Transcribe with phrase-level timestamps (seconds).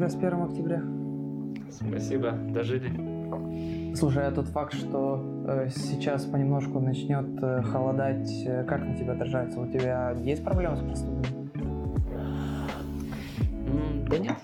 [0.00, 0.82] Тебя с 1 октября.
[1.70, 3.94] Спасибо, дожили.
[3.94, 9.12] Слушай, а тот факт, что э, сейчас понемножку начнет э, холодать, э, как на тебя
[9.12, 9.60] отражается?
[9.60, 11.24] У тебя есть проблемы с простудой?
[13.66, 14.38] М, Да нет,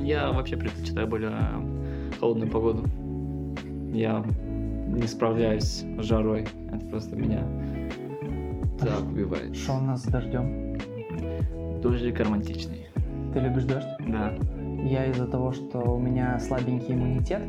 [0.00, 1.32] я вообще предпочитаю более
[2.20, 2.84] холодную погоду.
[3.92, 4.24] Я
[4.86, 5.64] не справляюсь
[5.98, 6.46] с жарой.
[6.72, 7.42] Это просто меня
[8.78, 9.56] так убивает.
[9.56, 10.78] Что у нас с дождем?
[11.82, 12.86] Дождик романтичный.
[13.34, 13.88] Ты любишь дождь?
[14.06, 14.32] Да.
[14.84, 17.42] Я из-за того, что у меня слабенький иммунитет,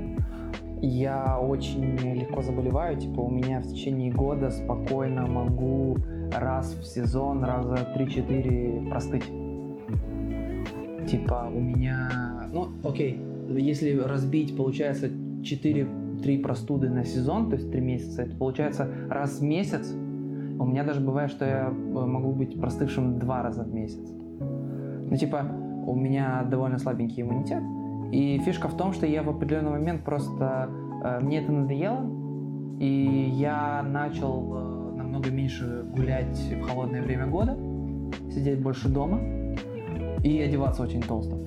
[0.81, 2.97] я очень легко заболеваю.
[2.97, 5.97] Типа у меня в течение года спокойно могу
[6.35, 9.25] раз в сезон, раза 3-4 простыть.
[11.07, 12.47] Типа у меня...
[12.51, 13.19] Ну, окей,
[13.49, 19.43] если разбить, получается 4-3 простуды на сезон, то есть 3 месяца, это получается раз в
[19.43, 19.91] месяц.
[19.91, 24.07] У меня даже бывает, что я могу быть простывшим два раза в месяц.
[24.39, 25.45] Ну, типа,
[25.85, 27.63] у меня довольно слабенький иммунитет.
[28.11, 30.69] И фишка в том, что я в определенный момент просто...
[31.03, 32.05] э, мне это надоело,
[32.79, 37.57] и я начал э, намного меньше гулять в холодное время года,
[38.29, 39.19] сидеть больше дома
[40.23, 41.37] и одеваться очень толсто.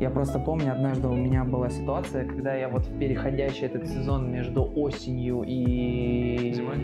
[0.00, 4.30] Я просто помню, однажды у меня была ситуация, когда я вот в переходящий этот сезон
[4.32, 6.78] между осенью и Зимой?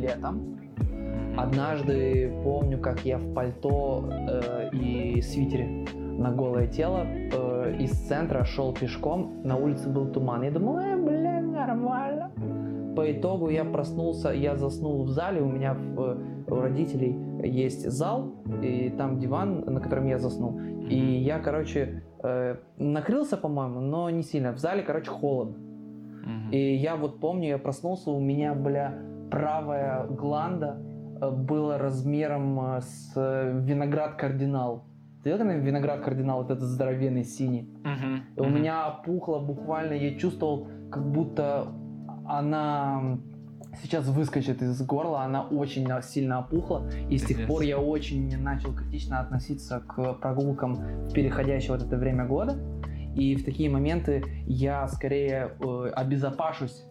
[0.00, 0.60] летом,
[1.36, 5.86] Однажды помню, как я в пальто э, и свитере
[6.20, 10.42] на голое тело э, из центра шел пешком, на улице был туман.
[10.42, 12.30] Я думал, э, бля, нормально.
[12.94, 18.34] По итогу я проснулся, я заснул в зале, у меня в, у родителей есть зал,
[18.62, 20.60] и там диван, на котором я заснул.
[20.90, 24.52] И я, короче, э, накрылся, по-моему, но не сильно.
[24.52, 25.56] В зале, короче, холодно.
[26.52, 28.94] И я вот помню, я проснулся, у меня, бля,
[29.30, 30.82] правая гланда
[31.20, 34.84] э, была размером э, с э, виноград кардинал.
[35.22, 37.68] Ты видел, когда виноград кардинал, вот этот здоровенный синий?
[38.36, 38.54] И у Мгм.
[38.54, 41.68] меня опухло буквально, я чувствовал, как будто
[42.26, 43.18] она
[43.82, 48.74] сейчас выскочит из горла, она очень сильно опухла, и с тех пор я очень начал
[48.74, 52.56] критично относиться к прогулкам в переходящее вот это время года,
[53.14, 56.84] и в такие моменты я скорее э, обезопашусь,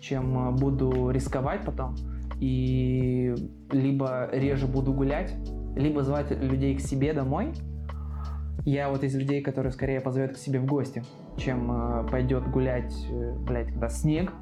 [0.00, 1.94] чем э, буду рисковать потом,
[2.40, 3.34] и
[3.70, 5.34] либо реже буду гулять,
[5.76, 7.52] либо звать людей к себе домой,
[8.64, 11.02] я вот из людей, которые скорее позовет к себе в гости,
[11.36, 14.32] чем э, пойдет гулять, э, блядь, когда снег.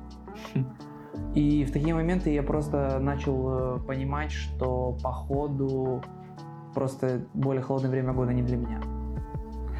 [1.34, 6.02] И в такие моменты я просто начал э, понимать, что походу
[6.74, 8.80] просто более холодное время года не для меня.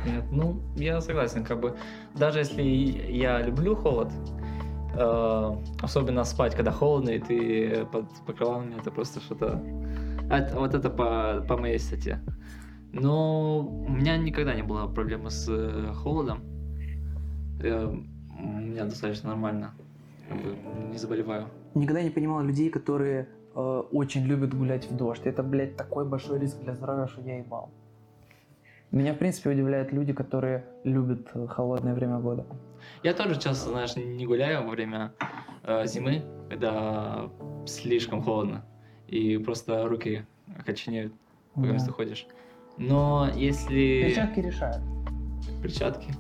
[0.07, 1.77] Нет, ну, я согласен, как бы,
[2.15, 4.13] даже если я люблю холод,
[4.95, 9.61] э, особенно спать, когда холодно, и ты под покрывалами, это просто что-то...
[10.31, 12.21] Это- вот это по, по моей статье.
[12.93, 16.39] Но у меня никогда не было проблемы с э, холодом.
[17.63, 19.75] Э, у меня достаточно нормально.
[20.91, 21.49] Не заболеваю.
[21.75, 25.23] Никогда не понимал людей, которые э, очень любят гулять в дождь.
[25.27, 27.71] Это, блядь, такой большой риск для здоровья, что я ебал.
[28.91, 32.45] Меня, в принципе, удивляют люди, которые любят э, холодное время года.
[33.03, 35.13] Я тоже часто, знаешь, не гуляю во время
[35.65, 37.29] э, зимы, когда
[37.67, 38.65] слишком холодно.
[39.09, 40.25] И просто руки
[40.59, 41.13] окоченеют,
[41.55, 41.79] пока Да.
[41.85, 42.27] ты ходишь.
[42.77, 44.05] Но если...
[44.07, 44.83] Перчатки решают.
[45.63, 46.13] Перчатки.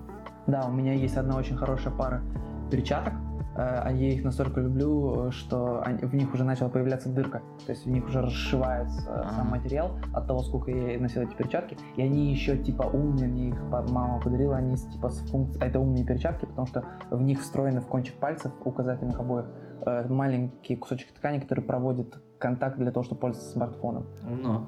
[0.46, 2.22] Да, у меня есть одна очень хорошая пара
[2.70, 3.12] перчаток.
[3.56, 7.42] Э, а Я их настолько люблю, э, что они- в них уже начала появляться дырка.
[7.66, 11.34] То есть в них уже расшивается э, сам материал от того, сколько я носил эти
[11.34, 11.76] перчатки.
[11.96, 15.66] И они еще типа умные, мне их мама подарила, они типа с функцией...
[15.66, 19.46] Это умные перчатки, потому что в них встроены в кончик пальцев указательных обоих
[19.86, 24.06] э, маленький кусочек ткани, который проводит контакт для того, чтобы пользоваться смартфоном.
[24.26, 24.66] Умно.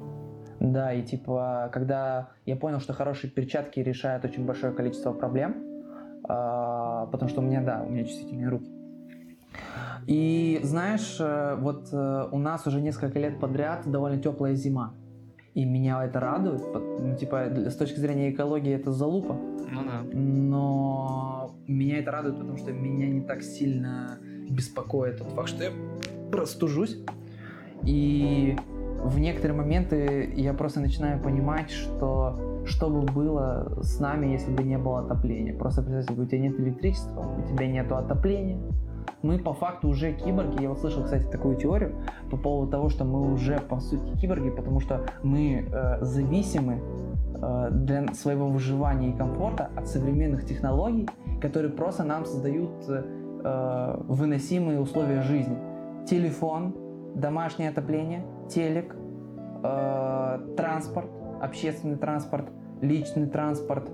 [0.60, 5.56] Да, и типа, когда я понял, что хорошие перчатки решают очень большое количество проблем,
[6.28, 8.70] а, потому что у меня, да, у меня чувствительные руки.
[10.06, 14.94] И знаешь, э, вот э, у нас уже несколько лет подряд довольно теплая зима.
[15.54, 20.02] И меня это радует, ну, типа, с точки зрения экологии это залупа, Ну да.
[20.12, 24.18] но меня это радует, потому что меня не так сильно
[24.48, 25.70] беспокоит тот факт, что я
[26.30, 26.98] простужусь.
[27.84, 28.56] И
[29.02, 34.62] в некоторые моменты я просто начинаю понимать, что что бы было с нами, если бы
[34.62, 35.56] не было отопления.
[35.56, 38.58] Просто представь себе, у тебя нет электричества, у тебя нет отопления.
[39.22, 40.62] Мы по факту уже киборги.
[40.62, 41.94] Я вот слышал, кстати, такую теорию
[42.30, 46.80] по поводу того, что мы уже по сути киборги, потому что мы э, зависимы
[47.34, 51.08] э, для своего выживания и комфорта от современных технологий,
[51.40, 55.56] которые просто нам создают э, выносимые условия жизни.
[56.06, 56.74] Телефон,
[57.14, 58.96] домашнее отопление, телек,
[59.62, 61.10] э, транспорт,
[61.40, 62.46] общественный транспорт,
[62.80, 63.90] личный транспорт,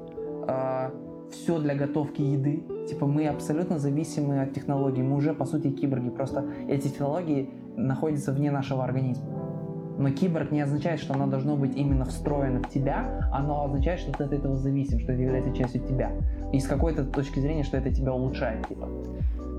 [1.30, 2.62] все для готовки еды.
[2.88, 5.02] Типа мы абсолютно зависимы от технологий.
[5.02, 6.08] Мы уже, по сути, киборги.
[6.08, 9.26] Просто эти технологии находятся вне нашего организма.
[9.98, 14.12] Но киборг не означает, что оно должно быть именно встроено в тебя, оно означает, что
[14.12, 16.12] ты от этого зависим, что это является частью тебя.
[16.52, 18.88] И с какой-то точки зрения, что это тебя улучшает, типа.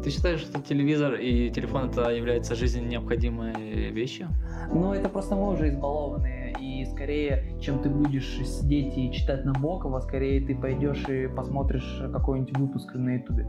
[0.04, 4.28] Ты считаешь, что телевизор и телефон это является жизненно необходимой вещью?
[4.74, 10.00] Ну, это просто мы уже избалованы, и скорее, чем ты будешь сидеть и читать Набокова,
[10.00, 13.48] скорее ты пойдешь и посмотришь какой-нибудь выпуск на Ютубе.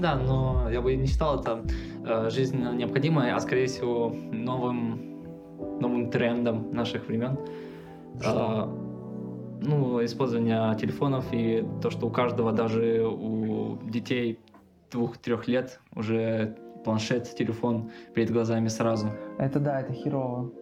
[0.00, 1.64] Да, но я бы не считал это
[2.04, 5.08] э, жизненно необходимой, а скорее всего новым
[5.80, 7.38] новым трендом наших времен.
[8.24, 8.66] А,
[9.60, 14.38] ну, использование телефонов и то, что у каждого, даже у детей
[14.90, 19.08] двух-трех лет уже планшет, телефон перед глазами сразу.
[19.38, 20.52] Это да, это херово.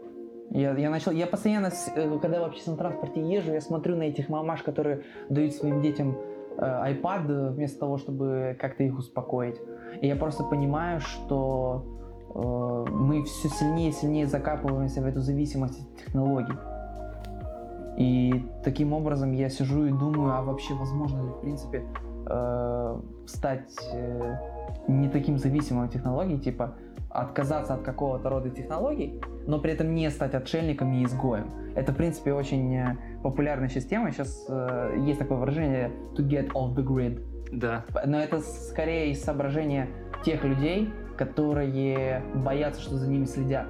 [0.50, 4.28] Я, я начал, я постоянно, э, когда в общественном транспорте езжу, я смотрю на этих
[4.28, 6.16] мамаш, которые дают своим детям
[6.56, 9.56] э, iPad вместо того, чтобы как-то их успокоить.
[10.00, 11.96] И я просто понимаю, что
[12.36, 16.52] Э, мы все сильнее и сильнее закапываемся в эту зависимость от технологий.
[17.96, 21.84] И таким образом я сижу и думаю, а вообще возможно ли в принципе
[22.28, 24.36] э, стать э,
[24.86, 26.74] не таким зависимым от технологий, типа
[27.08, 31.50] отказаться от какого-то рода технологий, но при этом не стать отшельником и изгоем.
[31.74, 34.10] Это, в принципе, очень популярная сейчас тема.
[34.10, 37.24] Сейчас э, есть такое выражение to get off the grid.
[37.52, 37.84] Да.
[38.04, 39.88] Но это скорее из соображения
[40.24, 43.68] тех людей, которые боятся, что за ними следят.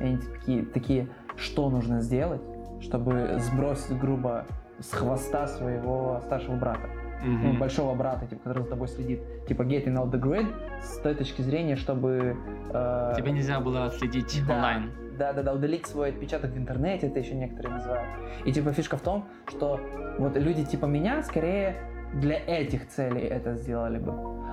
[0.00, 2.42] И они такие, такие, что нужно сделать,
[2.80, 4.46] чтобы сбросить грубо
[4.78, 6.88] с хвоста своего старшего брата.
[7.24, 7.38] Mm-hmm.
[7.42, 9.20] Ну, большого брата, типа, который за тобой следит.
[9.46, 10.46] Типа getting out the grid
[10.82, 12.36] с той точки зрения, чтобы...
[12.72, 14.92] Э, Тебе нельзя было отследить да, онлайн.
[15.18, 18.06] Да, да, да, удалить свой отпечаток в интернете, это еще некоторые называют.
[18.44, 19.80] И типа фишка в том, что
[20.18, 21.76] вот люди типа меня скорее
[22.12, 24.12] для этих целей это сделали бы.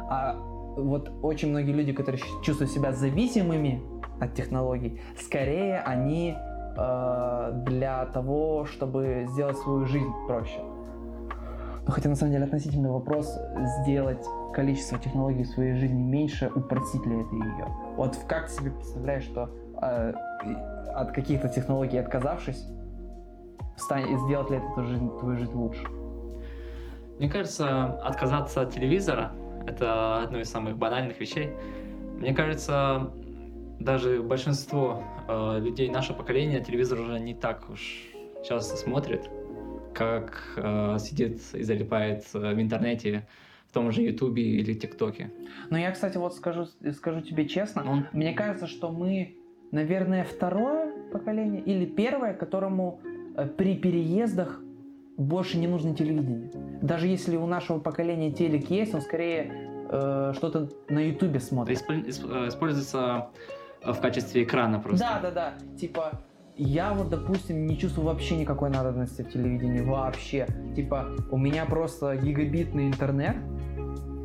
[0.10, 0.36] А
[0.78, 3.82] вот очень многие люди, которые чувствуют себя зависимыми
[4.22, 6.36] от технологий, скорее они
[6.78, 10.60] э, для того, чтобы сделать свою жизнь проще.
[11.86, 13.38] Но хотя на самом деле относительный вопрос
[13.82, 17.68] сделать количество технологий в своей жизни меньше, упростить ли это ее.
[17.98, 19.50] Вот как ты себе представляешь, что
[19.82, 20.14] э,
[20.94, 22.66] от каких-то технологий отказавшись,
[23.76, 25.86] стань, сделать ли это твою жизнь, твою жизнь лучше?
[27.20, 29.32] Мне кажется, отказаться от телевизора
[29.68, 31.52] это одно из самых банальных вещей.
[32.20, 33.12] Мне кажется,
[33.80, 38.08] даже большинство э, людей нашего поколения телевизор уже не так уж
[38.44, 39.30] часто смотрит,
[39.94, 43.28] как э, сидит и залипает э, в интернете,
[43.68, 45.32] в том же Ютубе или ТикТоке.
[45.70, 48.06] Ну, я, кстати, вот скажу, скажу тебе честно, Он...
[48.14, 49.36] мне кажется, что мы,
[49.72, 53.02] наверное, второе поколение или первое, которому
[53.36, 54.60] э, при переездах
[55.18, 56.52] больше не нужно телевидение.
[56.82, 59.52] Даже если у нашего поколения телек есть, он скорее
[59.90, 61.84] э, что-то на ютубе смотрит.
[61.90, 63.30] Э, используется
[63.86, 65.00] в качестве экрана просто.
[65.00, 65.78] Да, да, да.
[65.78, 66.20] Типа,
[66.56, 69.82] я вот, допустим, не чувствую вообще никакой надобности в телевидении.
[69.82, 70.48] Вообще.
[70.76, 73.36] Типа, у меня просто гигабитный интернет,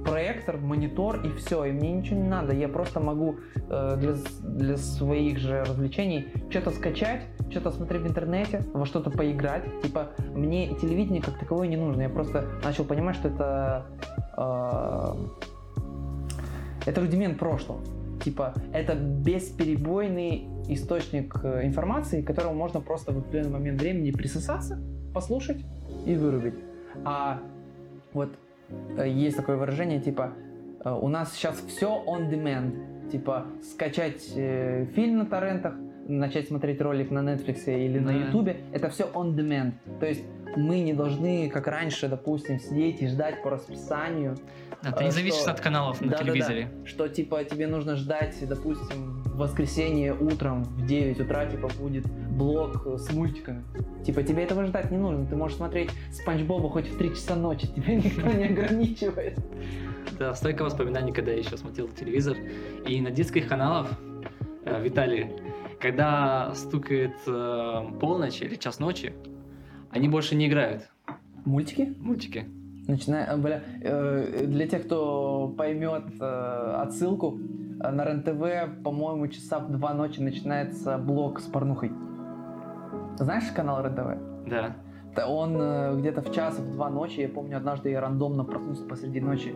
[0.04, 2.54] проектор, монитор и все, и мне ничего не надо.
[2.54, 3.36] Я просто могу
[3.68, 9.64] э, для, для своих же развлечений что-то скачать, что-то смотреть в интернете, во что-то поиграть.
[9.82, 12.02] Типа, мне телевидение как таковое не нужно.
[12.02, 13.86] Я просто начал понимать, что это...
[14.36, 15.14] Э,
[16.86, 17.80] это рудимент прошлого.
[18.22, 24.80] Типа, это бесперебойный источник э, информации, к которому можно просто в определенный момент времени присосаться,
[25.14, 25.64] послушать
[26.06, 26.54] и вырубить.
[27.04, 27.40] А
[28.12, 28.30] вот
[28.96, 30.32] Э, есть такое выражение, типа,
[30.84, 33.10] э, у нас сейчас все on demand.
[33.10, 35.74] Типа, скачать э, фильм на торрентах,
[36.06, 39.72] начать смотреть ролик на Netflix или на YouTube, это все on demand.
[40.00, 40.24] То есть
[40.56, 44.36] мы не должны, как раньше, допустим, сидеть и ждать по расписанию.
[44.82, 46.64] Да, ты не зависишь от каналов на да, телевизоре.
[46.64, 46.86] Да, да.
[46.86, 52.86] Что, типа, тебе нужно ждать, допустим, в воскресенье утром в 9 утра, типа, будет блок
[52.86, 53.64] с мультиками.
[54.04, 55.26] Типа, тебе этого ждать не нужно.
[55.26, 59.38] Ты можешь смотреть Спанч Боба хоть в 3 часа ночи, тебя никто не ограничивает.
[60.18, 62.36] Да, столько воспоминаний, когда я еще смотрел телевизор.
[62.86, 63.88] И на детских каналах,
[64.64, 65.28] э, Виталий,
[65.80, 69.12] когда стукает э, полночь или час ночи,
[69.90, 70.88] они больше не играют.
[71.44, 71.94] Мультики?
[71.98, 72.46] Мультики.
[72.86, 79.70] Начиная, бля, э, для тех, кто поймет э, отсылку, э, на РЕН-ТВ, по-моему, часа в
[79.70, 81.92] два ночи начинается блок с порнухой.
[83.18, 84.48] Знаешь канал РЕН-ТВ?
[84.48, 84.76] Да.
[85.26, 89.20] Он э, где-то в час, в два ночи, я помню, однажды я рандомно проснулся посреди
[89.20, 89.54] ночи,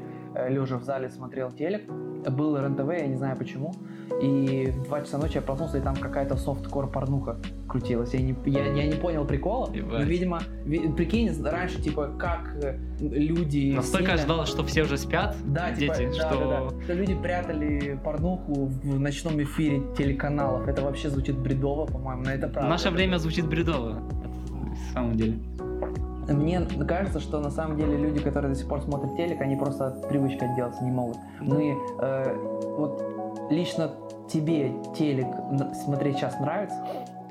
[0.48, 1.82] лежа в зале, смотрел телек.
[2.30, 3.74] Был РНТВ, я не знаю почему.
[4.22, 7.36] И в два часа ночи я проснулся, и там какая-то софткор порнуха
[7.68, 8.14] крутилась.
[8.14, 9.68] Я не, я, я не понял прикола.
[9.74, 13.72] Но, видимо, ви- прикинь, раньше, типа, как э, люди...
[13.74, 16.38] Настолько сильно- ожидалось, что все уже спят, Да, типа, дети, да, что...
[16.38, 16.82] да, да.
[16.84, 20.68] Что люди прятали порнуху в ночном эфире телеканалов.
[20.68, 22.70] Это вообще звучит бредово, по-моему, но это В правда.
[22.70, 23.94] наше время звучит бредово.
[23.94, 25.38] На самом деле.
[26.28, 29.88] Мне кажется, что на самом деле люди, которые до сих пор смотрят телек, они просто
[29.88, 31.16] от привычки отделаться не могут.
[31.40, 32.36] Мы, э,
[32.76, 33.02] вот
[33.50, 33.90] лично
[34.28, 35.26] тебе телек
[35.84, 36.76] смотреть сейчас нравится?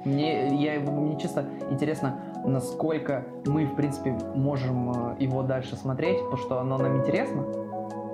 [0.03, 6.38] Мне, я, мне чисто интересно, насколько мы, в принципе, можем э, его дальше смотреть, потому
[6.38, 7.45] что оно нам интересно.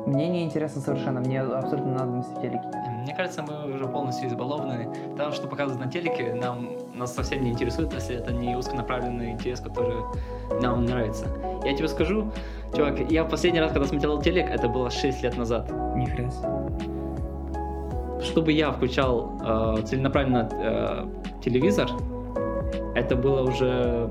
[0.07, 2.63] Мне не интересно совершенно, мне абсолютно надобности в телеке.
[3.03, 4.87] Мне кажется, мы уже полностью избалованы.
[5.17, 9.59] То, что показывают на телеке, нам, нас совсем не интересует, если это не узконаправленный интерес,
[9.59, 9.97] который
[10.61, 11.25] нам нравится.
[11.65, 12.31] Я тебе скажу,
[12.73, 15.69] чувак, я последний раз, когда смотрел телек, это было 6 лет назад.
[15.97, 16.47] Нихрена себе.
[18.23, 21.05] Чтобы я включал э, целенаправленно э,
[21.43, 21.89] телевизор,
[22.95, 24.09] это было уже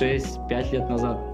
[0.00, 1.31] 6-5 лет назад.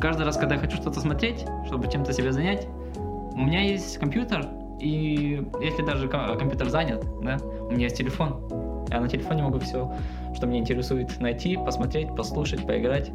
[0.00, 4.46] Каждый раз, когда я хочу что-то смотреть, чтобы чем-то себя занять, у меня есть компьютер,
[4.80, 8.84] и если даже ко- компьютер занят, да, у меня есть телефон.
[8.90, 9.90] Я на телефоне могу все,
[10.34, 13.10] что меня интересует, найти, посмотреть, послушать, поиграть.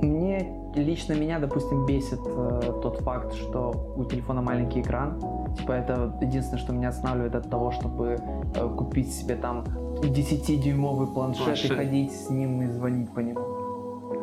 [0.00, 5.18] Мне лично меня, допустим, бесит э, тот факт, что у телефона маленький экран.
[5.58, 8.18] Типа это единственное, что меня останавливает от того, чтобы
[8.54, 9.64] э, купить себе там
[10.02, 11.70] 10-дюймовый планшет, Планшет.
[11.70, 13.40] и ходить с ним и звонить по нему.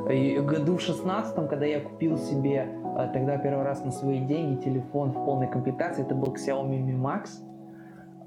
[0.10, 2.68] И году в 16 когда я купил себе
[2.98, 6.96] э, тогда первый раз на свои деньги телефон в полной комплектации, это был Xiaomi Mi
[6.96, 7.30] Max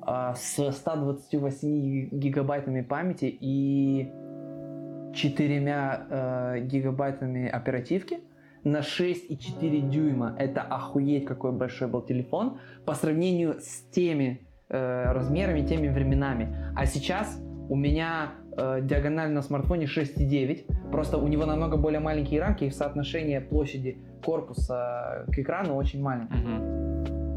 [0.07, 4.11] э, с 128 гигабайтами памяти и
[5.15, 8.21] четырьмя э, гигабайтами оперативки
[8.65, 10.35] на 6,4 дюйма.
[10.39, 16.57] Это охуеть какой большой был телефон по сравнению с теми э, размерами, теми временами.
[16.75, 20.91] А сейчас у меня э, диагональ на смартфоне 6,9.
[20.91, 26.87] Просто у него намного более маленькие рамки и соотношение площади корпуса к экрану очень маленькое.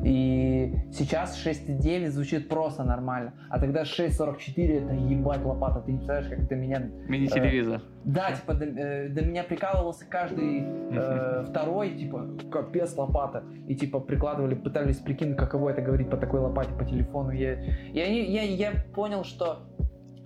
[0.04, 3.34] И сейчас 6,9 звучит просто нормально.
[3.50, 5.82] А тогда 6,44 это ебать лопата.
[5.82, 7.82] Ты не представляешь, как это меня Мини-телевизор.
[8.06, 13.44] да, типа, до, э, до меня прикалывался каждый э, второй, типа, капец лопата.
[13.68, 17.32] И, типа, прикладывали, пытались прикинуть, каково это говорить по такой лопате по телефону.
[17.32, 17.60] Я,
[17.94, 19.69] я, я, я понял, что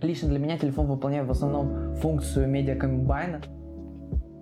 [0.04, 3.42] лично для меня телефон выполняет в основном функцию медиакомбайна.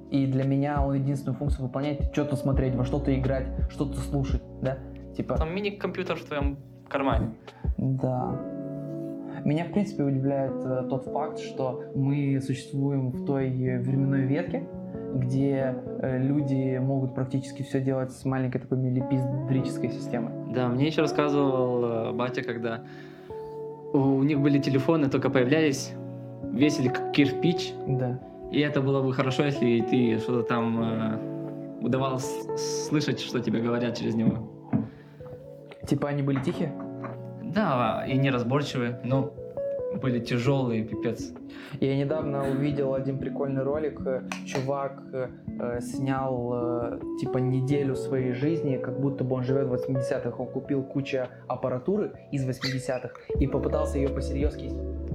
[0.10, 4.78] И для меня он единственную функцию выполняет что-то смотреть, во что-то играть, что-то слушать, да?
[5.16, 6.58] Типа, Там мини-компьютер в твоем
[6.90, 7.36] кармане.
[7.78, 8.40] да.
[9.46, 14.68] Меня, в принципе, удивляет э, тот факт, что мы существуем в той временной ветке,
[15.16, 20.32] где э, люди могут практически все делать с маленькой такой милипиздрической системой.
[20.54, 22.82] Да, мне еще рассказывал э, батя, когда
[23.94, 25.94] у них были телефоны, только появлялись,
[26.52, 28.20] весили как кирпич, Да.
[28.52, 31.20] и это было бы хорошо, если ты что-то там э,
[31.82, 32.30] удавалось
[32.88, 34.50] слышать, что тебе говорят через него.
[35.88, 36.72] Типа они были тихие?
[37.44, 39.34] Да, и неразборчивые, но
[40.02, 41.32] были тяжелые, пипец.
[41.80, 44.00] Я недавно увидел один прикольный ролик.
[44.06, 45.28] э, Чувак э,
[45.60, 50.32] э, снял э, типа неделю своей жизни, как будто бы он живет в 80-х.
[50.38, 54.72] Он купил кучу аппаратуры из 80-х и попытался ее посерьезки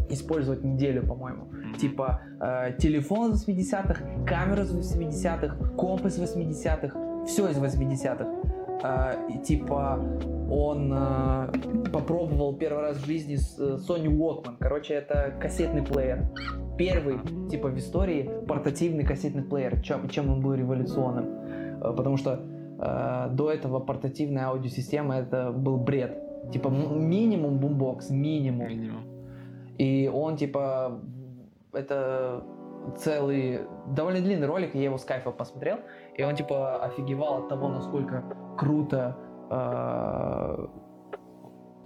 [0.08, 1.48] использовать неделю, по-моему.
[1.78, 8.55] Типа э, телефон из 80-х, камера из 80-х, комп из 80-х, все из 80-х.
[8.82, 10.00] Э, и, типа
[10.50, 11.48] он э,
[11.92, 14.56] попробовал первый раз в жизни с, э, Sony Walkman.
[14.60, 16.28] Короче, это кассетный плеер.
[16.78, 17.18] Первый,
[17.50, 19.80] типа, в истории портативный кассетный плеер.
[19.80, 21.26] Чем, чем он был революционным.
[21.82, 22.40] Э, потому что
[22.78, 26.22] э, до этого портативная аудиосистема это был бред.
[26.52, 28.68] Типа минимум бумбокс, минимум.
[28.68, 29.02] Минимум.
[29.78, 31.00] И он, типа,
[31.72, 32.44] это
[32.98, 35.78] целый, довольно длинный ролик, я его с кайфом посмотрел,
[36.16, 38.24] и он, типа, офигевал от того, насколько
[38.56, 39.16] круто
[39.50, 40.66] э,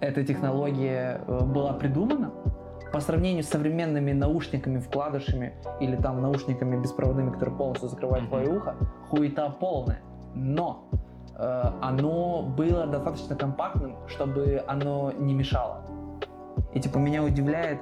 [0.01, 2.31] эта технология э, была придумана.
[2.91, 8.75] По сравнению с современными наушниками, вкладышами или там наушниками беспроводными, которые полностью закрывают твое ухо,
[9.09, 10.01] хуета полная.
[10.35, 10.89] Но
[11.37, 15.83] э, оно было достаточно компактным, чтобы оно не мешало.
[16.73, 17.79] И типа меня удивляет,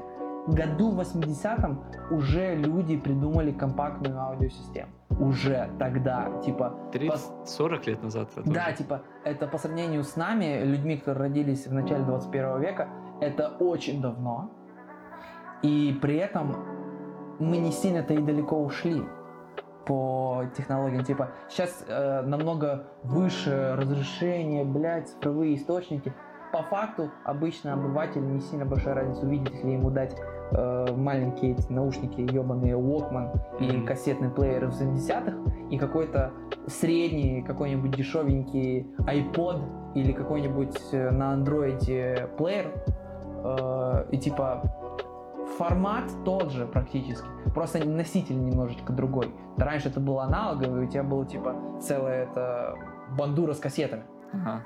[0.53, 4.91] году в 80-м уже люди придумали компактную аудиосистему.
[5.19, 8.29] Уже тогда, типа, 30-40 лет назад.
[8.35, 8.77] это да, уже.
[8.77, 12.87] типа, это по сравнению с нами, людьми, которые родились в начале 21 века,
[13.19, 14.51] это очень давно.
[15.61, 16.55] И при этом
[17.39, 19.03] мы не сильно-то и далеко ушли
[19.85, 21.03] по технологиям.
[21.03, 26.13] Типа, сейчас э, намного выше разрешение, блядь, цифровые источники.
[26.51, 30.15] По факту, обычно обыватель не сильно большая разница увидит, если ему дать
[30.51, 33.85] э, маленькие эти наушники, ебаные Walkman и Мгм.
[33.85, 35.37] кассетный плеер в 70-х,
[35.69, 36.31] и какой-то
[36.65, 42.73] средний, какой-нибудь дешевенький iPod или какой-нибудь э, на андроиде плеер,
[43.43, 44.63] э, и типа
[45.59, 49.33] формат тот же практически, просто носитель немножечко другой.
[49.57, 52.73] Раньше это было аналоговый, у тебя было типа целая эта
[53.17, 54.03] бандура с кассетами.
[54.33, 54.63] Ага.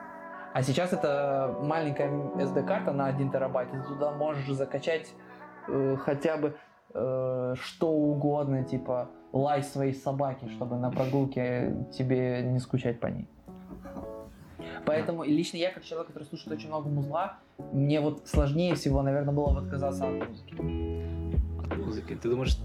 [0.53, 5.11] А сейчас это маленькая SD-карта на 1 терабайт, и ты туда можешь закачать
[5.67, 6.55] э, хотя бы
[6.93, 13.27] э, что угодно, типа лай своей собаки, чтобы на прогулке тебе не скучать по ней.
[14.85, 17.39] Поэтому лично я, как человек, который слушает очень много музла,
[17.71, 20.55] мне вот сложнее всего, наверное, было бы отказаться от музыки.
[21.63, 22.15] От музыки.
[22.15, 22.57] Ты думаешь,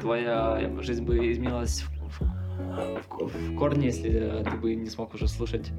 [0.00, 5.70] твоя жизнь бы изменилась в, в- корне, если ты бы не смог уже слушать?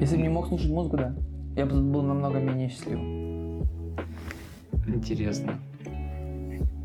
[0.00, 1.14] Если бы не мог слушать музыку, да,
[1.56, 3.66] я бы был намного менее счастливым.
[4.86, 5.58] Интересно.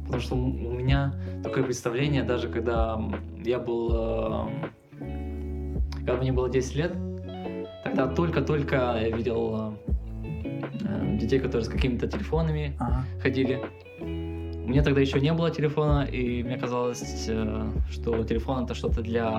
[0.06, 1.14] Потому что у меня
[1.44, 3.00] такое представление, даже когда
[3.44, 3.90] я был...
[3.92, 4.48] э,
[5.96, 6.94] Когда мне было 10 лет,
[7.84, 9.74] тогда только-только я видел
[10.88, 13.04] э, детей, которые с какими-то телефонами Ага.
[13.22, 13.60] ходили.
[14.66, 19.30] Меня тогда еще не было телефона, и мне казалось, э, что телефон это что-то для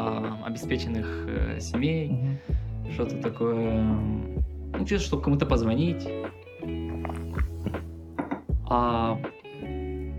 [0.45, 2.93] обеспеченных э, семей, Мгм.
[2.93, 6.07] что-то такое, ну, чисто, чтобы кому-то позвонить.
[8.69, 9.19] А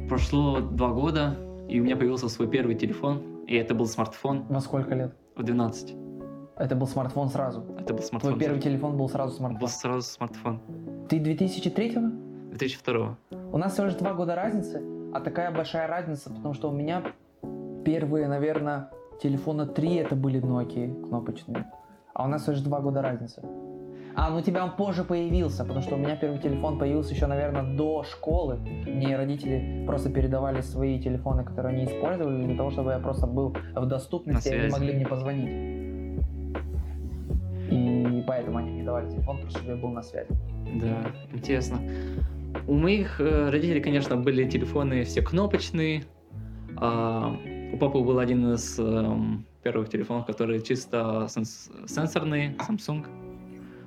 [0.10, 1.36] прошло два года,
[1.70, 5.16] и у меня появился свой первый телефон, и это был смартфон Во сколько лет?
[5.36, 5.96] в 12.
[6.58, 7.64] Это был смартфон сразу.
[7.80, 8.34] Это был смартфон.
[8.34, 9.60] Твой первый телефон был сразу смартфон.
[9.60, 10.60] Был сразу смартфон.
[11.08, 12.52] Ты 2003-го?
[12.56, 13.18] 2002.
[13.52, 14.82] У нас всего лишь два года разницы,
[15.17, 17.03] а такая большая разница, потому что у меня
[17.83, 21.65] первые, наверное, телефона три это были Nokia кнопочные,
[22.13, 23.41] а у нас лишь два года разницы.
[24.15, 27.25] А, ну у тебя он позже появился, потому что у меня первый телефон появился еще,
[27.25, 28.58] наверное, до школы.
[28.58, 33.56] Мне родители просто передавали свои телефоны, которые они использовали, для того, чтобы я просто был
[33.75, 35.49] в доступности, и они могли мне позвонить.
[37.71, 40.30] И поэтому они мне давали телефон, просто чтобы я был на связи.
[40.80, 41.80] Да, интересно.
[42.65, 46.04] У моих э, родителей, конечно, были телефоны все кнопочные.
[46.78, 47.36] А,
[47.74, 53.06] у папы был один из эм, первых телефонов, который чисто сенс- сенсорный, Samsung.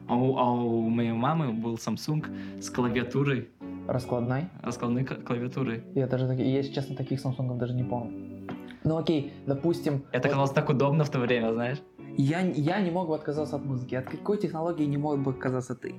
[0.09, 2.25] А у, а у моей мамы был Samsung
[2.61, 3.49] с клавиатурой,
[3.87, 4.47] Раскладной.
[4.63, 5.83] раскладной клавиатурой.
[5.95, 8.47] Я даже если честно, таких Samsung даже не помню.
[8.85, 11.79] Ну окей, допустим, Это вот казалось так удобно в то время, знаешь?
[12.17, 13.95] я, я не мог бы отказаться от музыки.
[13.95, 15.95] От какой технологии не мог бы отказаться ты?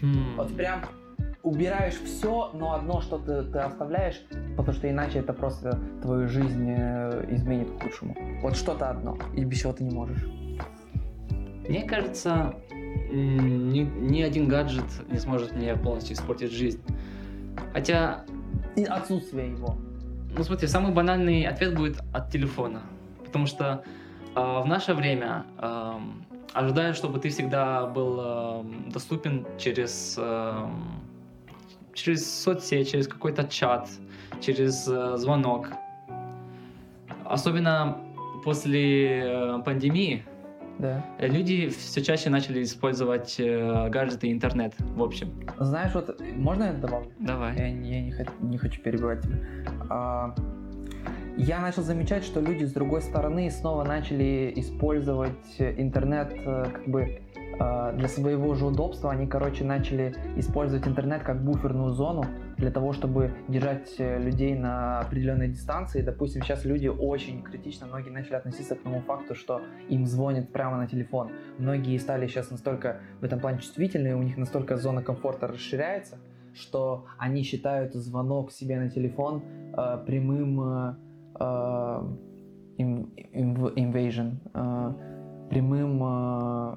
[0.00, 0.36] Хм.
[0.36, 0.82] Вот прям
[1.42, 4.20] убираешь все, но одно что ты, оставляешь,
[4.56, 8.16] потому что иначе это просто твою жизнь э, изменит к худшему.
[8.42, 10.24] Вот что-то одно, и без чего ты не можешь.
[11.68, 12.54] Мне кажется,
[13.10, 16.82] ни, ни один гаджет не сможет мне полностью испортить жизнь.
[17.72, 18.24] Хотя
[18.76, 19.76] И отсутствие его.
[20.36, 22.82] Ну, смотри, самый банальный ответ будет от телефона.
[23.24, 23.84] Потому что
[24.34, 26.24] а, в наше время ам,
[26.58, 31.02] ожидая, чтобы ты всегда был ам, доступен через, ам,
[31.94, 33.88] через соцсеть, через какой-то чат,
[34.40, 35.68] через э, звонок.
[37.24, 37.98] Особенно
[38.44, 40.24] после э, пандемии
[40.78, 41.04] Да.
[41.18, 45.28] э, люди все чаще начали использовать э, гаджеты и интернет в общем.
[45.58, 47.10] Знаешь, вот можно я добавлю?
[47.18, 47.56] Давай.
[47.56, 49.36] Я, не- я не, не хочу перебивать тебя.
[49.90, 50.34] А,
[51.38, 57.20] я начал замечать, что люди с другой стороны снова начали использовать интернет э, как бы
[57.60, 59.12] э, для своего же удобства.
[59.12, 62.24] Они, короче, начали использовать интернет как буферную зону
[62.56, 66.02] для того, чтобы держать э, людей на определенной дистанции.
[66.02, 70.76] Допустим, сейчас люди очень критично, многие начали относиться к тому факту, что им звонят прямо
[70.76, 71.30] на телефон.
[71.58, 76.18] Многие стали сейчас настолько в этом плане чувствительные, у них настолько зона комфорта расширяется,
[76.52, 79.44] что они считают звонок себе на телефон
[79.76, 80.98] э, прямым
[82.78, 84.92] invasion, э,
[85.50, 86.76] прямым э,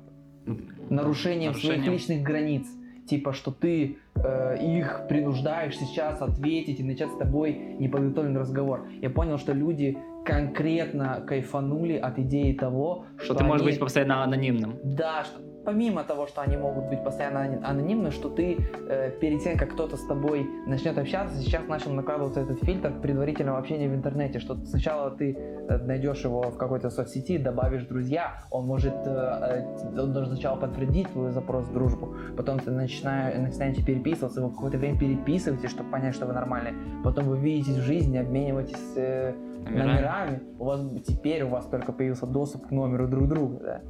[0.89, 2.67] нарушением, своих личных границ.
[3.07, 8.87] Типа, что ты э, их принуждаешь сейчас ответить и начать с тобой неподготовленный разговор.
[9.01, 14.23] Я понял, что люди конкретно кайфанули от идеи того, Что ты можешь они- быть постоянно
[14.23, 14.75] анонимным.
[14.83, 18.57] да, что помимо того, что они могут быть постоянно анонимны, что ты
[18.89, 23.57] э, перед тем, как кто-то с тобой начнет общаться, сейчас начал накладываться этот фильтр предварительного
[23.57, 28.65] общения в интернете, что сначала ты э, найдешь его в какой-то соцсети, добавишь друзья, он
[28.65, 33.83] может, э, э, он должен сначала подтвердить твой запрос в дружбу, потом ты начинаешь, начинаете
[33.83, 38.17] переписываться, вы какое-то время переписываетесь, чтобы понять, что вы нормальные, потом вы видитесь в жизни,
[38.17, 39.87] обмениваетесь э, Номерами.
[39.87, 43.81] номерами, у вас теперь у вас только появился доступ к номеру друг друга, да.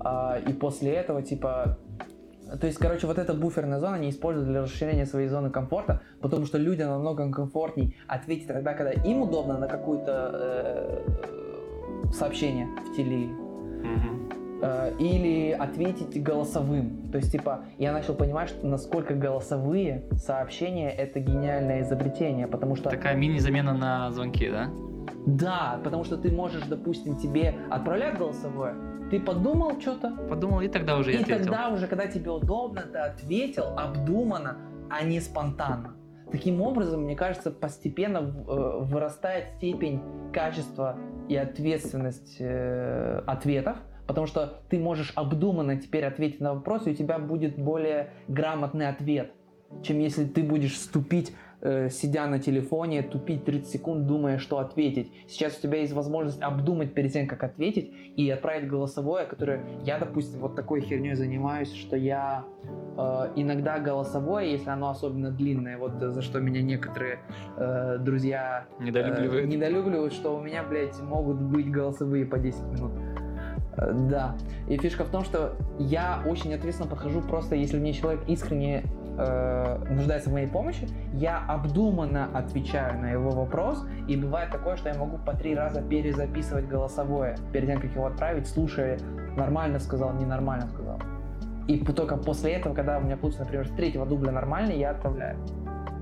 [0.00, 1.78] А, и после этого, типа,
[2.60, 6.46] то есть, короче, вот эта буферная зона не используют для расширения своей зоны комфорта, потому
[6.46, 13.28] что людям намного комфортней ответить тогда, когда им удобно на какое-то э, сообщение в теле
[14.62, 17.10] э, или ответить голосовым.
[17.12, 22.88] То есть, типа, я начал понимать, что насколько голосовые сообщения это гениальное изобретение, потому что
[22.88, 24.70] Такая мини-замена на звонки, да?
[25.26, 28.74] да, потому что ты можешь, допустим, тебе отправлять голосовое,
[29.10, 31.44] ты подумал что-то, Подумал, и тогда уже я и ответил.
[31.44, 34.58] тогда уже, когда тебе удобно, ты ответил обдуманно,
[34.90, 35.94] а не спонтанно.
[36.30, 44.60] Таким образом, мне кажется, постепенно э, вырастает степень качества и ответственность э, ответов, потому что
[44.68, 49.32] ты можешь обдуманно теперь ответить на вопрос, и у тебя будет более грамотный ответ,
[49.82, 55.12] чем если ты будешь вступить, э, сидя на телефоне, тупить 30 секунд, думая, что ответить.
[55.26, 59.98] Сейчас у тебя есть возможность обдумать перед тем, как ответить, и отправить голосовое, которое я,
[59.98, 62.44] допустим, вот такой херней занимаюсь, что я
[62.96, 63.00] э,
[63.36, 67.20] иногда голосовое, если оно особенно длинное, вот за что меня некоторые
[67.56, 69.48] э, друзья э, Недолюбливает.
[69.48, 72.92] недолюбливают, что у меня, блядь, могут быть голосовые по 10 минут.
[73.76, 74.36] Э, Да.
[74.68, 78.82] И фишка в том, что я очень ответственно подхожу просто, если мне человек искренне
[79.18, 84.88] э, нуждается в моей помощи, я обдуманно отвечаю на его вопрос, и бывает такое, что
[84.88, 88.98] я могу по три раза перезаписывать голосовое, перед тем, как его отправить, слушая,
[89.36, 90.98] нормально сказал, ненормально сказал.
[91.66, 95.36] И только после этого, когда у меня получится, например, с третьего дубля нормальный, я отправляю.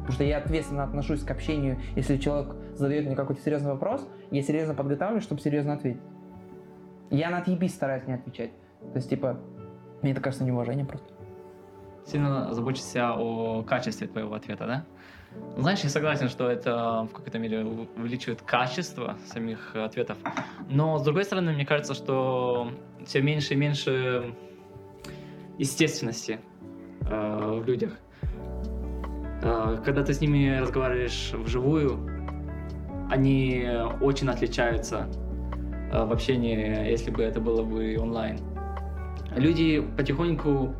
[0.06, 1.78] Потому что я ответственно отношусь к общению.
[1.96, 6.00] Если человек задает мне какой-то серьезный вопрос, я серьезно подготавливаюсь, чтобы серьезно ответить.
[7.10, 8.50] Я на отъебись стараюсь не отвечать.
[8.92, 9.40] То есть, типа,
[10.02, 11.15] мне это кажется неуважение просто.
[12.06, 14.84] Сильно заботишься о качестве твоего ответа, да?
[15.58, 20.16] Знаешь, я согласен, что это в какой-то мере увеличивает качество самих э, ответов.
[20.68, 22.70] Но, с другой стороны, мне кажется, что
[23.04, 24.34] все меньше и меньше
[25.58, 26.40] естественности
[27.08, 27.92] э, в людях.
[29.42, 31.98] Э, когда ты с ними разговариваешь вживую,
[33.10, 33.68] они
[34.00, 35.08] очень отличаются
[35.92, 38.38] э, в общении, если бы это было бы онлайн.
[39.36, 40.74] Люди потихоньку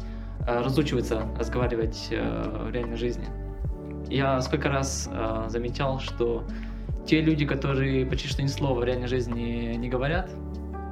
[0.46, 3.26] э, разучиваются разговаривать э, в реальной жизни.
[4.08, 6.44] Я сколько раз э, замечал, что
[7.06, 10.30] те люди, которые почти что ни слова в реальной жизни не говорят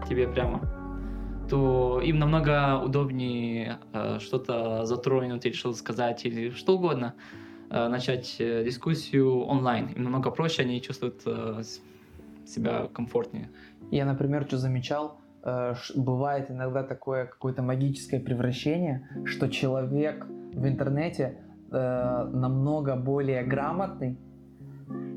[0.09, 0.61] тебе прямо,
[1.49, 3.79] то им намного удобнее
[4.19, 7.15] что-то затронуть или что-то сказать или что угодно,
[7.69, 9.89] начать дискуссию онлайн.
[9.89, 11.23] Им намного проще, они чувствуют
[12.47, 13.51] себя комфортнее.
[13.91, 15.19] Я, например, что замечал,
[15.95, 21.39] бывает иногда такое какое-то магическое превращение, что человек в интернете
[21.71, 24.19] э, намного более грамотный,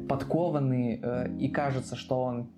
[0.09, 2.49] подкованный, э, и кажется, что он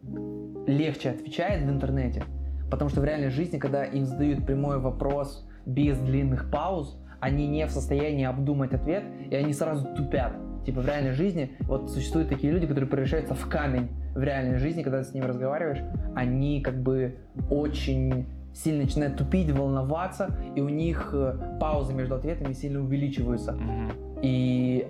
[0.66, 2.24] легче отвечает в интернете,
[2.72, 7.68] потому что в реальной жизни, когда им задают прямой вопрос без длинных пауз, они не
[7.68, 10.34] в состоянии обдумать ответ, и они сразу тупят.
[10.66, 14.84] Типа в реальной жизни, вот существуют такие люди, которые превращаются в камень в реальной жизни,
[14.84, 15.80] когда ты с ними разговариваешь,
[16.16, 17.16] они как бы
[17.50, 23.54] очень сильно начинают тупить, волноваться, и у них э, паузы между ответами сильно увеличиваются.
[23.54, 23.92] Мгм.
[24.22, 24.88] И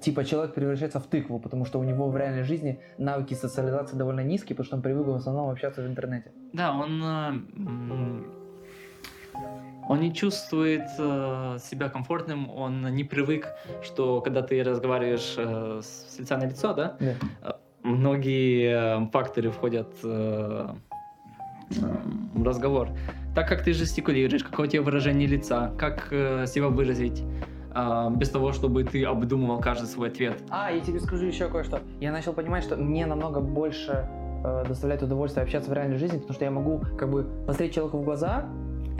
[0.00, 4.20] типа человек превращается в тыкву, потому что у него в реальной жизни навыки социализации довольно
[4.20, 6.32] низкие, потому что он привык в основном общаться в интернете.
[6.52, 7.32] Да, он, э,
[9.88, 13.48] он не чувствует э, себя комфортным, он не привык,
[13.82, 16.96] что когда ты разговариваешь э, с лица на лицо, да,
[17.82, 20.68] многие э, факторы входят э,
[22.34, 22.88] в разговор.
[23.34, 27.22] Так как ты жестикулируешь, какое у тебя выражение лица, как э, себя выразить,
[27.74, 30.42] э, без того, чтобы ты обдумывал каждый свой ответ.
[30.50, 31.80] А, я тебе скажу еще кое-что.
[32.00, 34.06] Я начал понимать, что мне намного больше
[34.44, 37.98] э, доставляет удовольствие общаться в реальной жизни, потому что я могу как бы посмотреть человеку
[37.98, 38.46] в глаза,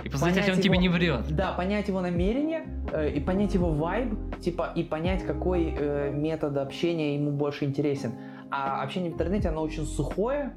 [0.04, 1.36] И посмотреть, если он Понять тебе его- не врет.
[1.36, 2.62] да, понять его намерение
[2.92, 8.12] э, и понять его вайб, типа, и понять, какой э, метод общения ему больше интересен.
[8.50, 10.54] А общение в интернете, оно очень сухое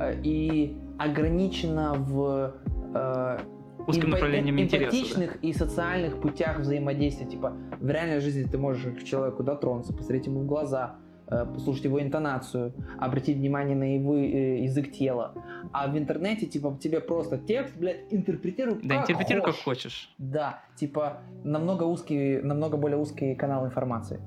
[0.00, 2.54] э, и ограничено в
[2.94, 3.38] э,
[3.86, 5.18] Узким эмпа- направлением интереса.
[5.20, 5.26] да.
[5.42, 7.26] и социальных путях взаимодействия.
[7.26, 11.84] Типа, в реальной жизни ты можешь к человеку дотронуться, посмотреть ему в глаза, э, послушать
[11.84, 15.34] его интонацию, обратить внимание на его э, язык тела.
[15.72, 19.64] А в интернете, типа, тебе просто текст, блядь, интерпретируй Да, как интерпретируй как хочешь.
[19.64, 20.14] хочешь.
[20.18, 24.20] Да, типа, намного узкий, намного более узкий канал информации.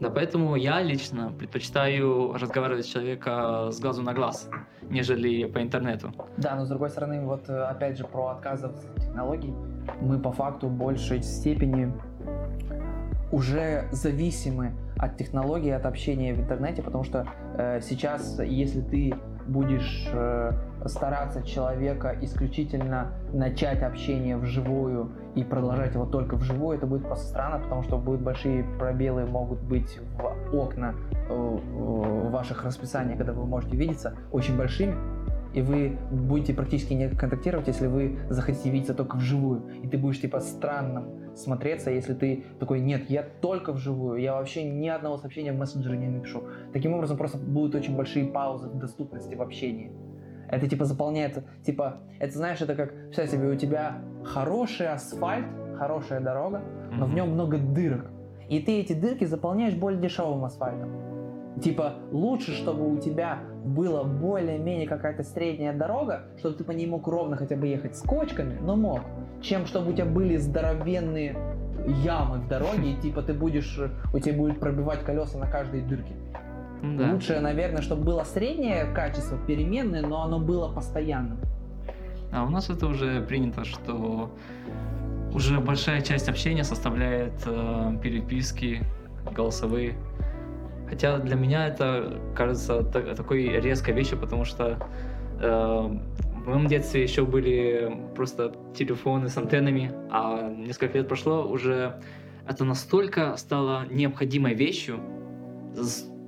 [0.00, 4.48] Да, поэтому я лично предпочитаю разговаривать с человека с глазу на глаз,
[4.88, 6.12] нежели по интернету.
[6.38, 9.52] Да, но с другой стороны, вот э, опять же про отказы от технологий,
[10.00, 11.92] мы по факту в большей степени
[13.30, 17.26] уже зависимы от технологий, от общения в интернете, потому что
[17.58, 19.14] э, сейчас, если ты
[19.46, 20.52] будешь э,
[20.86, 27.60] стараться человека исключительно начать общение вживую и продолжать его только вживую, это будет просто странно,
[27.62, 30.94] потому что будут большие пробелы, могут быть в окна
[31.28, 34.96] э, в ваших расписаниях, когда вы можете видеться, очень большими,
[35.52, 39.64] и вы будете практически не контактировать, если вы захотите видеться только вживую.
[39.82, 44.64] И ты будешь типа странным смотреться, если ты такой, нет, я только вживую, я вообще
[44.64, 46.44] ни одного сообщения в мессенджере не напишу.
[46.72, 49.92] Таким образом просто будут очень большие паузы в доступности в общении.
[50.50, 55.46] Это типа заполняется, типа, это знаешь, это как, представь себе, у тебя хороший асфальт,
[55.78, 58.10] хорошая дорога, но в нем много дырок.
[58.48, 60.90] И ты эти дырки заполняешь более дешевым асфальтом.
[61.62, 67.06] Типа, лучше, чтобы у тебя была более-менее какая-то средняя дорога, чтобы ты по ней мог
[67.06, 69.00] ровно хотя бы ехать с кочками, но мог,
[69.40, 71.36] чем чтобы у тебя были здоровенные
[71.86, 73.80] ямы в дороге, и типа ты будешь,
[74.12, 76.14] у тебя будет пробивать колеса на каждой дырке.
[76.82, 77.12] Да.
[77.12, 81.38] Лучше, наверное, чтобы было среднее качество, переменное, но оно было постоянным.
[82.32, 84.30] А у нас это уже принято, что
[85.34, 88.82] уже большая часть общения составляет э, переписки
[89.34, 89.94] голосовые.
[90.88, 94.78] Хотя для меня это кажется та- такой резкой вещью, потому что
[95.40, 95.98] э,
[96.40, 102.00] в моем детстве еще были просто телефоны с антеннами, а несколько лет прошло, уже
[102.48, 105.00] это настолько стало необходимой вещью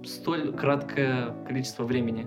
[0.05, 2.27] столь краткое количество времени.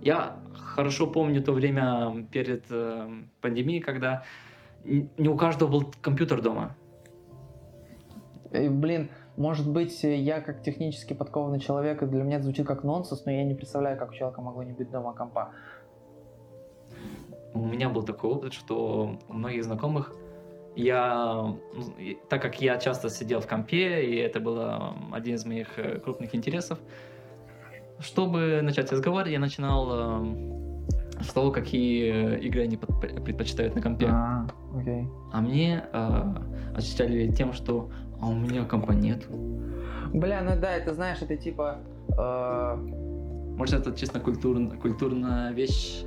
[0.00, 3.08] Я хорошо помню то время перед э,
[3.40, 4.24] пандемией, когда
[4.84, 6.76] не у каждого был компьютер дома.
[8.52, 12.66] И, блин, может быть, э, я как технически подкованный человек, и для меня это звучит
[12.66, 15.52] как нонсенс, но я не представляю, как у человека могло не быть дома компа.
[17.52, 20.12] У меня был такой опыт, что у многих знакомых
[20.76, 21.54] я,
[22.28, 24.58] так как я часто сидел в компе, и это был
[25.12, 26.78] один из моих э, крупных интересов,
[28.00, 34.06] чтобы начать разговор, я начинал э, с того, какие э, игры они предпочитают на компе.
[34.08, 35.08] А, окей.
[35.32, 36.22] А мне э,
[36.74, 39.26] отвечали тем, что а у меня компа нет.
[40.12, 41.78] Бля, ну да, это знаешь, это типа...
[42.18, 42.76] э,
[43.56, 46.04] Может, это чисто культурн- культурная вещь,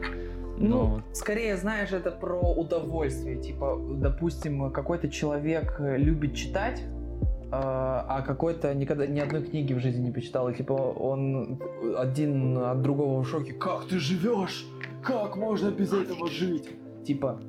[0.58, 3.38] Ну, но скорее, знаешь, это про удовольствие.
[3.38, 9.80] Типа, допустим, какой-то человек э, любит читать, э, а какой-то никогда ни одной книги в
[9.80, 10.50] жизни не почитал.
[10.50, 11.60] И типа он
[11.98, 13.54] один от другого в шоке.
[13.54, 14.66] Как ты живешь?
[15.04, 16.70] Как можно без этого жить?
[17.06, 17.40] Типа,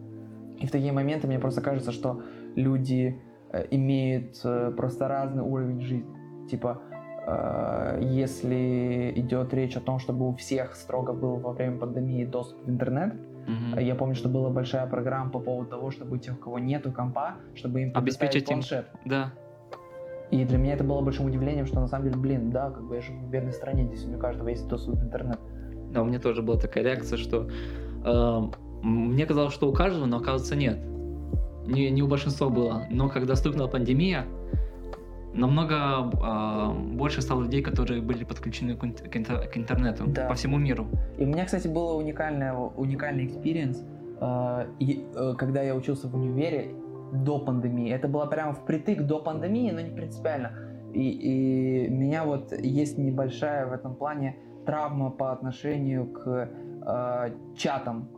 [0.58, 2.22] и в такие моменты мне просто кажется, что
[2.56, 3.20] люди
[3.52, 4.42] э, имеют
[4.76, 6.06] просто разный уровень жизни.
[6.50, 6.82] Типа,
[8.00, 12.70] если идет речь о том, чтобы у всех строго был во время пандемии доступ в
[12.70, 13.14] интернет,
[13.46, 13.78] Мгм.
[13.78, 16.92] я помню, что была большая программа по поводу того, чтобы у тех, у кого нету
[16.92, 18.86] компа, чтобы им Обеспечить им- планшет.
[19.04, 19.32] да.
[20.30, 22.96] И для меня это было большим удивлением, что на самом деле, блин, да, как бы
[22.96, 25.38] я живу в бедной стране, здесь у каждого есть доступ в интернет.
[25.90, 27.48] Да, у меня тоже была такая реакция, что
[28.04, 28.40] э,
[28.82, 30.78] мне казалось, что у каждого, но оказывается нет.
[31.66, 32.82] Не, не у большинства было.
[32.90, 34.26] Но когда стукнула пандемия,
[35.38, 40.26] намного э, больше стало людей, которые были подключены к, ин- к интер- к интернету Да.
[40.26, 40.86] по всему миру.
[41.18, 43.84] И у меня, кстати, был уникальный, уникальный experience,
[44.20, 46.74] э, и, э, когда я учился в универе
[47.12, 47.90] до пандемии.
[47.90, 50.50] Это было прямо впритык до пандемии, но не принципиально.
[50.92, 56.50] И, и меня вот есть небольшая в этом плане травма по отношению к
[56.86, 58.08] э, чатам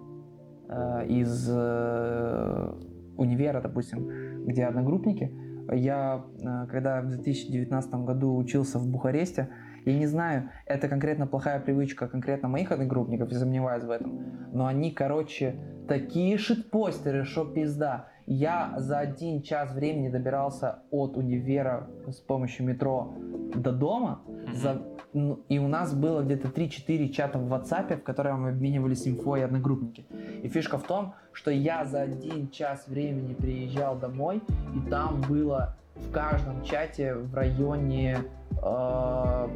[0.68, 2.72] э, из э,
[3.16, 4.08] универа, допустим,
[4.46, 5.30] где одногруппники.
[5.72, 9.48] Я, э, когда в 2019 году учился в Бухаресте,
[9.84, 14.66] я не знаю, это конкретно плохая привычка конкретно моих одногруппников, я сомневаюсь в этом, но
[14.66, 15.56] они, короче,
[15.88, 18.09] такие шитпостеры, что пизда.
[18.32, 23.12] Я за один час времени добирался от универа с помощью метро
[23.56, 24.20] до дома,
[24.54, 29.08] за- ну, и у нас было где-то 3-4 чата в WhatsApp, в которых мы обменивались
[29.08, 30.06] инфой одногруппники.
[30.44, 34.40] И фишка в том, что я за один час времени приезжал домой,
[34.76, 38.18] и там было в каждом чате в районе
[38.62, 39.48] э,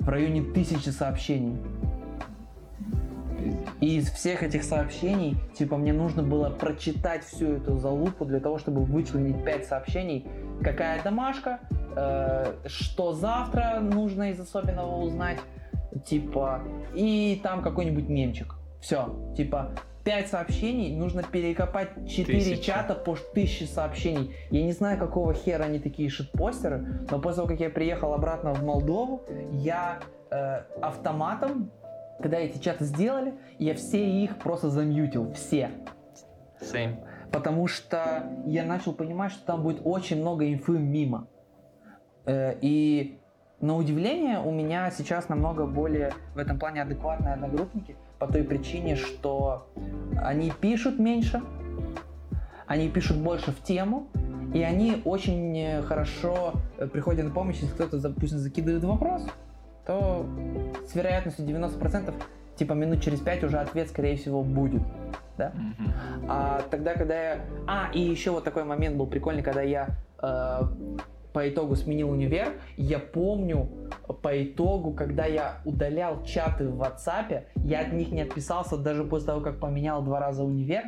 [0.00, 1.56] в районе тысячи сообщений.
[3.80, 8.58] И из всех этих сообщений, типа, мне нужно было прочитать всю эту залупу для того,
[8.58, 10.26] чтобы вычленить 5 сообщений.
[10.62, 11.60] Какая домашка,
[11.96, 15.38] э, что завтра нужно из особенного узнать,
[16.04, 16.62] типа,
[16.94, 18.54] и там какой-нибудь мемчик.
[18.80, 19.72] Все, типа,
[20.04, 22.62] 5 сообщений, нужно перекопать 4 Тысяча.
[22.62, 24.32] чата по 1000 сообщений.
[24.50, 28.54] Я не знаю, какого хера они такие шитпостеры, но после того, как я приехал обратно
[28.54, 29.98] в Молдову, я
[30.30, 31.72] э, автоматом,
[32.20, 35.70] когда эти чаты сделали, я все их просто замьютил, все.
[36.60, 36.96] Same.
[37.32, 41.28] Потому что я начал понимать, что там будет очень много инфы мимо.
[42.24, 43.18] Э, И
[43.60, 48.96] на удивление у меня сейчас намного более в этом плане адекватные одногруппники по той причине,
[48.96, 49.68] что
[50.22, 51.42] они пишут меньше,
[52.66, 54.08] они пишут больше в тему,
[54.54, 59.26] и они очень э, хорошо э, приходят на помощь, если кто-то, допустим, закидывает вопрос,
[59.86, 60.26] то
[60.86, 62.14] с вероятностью 90%
[62.56, 64.82] типа минут через 5 уже ответ, скорее всего, будет.
[65.38, 65.52] Да?
[65.54, 65.92] Мгм.
[66.28, 67.40] А тогда, когда я...
[67.66, 69.88] А, и еще вот такой момент был прикольный, когда я
[70.22, 70.60] э,
[71.32, 73.68] по итогу сменил универ, я помню
[74.22, 79.26] по итогу, когда я удалял чаты в WhatsApp, я от них не отписался даже после
[79.26, 80.84] того, как поменял два раза универ.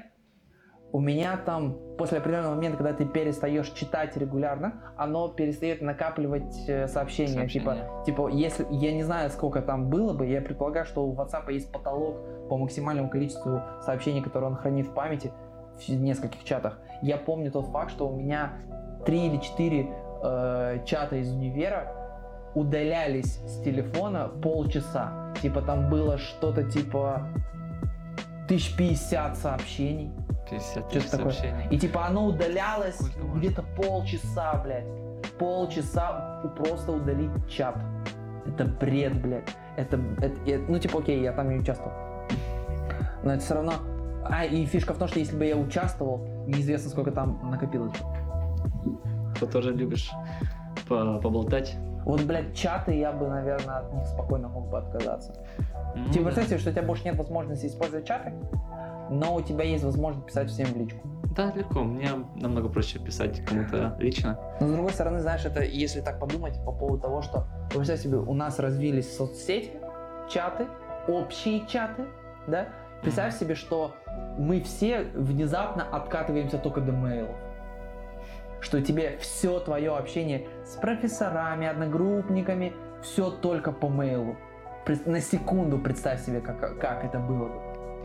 [0.90, 6.88] У меня там после определенного момента, когда ты перестаешь читать регулярно, оно перестает накапливать э,
[6.88, 7.34] сообщения.
[7.34, 7.64] Сообщения.
[7.64, 11.52] Типа, типа, если я не знаю, сколько там было бы, я предполагаю, что у WhatsApp
[11.52, 12.16] есть потолок
[12.48, 15.30] по максимальному количеству сообщений, которые он хранит в памяти
[15.86, 16.78] в нескольких чатах.
[17.02, 18.52] Я помню тот факт, что у меня
[19.04, 19.90] три или четыре
[20.22, 21.92] э, чата из универа
[22.54, 25.34] удалялись с телефона полчаса.
[25.42, 27.28] Типа там было что-то типа
[28.46, 30.10] 1050 сообщений.
[30.50, 31.68] 50 Что-то тысяч такое.
[31.70, 33.00] И типа оно удалялось
[33.34, 34.86] где-то полчаса, блядь.
[35.38, 37.76] Полчаса просто удалить чат.
[38.46, 39.48] Это бред, блядь.
[39.76, 41.92] Это, это- э, ну типа окей, я там не участвовал.
[43.22, 43.72] Но это все равно...
[44.24, 47.92] А, и фишка в том, что если бы я участвовал, неизвестно, сколько там накопилось.
[49.38, 50.10] Ты тоже любишь
[50.88, 51.76] по- поболтать.
[52.04, 55.34] Вот, блядь, чаты я бы, наверное, от них спокойно мог бы отказаться.
[55.94, 56.30] Ну, Типа, да.
[56.30, 58.32] представь себе, что у тебя больше нет возможности использовать чаты,
[59.10, 61.00] но у тебя есть возможность писать всем в личку.
[61.36, 61.80] Да, легко.
[61.84, 64.38] Мне намного проще писать кому-то лично.
[64.60, 68.16] Но с другой стороны, знаешь, это если так подумать по поводу того, что, представь себе,
[68.18, 69.70] у нас развились соцсети,
[70.28, 70.66] чаты,
[71.06, 72.06] общие чаты,
[72.46, 72.68] да?
[73.02, 73.92] Представь себе, что
[74.38, 77.36] мы все внезапно откатываемся только до мейлов.
[78.60, 84.36] Что тебе все твое общение с профессорами, одногруппниками, все только по мейлу.
[85.06, 87.60] На секунду представь себе, как, как это было бы.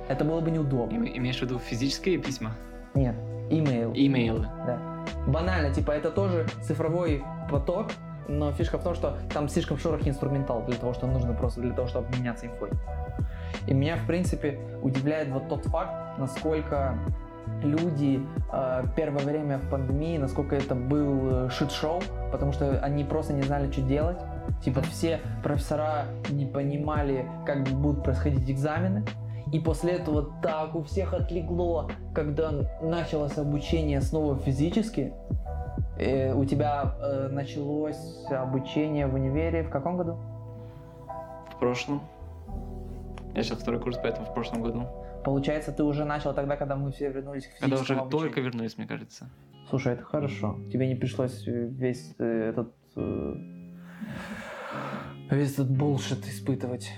[0.09, 0.95] Это было бы неудобно.
[0.97, 2.51] Име- Имеешь в виду физические письма?
[2.93, 3.15] Нет,
[3.49, 3.93] имейл.
[3.95, 4.47] Имейлы.
[4.67, 5.05] Да.
[5.27, 7.87] Банально, типа это тоже цифровой поток,
[8.27, 11.73] но фишка в том, что там слишком широкий инструментал для того, что нужно просто для
[11.73, 12.69] того, чтобы обменяться инфой.
[13.65, 16.97] И меня, в принципе, удивляет вот тот факт, насколько
[17.61, 22.01] люди э, первое время в пандемии, насколько это был э, шит-шоу,
[22.31, 24.17] потому что они просто не знали, что делать.
[24.63, 29.05] Типа все профессора не понимали, как будут происходить экзамены.
[29.51, 32.51] И после этого так у всех отлегло, когда
[32.81, 35.13] началось обучение снова физически.
[35.97, 40.17] Э, у тебя э, началось обучение в универе в каком году?
[41.55, 42.01] В прошлом.
[43.35, 44.87] Я сейчас второй курс, поэтому в прошлом году.
[45.23, 48.51] Получается, ты уже начал тогда, когда мы все вернулись к Когда физическому уже только обучению.
[48.51, 49.29] вернулись, мне кажется.
[49.69, 50.59] Слушай, это хорошо.
[50.71, 53.33] Тебе не пришлось э, весь э, этот э,
[55.31, 56.91] весь этот булшит испытывать.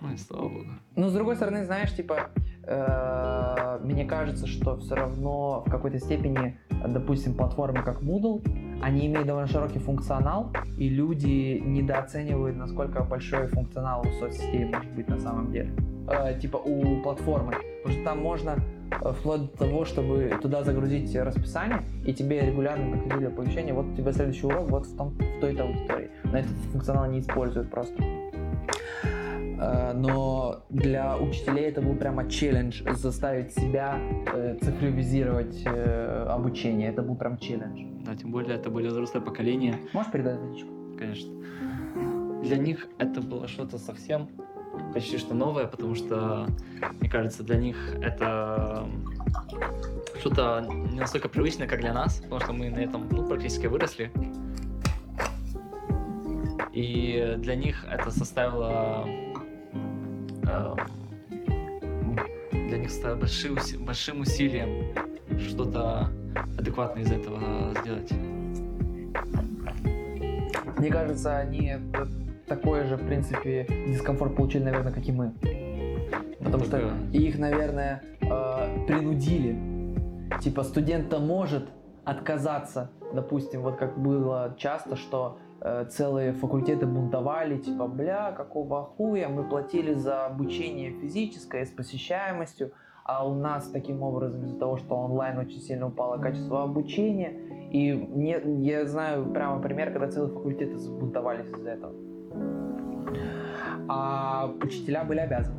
[0.00, 0.66] Ну и слава богу.
[0.96, 2.30] Но с другой стороны, знаешь, типа,
[2.64, 8.42] э, мне кажется, что все равно в какой-то степени, допустим, платформы как Moodle,
[8.82, 15.08] они имеют довольно широкий функционал, и люди недооценивают, насколько большой функционал у соцсетей может быть
[15.08, 15.74] на самом деле.
[16.10, 17.52] Э, типа у платформы.
[17.82, 18.56] Потому что там можно
[18.90, 23.94] э, вплоть до того, чтобы туда загрузить расписание, и тебе регулярно приходили оповещения, вот у
[23.94, 26.10] тебя следующий урок вот в, том, в той-то аудитории.
[26.24, 28.02] Но этот функционал не используют просто.
[29.60, 33.98] Э, Но для учителей это был прямо челлендж заставить себя
[34.62, 36.88] цифровизировать обучение.
[36.90, 37.82] Это был прям челлендж.
[38.06, 39.74] Да, тем более это более взрослое поколение.
[39.92, 40.70] Можешь передать водичку?
[40.98, 41.30] конечно.
[42.42, 44.28] Для них это было что-то совсем
[44.92, 46.46] почти что новое, потому что,
[47.00, 48.88] мне кажется, для них это
[50.20, 54.10] что-то не настолько привычное, как для нас, потому что мы на этом ну, практически выросли.
[56.72, 59.04] И для них это составило
[60.46, 60.76] э,
[62.68, 64.94] для них стало большим, большим усилием
[65.38, 66.10] что-то
[66.58, 68.12] адекватное из этого сделать.
[70.78, 72.06] Мне кажется, они э,
[72.48, 75.32] такой же, в принципе, дискомфорт получили, наверное, как и мы.
[76.38, 79.56] Потому что Только- их, наверное, э, принудили.
[80.40, 81.68] Типа студент-то может
[82.04, 89.28] отказаться, допустим, вот как было часто, что э, целые факультеты бунтовали, типа, бля, какого хуя,
[89.28, 92.70] мы платили за обучение физическое с посещаемостью,
[93.04, 97.32] а у нас таким образом из-за того, что онлайн очень сильно упало качество обучения,
[97.72, 102.07] и не, я знаю прямо пример, когда целые факультеты взбунтовались из-за этого.
[103.88, 105.56] А учителя были обязаны.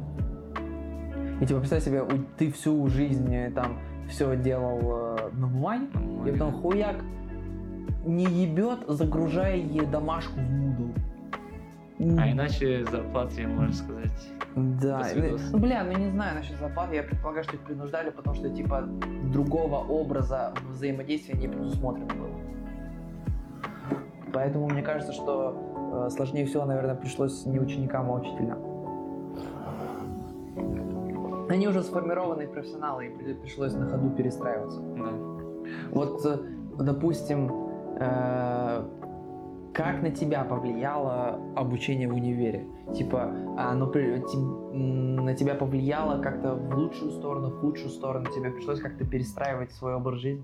[1.41, 2.03] И типа, представь себе,
[2.37, 5.87] ты всю жизнь э, там все делал э, на бумаге,
[6.27, 6.97] и потом хуяк
[8.05, 10.93] не ебет, загружая ей домашку в Moodle.
[12.17, 14.31] А иначе зарплате, можно сказать.
[14.55, 15.49] Да, свидос.
[15.51, 18.83] ну бля, ну не знаю насчет зарплаты, я предполагаю, что их принуждали, потому что типа
[19.31, 22.39] другого образа взаимодействия не предусмотрено было.
[24.33, 25.68] Поэтому мне кажется, что
[26.09, 28.57] сложнее всего, наверное, пришлось не ученикам, а учителям.
[31.49, 34.79] Они уже сформированные профессионалы, и при- пришлось на ходу перестраиваться.
[34.81, 35.11] Да.
[35.91, 36.37] Вот, э,
[36.77, 37.51] допустим,
[37.99, 38.83] э,
[39.73, 42.65] как на тебя повлияло обучение в универе?
[42.95, 48.25] Типа, оно при- ти- м, на тебя повлияло как-то в лучшую сторону, в худшую сторону?
[48.35, 50.43] Тебе пришлось как-то перестраивать свой образ жизни?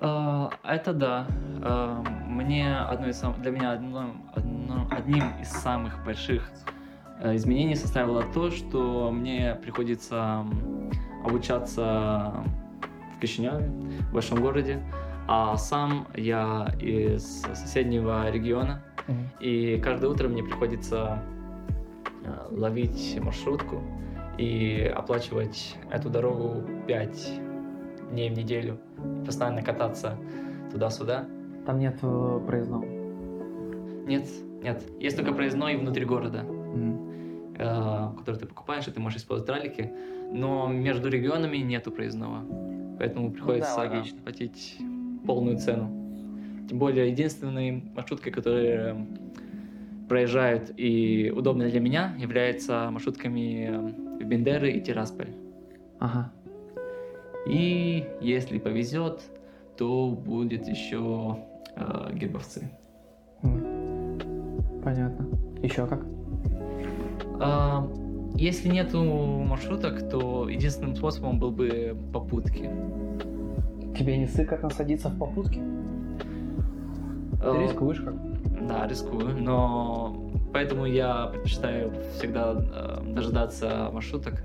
[0.00, 1.26] А, Это да.
[1.62, 6.50] А, Мне одно из сам- для меня одно- одно- одним из самых больших
[7.20, 10.44] э, изменений составило то, что мне приходится
[11.24, 12.32] обучаться
[13.16, 13.70] в Кишиневе,
[14.10, 14.82] в большом городе,
[15.28, 18.82] а сам я из соседнего региона,
[19.40, 21.22] и каждое утро мне приходится
[22.24, 23.80] э, ловить маршрутку
[24.38, 27.40] и оплачивать эту дорогу 5
[28.14, 28.78] дней в неделю,
[29.20, 30.16] и постоянно кататься
[30.72, 31.26] туда-сюда.
[31.66, 32.84] Там нет э, проездного.
[34.06, 34.26] Нет,
[34.62, 37.54] нет, есть только проездной внутри города, Мгм.
[37.58, 39.92] э, который ты покупаешь, и ты можешь использовать раллики,
[40.32, 42.44] но между регионами нету проездного,
[42.98, 44.18] поэтому приходится логично.
[44.22, 44.76] платить
[45.26, 45.90] полную цену.
[46.68, 49.06] Тем более единственной маршруткой, которые
[50.08, 55.28] проезжают и удобны для меня, являются маршрутками в Бендеры и Тирасполь.
[55.98, 56.30] Ага.
[57.46, 59.22] И если повезет,
[59.76, 61.38] то будет еще
[61.76, 62.70] э, гербовцы.
[64.82, 65.26] Понятно.
[65.62, 66.04] Еще как?
[67.40, 67.88] А,
[68.34, 72.70] если нету маршруток, то единственным способом был бы попутки.
[73.98, 75.60] Тебе не сыкотно садиться в попутке?
[77.40, 78.14] Ты Э, рискуешь как?
[78.66, 84.42] Да, рискую, но поэтому я предпочитаю всегда э, дожидаться маршруток.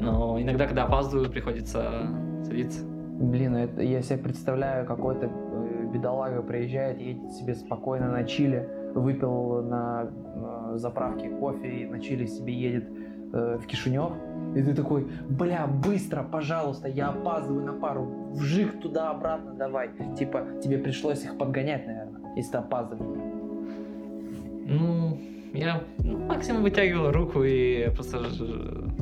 [0.00, 2.08] Но иногда, когда опаздываю, приходится
[2.44, 2.84] садиться.
[2.84, 8.68] Блин, ну это, я себе представляю, какой-то э, бедолага приезжает, едет себе спокойно на чиле,
[8.94, 12.88] выпил на э, заправке кофе и на чиле себе едет
[13.32, 14.12] э, в Кишинев.
[14.54, 19.90] И ты такой, бля, быстро, пожалуйста, я опаздываю на пару, вжих туда-обратно давай.
[20.16, 23.20] Типа, тебе пришлось их подгонять, наверное, если ты опаздываешь.
[24.68, 25.18] Ну,
[25.54, 28.18] я ну, максимум вытягивал руку и просто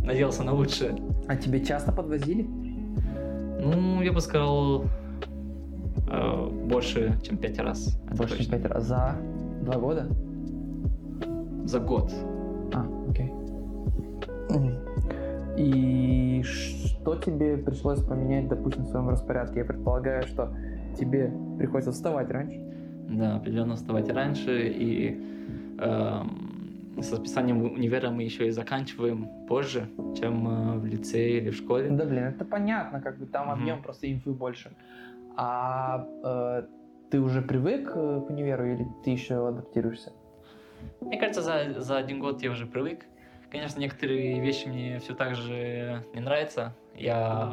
[0.03, 0.97] надеялся на лучшее.
[1.29, 2.43] А тебе часто подвозили?
[2.43, 4.85] Ну, я бы сказал,
[6.09, 7.99] э, больше, чем пять раз.
[8.17, 8.85] Больше чем пять раз.
[8.85, 9.17] За
[9.63, 10.09] два года?
[11.65, 12.13] За год.
[12.73, 13.33] А, окей.
[15.57, 19.61] И что тебе пришлось поменять, допустим, в своем распорядке?
[19.61, 20.55] Я предполагаю, что
[20.99, 22.61] тебе приходится вставать раньше.
[23.09, 24.69] Да, определенно вставать раньше.
[24.69, 25.21] И
[25.79, 26.56] эм,
[26.99, 29.89] с расписанием универа мы еще и заканчиваем позже,
[30.19, 31.91] чем э, в лицее или в школе.
[31.91, 34.73] Да, блин, это понятно, как бы там объем просто инфы больше.
[35.37, 36.63] А э,
[37.11, 40.13] ты уже привык э, к универу или ты еще адаптируешься?
[41.01, 43.05] Мне кажется, за, за один год я уже привык.
[43.51, 46.75] Конечно, некоторые вещи мне все так же не нравятся.
[46.95, 47.53] Я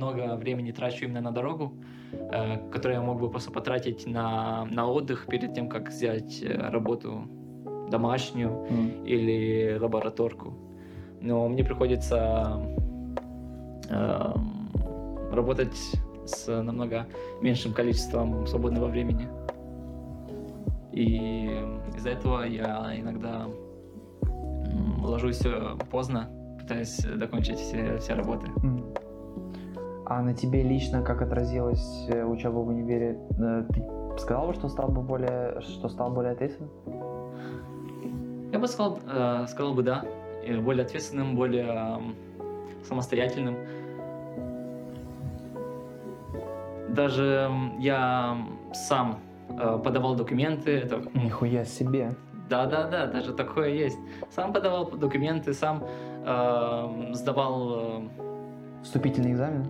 [0.00, 1.74] много времени трачу именно на дорогу,
[2.12, 6.54] э, которое я мог бы просто потратить на, на отдых перед тем, как взять э,
[6.70, 7.28] работу
[7.90, 8.66] домашнюю
[9.04, 10.54] или лабораторку.
[11.20, 12.60] Но мне приходится
[13.90, 14.70] эм,
[15.32, 15.76] работать
[16.24, 17.06] с намного
[17.42, 19.28] меньшим количеством свободного времени.
[20.92, 21.50] И
[21.96, 23.46] из-за этого я иногда
[25.02, 26.28] ложусь э, поздно,
[26.58, 28.46] пытаясь докончить все, все работы.
[28.62, 28.84] М.
[30.06, 33.18] А на тебе лично как отразилась э, учеба в универе?
[33.38, 36.70] Э, Ты сказал бы, что стал бы более, что стал более ответственным?
[38.60, 40.04] Бы сказал, э, сказал бы да,
[40.44, 42.14] И более ответственным, более эм,
[42.84, 43.56] самостоятельным.
[46.90, 48.36] Даже я
[48.74, 52.14] сам э, подавал документы, это Нихуя себе.
[52.50, 53.98] Да, да, да, даже такое есть.
[54.30, 55.84] Сам подавал документы, сам
[56.26, 58.02] эм, сдавал.
[58.02, 59.64] э, Вступительные экзамены?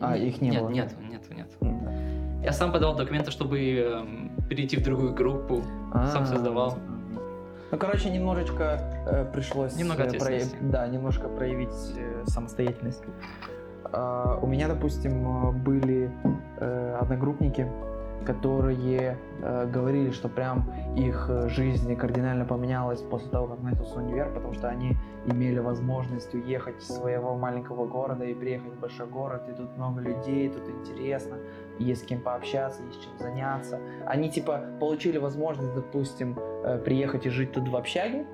[0.00, 0.70] А, их не нет, было?
[0.70, 1.50] Нет, нет, нет.
[1.60, 2.40] М.
[2.42, 5.62] Я сам подавал документы, чтобы эм, перейти в другую группу.
[5.92, 6.74] Сам А, создавал.
[7.70, 9.76] Ну, короче, немножечко э, пришлось...
[9.76, 10.72] Немного э, прояв- ответственности.
[10.72, 13.02] Да, немножко проявить э, самостоятельность.
[13.84, 16.10] А, у меня, допустим, э, были
[16.58, 17.68] э, одногруппники,
[18.26, 24.32] которые э, говорили, что прям их э, жизнь кардинально поменялась после того, как начался универ,
[24.34, 24.96] потому что они
[25.26, 30.00] имели возможность уехать из своего маленького города и приехать в большой город, и тут много
[30.00, 31.36] людей, тут интересно,
[31.84, 33.80] есть с кем пообщаться, есть чем заняться.
[34.06, 38.26] Они типа получили возможность, допустим, э, приехать и жить тут в общаге,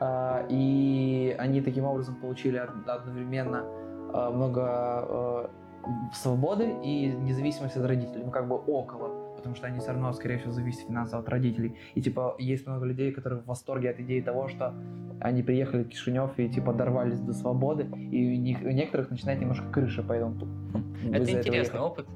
[0.00, 3.64] а, и они таким образом получили од- одновременно
[4.12, 4.62] э, много
[5.08, 5.48] э,
[6.14, 10.38] свободы и независимости от родителей, ну как бы около, потому что они все равно, скорее
[10.38, 11.76] всего, зависят финансово от родителей.
[11.94, 14.74] И типа есть много людей, которые в восторге от идеи того, что
[15.20, 19.40] они приехали в Кишинев и типа дорвались до свободы, и у, них, у некоторых начинает
[19.40, 20.36] немножко крыша по этому.
[21.12, 22.06] Это интересный опыт.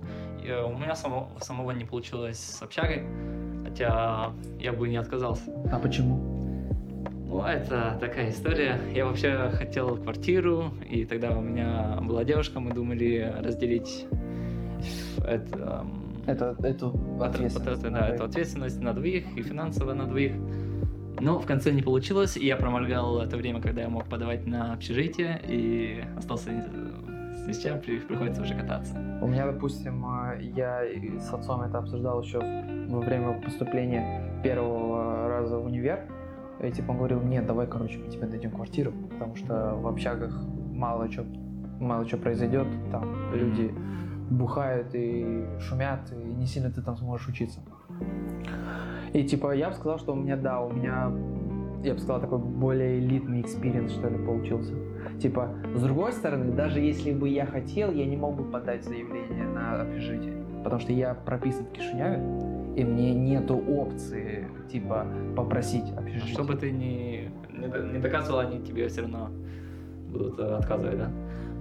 [0.44, 3.02] Э, У меня самого, самого не получилось с общагой,
[3.64, 5.44] хотя я бы не отказался.
[5.72, 6.16] А почему?
[7.26, 8.78] Ну, это такая история.
[8.94, 14.06] Я вообще хотел квартиру, и тогда у меня была девушка, мы думали разделить
[15.26, 17.80] это, м, Это, эту ответственность.
[17.80, 20.32] это, на да, эту ответственность на двоих и финансово на двоих.
[21.20, 24.72] Но в конце не получилось, и я проморгал это время, когда я мог подавать на
[24.74, 26.62] общежитие, и остался э,
[27.50, 28.94] с чем, при- приходится уже кататься.
[29.20, 30.82] У меня, допустим, э, я
[31.18, 32.38] с отцом это обсуждал еще
[32.88, 36.00] во время поступления первого раза в универ.
[36.62, 40.32] И типа он говорил, нет, давай, короче, мы тебе дадим квартиру, потому что в общагах
[40.72, 41.24] мало что
[41.80, 43.74] мало что произойдет, там люди
[44.30, 47.60] бухают и шумят, и не сильно ты там сможешь учиться.
[49.12, 51.12] И типа я бы сказал, что у меня, да, у меня,
[51.82, 54.74] я бы сказал, такой более элитный experience, что ли, получился.
[55.20, 59.46] Типа, с другой стороны, даже если бы я хотел, я не мог бы подать заявление
[59.46, 62.22] на общежитие, потому что я прописан в Кишиневе,
[62.76, 65.06] и мне нету опции, типа,
[65.36, 66.32] попросить общежитие.
[66.32, 69.30] Что бы ты не не доказывал, они тебе все равно
[70.10, 71.10] будут э, отказывать, да?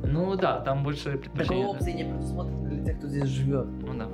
[0.04, 1.66] Ну да, там больше Такой предпочтения.
[1.68, 3.68] опции не предусмотрено для тех, кто здесь живет.
[3.82, 4.08] Ну да.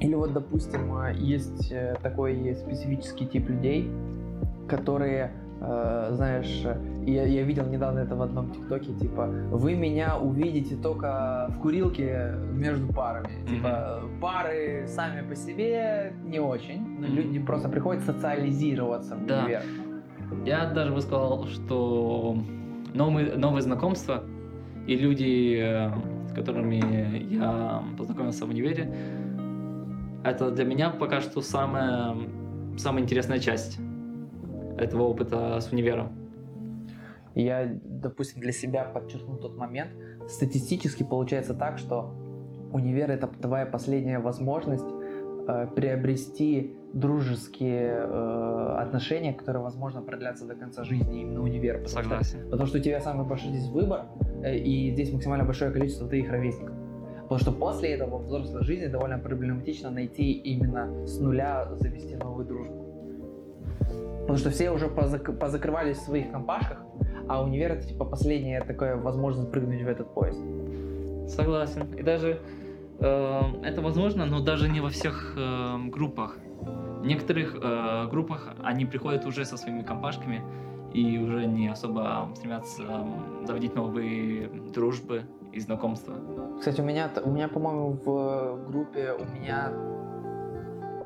[0.00, 3.90] Или вот, допустим, э, есть э, такой специфический тип людей,
[4.68, 10.16] которые, э, знаешь, э, я, я видел недавно это в одном ТикТоке, типа, вы меня
[10.18, 13.28] увидите только в курилке между парами.
[13.48, 17.04] Типа, пары сами по себе не очень, Мгм.
[17.14, 19.44] люди просто приходят социализироваться в Да.
[19.44, 19.62] универ.
[20.46, 22.36] Я даже бы сказал, что
[22.94, 24.22] новые, новые знакомства
[24.86, 25.90] и люди,
[26.28, 28.88] с которыми я познакомился в универе,
[30.24, 32.16] это для меня пока что самая,
[32.76, 33.78] самая интересная часть
[34.78, 36.12] этого опыта с универом.
[37.34, 39.92] Я, допустим, для себя подчеркнул тот момент.
[40.28, 42.12] Статистически получается так, что
[42.72, 44.84] универ это твоя последняя возможность
[45.48, 51.78] э, приобрести дружеские э, отношения, которые, возможно, продлятся до конца жизни именно универ.
[51.82, 52.50] потому что- Согласен.
[52.50, 54.06] Потому что у тебя самый большой здесь выбор,
[54.42, 56.74] э, и здесь максимально большое количество твоих ровесников.
[57.30, 62.44] Потому что после этого в взрослой жизни довольно проблематично найти именно с нуля завести новую
[62.44, 62.84] дружбу.
[64.22, 66.78] Потому что все уже позак- позакрывались в своих компашках,
[67.28, 70.40] а универ это типа последняя такая возможность прыгнуть в этот поезд.
[71.28, 71.94] Согласен.
[71.96, 72.40] И даже
[72.98, 76.36] э, это возможно, но даже не во всех э, группах.
[77.00, 80.42] В некоторых э, группах они приходят уже со своими компашками
[80.92, 85.22] и уже не особо стремятся э, заводить новые дружбы
[85.52, 86.14] и знакомства.
[86.58, 89.72] Кстати, у меня, у меня, по-моему, в группе у меня,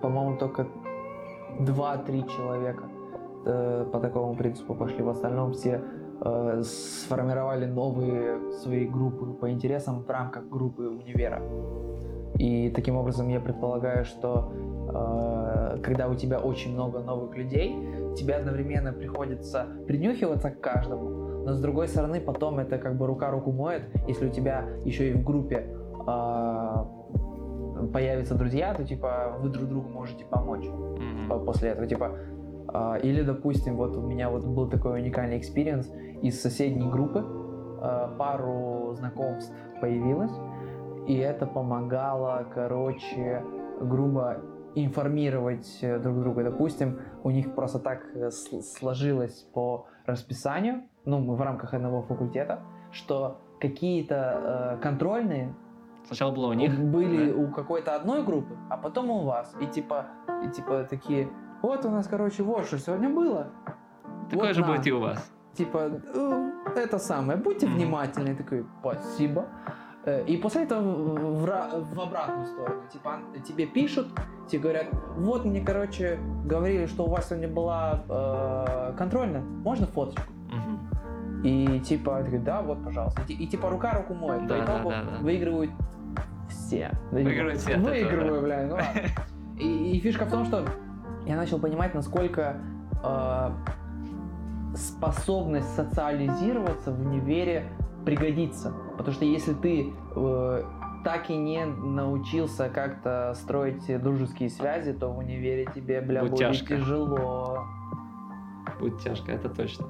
[0.03, 0.67] по-моему, только
[1.61, 2.85] 2-3 человека
[3.47, 5.03] э, по такому принципу пошли.
[5.03, 5.83] В остальном все
[6.21, 11.43] э, сформировали новые свои группы по интересам в рамках группы универа.
[12.39, 14.53] И таким образом я предполагаю, что
[14.89, 17.77] э, когда у тебя очень много новых людей,
[18.17, 23.31] тебе одновременно приходится принюхиваться к каждому, но с другой стороны потом это как бы рука
[23.31, 25.69] руку моет, если у тебя еще и в группе
[26.07, 26.85] э,
[27.93, 30.67] появятся друзья, то типа вы друг другу можете помочь
[31.29, 32.13] по- после этого, типа,
[32.69, 35.93] а, или, допустим, вот у меня вот был такой уникальный experience
[36.23, 40.33] из соседней группы, а, пару знакомств появилось,
[41.07, 43.43] и это помогало, короче,
[43.81, 44.39] грубо
[44.75, 46.45] информировать э, друг друга.
[46.45, 52.61] Допустим, у них просто так э, сложилось по расписанию, ну, мы в рамках одного факультета,
[52.93, 55.55] что какие-то э, контрольные
[56.07, 56.79] Сначала было у них.
[56.79, 57.39] были да?
[57.39, 59.55] у какой-то одной группы, а потом у вас.
[59.61, 60.07] И типа,
[60.45, 61.29] и типа такие,
[61.63, 63.49] вот у нас, короче, вот что сегодня было.
[64.31, 64.67] Такое Вот же на».
[64.67, 65.31] будет и у вас.
[65.55, 68.29] Типа, «Э, это самое, будьте внимательны.
[68.31, 69.47] Я такой, спасибо.
[70.05, 72.83] Э, И после этого в, в ра- в обратную сторону.
[72.93, 74.09] Типа тебе пишут,
[74.49, 74.87] тебе говорят,
[75.17, 80.31] вот мне, короче, говорили, что у вас сегодня была э, контрольная, можно фоточку?
[80.51, 80.91] Мгм.
[81.45, 83.21] И типа, ты говоришь, да, вот, пожалуйста.
[83.29, 84.47] И, и, типа рука руку моет.
[84.47, 85.19] Да, По да, итогу да, да.
[85.19, 85.71] выигрывают
[86.49, 86.91] все.
[87.13, 89.03] Выигрывают все Выигрываю, бля, ну ладно.
[89.61, 90.65] И, и фишка в том, что
[91.27, 92.57] я начал понимать, насколько
[93.05, 93.51] э,
[94.75, 97.69] способность социализироваться в универе
[98.05, 98.73] пригодится.
[98.99, 100.63] Потому что если ты э,
[101.05, 106.41] так и не научился как-то строить дружеские связи, то в универе тебе, бля, Будет будет
[106.41, 106.77] тяжко.
[106.79, 107.65] тяжело.
[108.81, 109.87] Будет тяжко, это точно.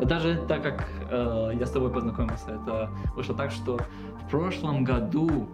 [0.00, 3.78] Даже так как э, я с тобой познакомился, это вышло так, что
[4.24, 5.48] в прошлом году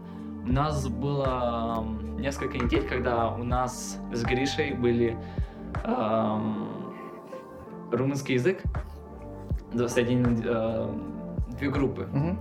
[0.44, 1.84] у нас было
[2.18, 5.16] несколько недель, когда у нас с Гришей были
[5.84, 6.68] эм,
[7.92, 8.62] румынский язык,
[9.86, 10.88] соединены э,
[11.58, 12.08] две группы.
[12.12, 12.38] Мгм.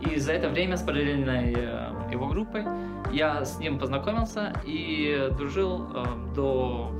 [0.00, 2.64] И за это время с параллельной э, его группой
[3.12, 6.04] я с ним познакомился и дружил э,
[6.34, 6.90] до...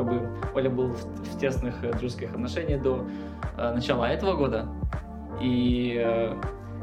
[0.00, 3.04] Как бы Оля был в, в тесных э, дружеских отношениях до
[3.58, 4.66] э, начала этого года.
[5.42, 6.34] И э,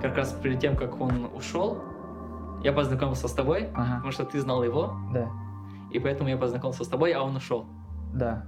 [0.03, 1.79] как раз перед тем, как он ушел,
[2.63, 5.29] я познакомился с тобой, Ага, потому что ты знал его, да,
[5.91, 7.65] и поэтому я познакомился с тобой, а он ушел.
[8.13, 8.45] да.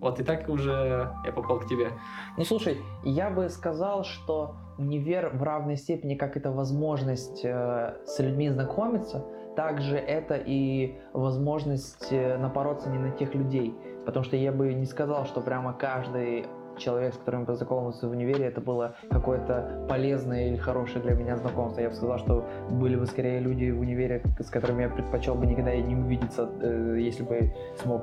[0.00, 1.92] Вот, и так уже я попал к тебе.
[2.36, 8.18] Ну слушай, я бы сказал, что универ в равной степени, как это возможность э, с
[8.18, 13.76] людьми знакомиться, также это и возможность э, напороться не на тех людей.
[14.04, 16.46] Потому что я бы не сказал, что прямо каждый
[16.78, 21.36] человек, с которым я познакомился в универе, это было какое-то полезное или хорошее для меня
[21.36, 21.80] знакомство.
[21.80, 25.46] Я бы сказал, что были бы скорее люди в универе, с которыми я предпочел бы
[25.46, 28.02] никогда и не увидеться, э, если бы смог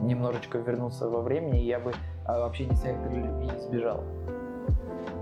[0.00, 1.92] немножечко вернуться во времени, я бы
[2.24, 4.04] а, общение с некоторыми людьми избежал.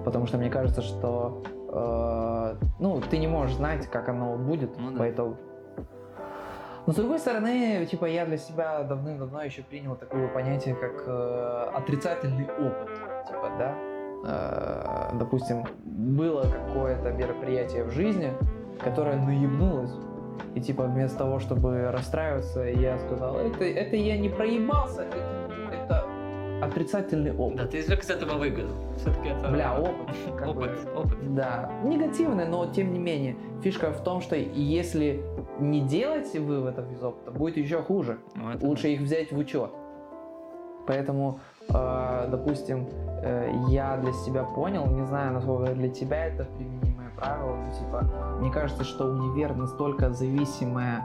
[0.05, 4.93] Потому что мне кажется, что э, ну, ты не можешь знать, как оно будет Ну
[4.93, 4.99] да.
[4.99, 5.37] по итогу.
[6.87, 11.71] Но с другой стороны, типа, я для себя давным-давно еще принял такое понятие, как э,
[11.75, 12.89] отрицательный опыт.
[13.27, 13.75] Типа, да?
[14.25, 18.33] Э, допустим, было какое-то мероприятие в жизни,
[18.81, 19.91] которое наебнулось.
[20.55, 25.19] И типа вместо того, чтобы расстраиваться, я сказал, это, это я не проебался, это,
[25.73, 26.07] это
[26.63, 27.57] отрицательный опыт.
[27.57, 28.73] Да, ты извлек из этого выгоду.
[28.97, 29.49] Все-таки это...
[29.49, 30.17] Бля, опыт.
[30.39, 30.63] как бы.
[30.65, 31.35] Опыт, опыт.
[31.35, 33.37] Да, негативный, но тем не менее.
[33.63, 35.23] Фишка в том, что если
[35.59, 38.19] не делать выводов из опыта, будет еще хуже.
[38.35, 39.71] Ну, Лучше их взять в учет.
[40.87, 42.87] Поэтому, э, допустим,
[43.23, 48.39] э, я для себя понял, не знаю, насколько для тебя это применимое правило, но типа,
[48.41, 51.05] мне кажется, что универ настолько зависимая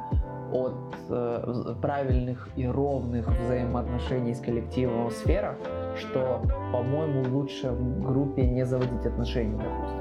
[0.52, 0.76] от
[1.10, 5.56] э, правильных и ровных взаимоотношений с коллективом сфера,
[5.98, 6.42] что,
[6.72, 10.01] по-моему, лучше в группе не заводить отношения, допустим.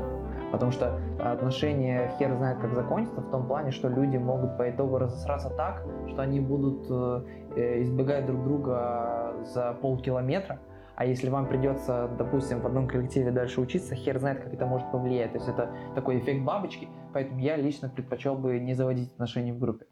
[0.51, 4.98] Потому что отношения хер знает как закончатся в том плане, что люди могут по итогу
[4.98, 7.22] разосраться так, что они будут э,
[7.57, 10.59] э, избегать друг друга за полкилометра,
[11.01, 14.90] а если вам придется, допустим, в одном коллективе дальше учиться, хер знает, как это может
[14.90, 15.32] повлиять.
[15.32, 19.59] То есть это такой эффект бабочки, поэтому я лично предпочел бы не заводить отношения в
[19.59, 19.86] группе.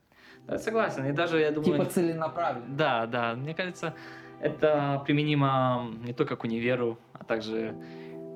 [0.47, 1.07] Да, согласен.
[1.07, 1.79] И даже, я думаю...
[1.79, 2.77] Типа целенаправленно.
[2.77, 3.35] Да, да.
[3.35, 3.95] Мне кажется,
[4.41, 7.75] это применимо не только к универу, а также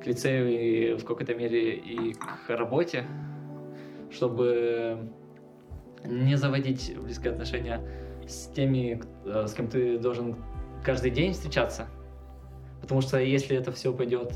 [0.03, 3.05] к лицею и в какой-то мере и к работе,
[4.11, 5.11] чтобы
[6.05, 7.81] не заводить близкие отношения
[8.27, 10.37] с теми, э, с кем ты должен
[10.85, 11.87] каждый день встречаться.
[12.81, 14.33] Потому что если это все пойдет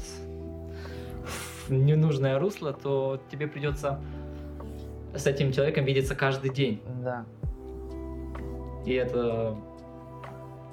[1.67, 4.01] в ненужное русло, то тебе придется
[5.15, 6.81] с этим человеком видеться каждый день.
[7.03, 7.27] Да.
[8.85, 9.57] И это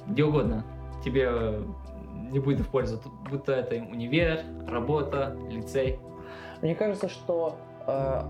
[0.08, 0.64] где угодно.
[1.04, 1.64] Тебе
[2.34, 3.00] не будет в пользу.
[3.30, 6.00] Будто это универ, работа, лицей.
[6.62, 7.58] Мне кажется, что
[7.88, 8.22] э,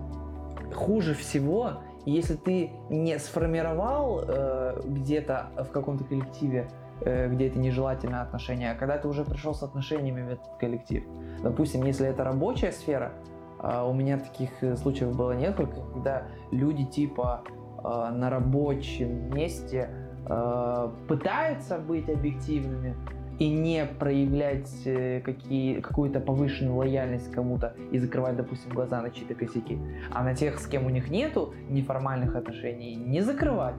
[0.73, 1.71] хуже всего,
[2.05, 6.67] если ты не сформировал э, где-то в каком-то коллективе,
[7.01, 11.03] э, где это нежелательное отношение, а когда ты уже пришел с отношениями в этот коллектив.
[11.41, 13.13] Допустим, если это рабочая сфера,
[13.61, 19.89] э, у меня таких э, случаев было несколько, когда люди типа э, на рабочем месте
[20.27, 22.95] э, пытаются быть объективными,
[23.39, 29.33] и не проявлять э, какие, какую-то повышенную лояльность кому-то и закрывать, допустим, глаза на чьи-то
[29.35, 29.79] косяки.
[30.11, 33.75] А на тех, с кем у них нету неформальных отношений, не закрывать.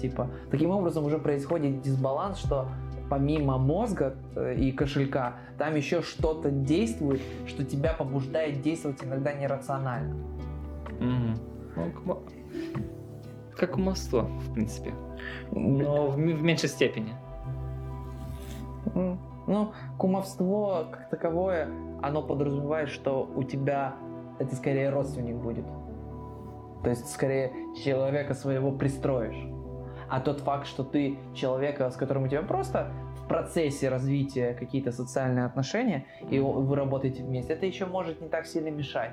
[0.00, 2.68] Типа, таким образом уже происходит дисбаланс, что
[3.10, 10.14] помимо мозга э, и кошелька, там еще что-то действует, что тебя побуждает действовать иногда нерационально.
[10.98, 11.34] Мгм.
[12.06, 12.22] Ну,
[13.56, 14.92] Как кумовство, в принципе.
[15.50, 17.12] Но в, м- в меньшей степени.
[19.46, 21.68] Ну, кумовство как таковое,
[22.00, 23.96] оно подразумевает, что у тебя
[24.38, 25.66] это скорее родственник будет.
[26.82, 27.52] То есть скорее
[27.84, 29.48] человека своего пристроишь.
[30.08, 34.92] А тот факт, что ты человека, с которым у тебя просто в процессе развития какие-то
[34.92, 39.12] социальные отношения, и вы работаете вместе, это еще может не так сильно мешать.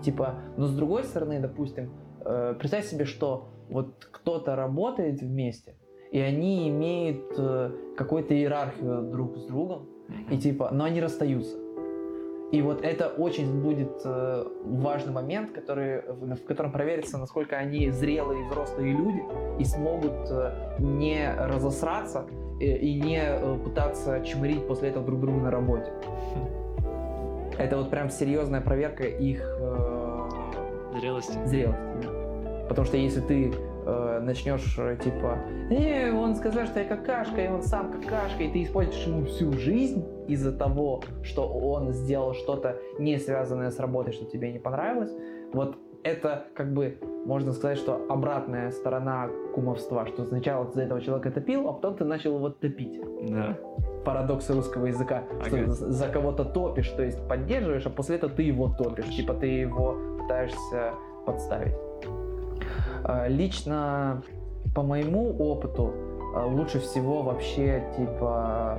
[0.00, 1.92] Типа, но с другой стороны, допустим,
[2.24, 5.74] э, представь себе, что вот кто-то работает вместе,
[6.10, 9.86] и они имеют э, какую-то иерархию друг с другом,
[10.30, 11.56] и типа, но они расстаются.
[12.52, 17.90] И вот это очень будет э, важный момент, который, в, в котором проверится, насколько они
[17.90, 19.22] зрелые взрослые люди
[19.58, 22.26] и смогут э, не разосраться
[22.60, 25.92] и, э, и не э, пытаться чмырить после этого друг друга на работе.
[27.58, 30.28] Это вот прям серьезная проверка их э,
[31.00, 31.38] зрелости.
[31.46, 32.66] Зрелости, да.
[32.68, 33.52] Потому что если ты
[33.86, 35.38] э, начнешь э, типа,
[35.70, 39.52] э, он сказал, что я какашка, и он сам какашка, и ты испортишь ему всю
[39.52, 45.12] жизнь из-за того, что он сделал что-то не связанное с работой, что тебе не понравилось,
[45.52, 51.00] вот это как бы можно сказать, что обратная сторона кумовства, что сначала ты за этого
[51.00, 53.00] человека топил, а потом ты начал его топить.
[53.28, 53.58] Да.
[54.04, 55.44] Парадоксы русского языка, ага.
[55.44, 59.46] что за кого-то топишь, то есть поддерживаешь, а после этого ты его топишь, типа ты
[59.46, 60.92] его пытаешься
[61.26, 61.74] подставить.
[63.04, 64.22] А, лично
[64.74, 65.92] по моему опыту
[66.34, 68.78] а, лучше всего вообще типа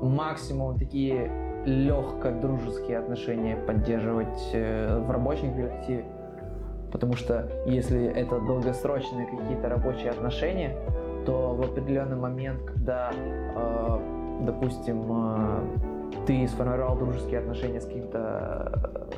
[0.00, 1.30] максимум такие
[1.64, 6.04] легко дружеские отношения поддерживать э, в рабочем коллективе.
[6.92, 10.76] Потому что если это долгосрочные какие-то рабочие отношения,
[11.24, 13.98] то в определенный момент, когда, э,
[14.42, 15.02] допустим,
[16.26, 19.08] ты сформировал дружеские отношения с каким-то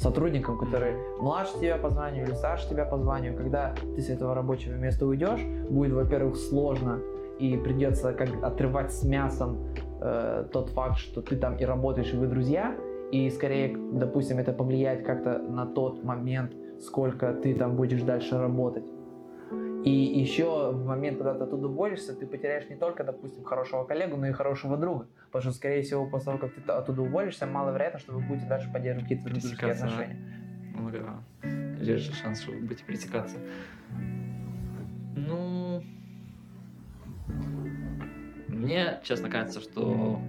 [0.00, 4.34] сотрудникам, которые младше тебя по званию или старше тебя по званию, когда ты с этого
[4.34, 7.00] рабочего места уйдешь, будет, во-первых, сложно
[7.38, 9.58] и придется как отрывать с мясом
[10.00, 12.74] э, тот факт, что ты там и работаешь, и вы друзья,
[13.12, 18.84] и скорее, допустим, это повлияет как-то на тот момент, сколько ты там будешь дальше работать.
[19.84, 24.16] И еще в момент, когда ты оттуда уволишься, ты потеряешь не только, допустим, хорошего коллегу,
[24.16, 25.06] но и хорошего друга.
[25.26, 28.70] Потому что, скорее всего, после того, как ты оттуда уволишься, маловероятно, что вы будете дальше
[28.72, 30.16] поддерживать какие-то дружеские отношения.
[30.74, 31.22] Ну да.
[31.80, 33.38] Реже шанс, что вы будете пересекаться.
[35.16, 35.82] Ну...
[38.48, 40.20] Мне, честно кажется, что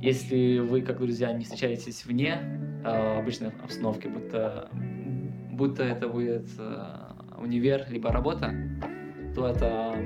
[0.00, 2.40] если вы, как друзья, не встречаетесь вне
[2.84, 4.68] э, обычной обстановки, будто,
[5.52, 7.09] будто это будет э,
[7.40, 8.54] универ, либо работа,
[9.34, 9.96] то это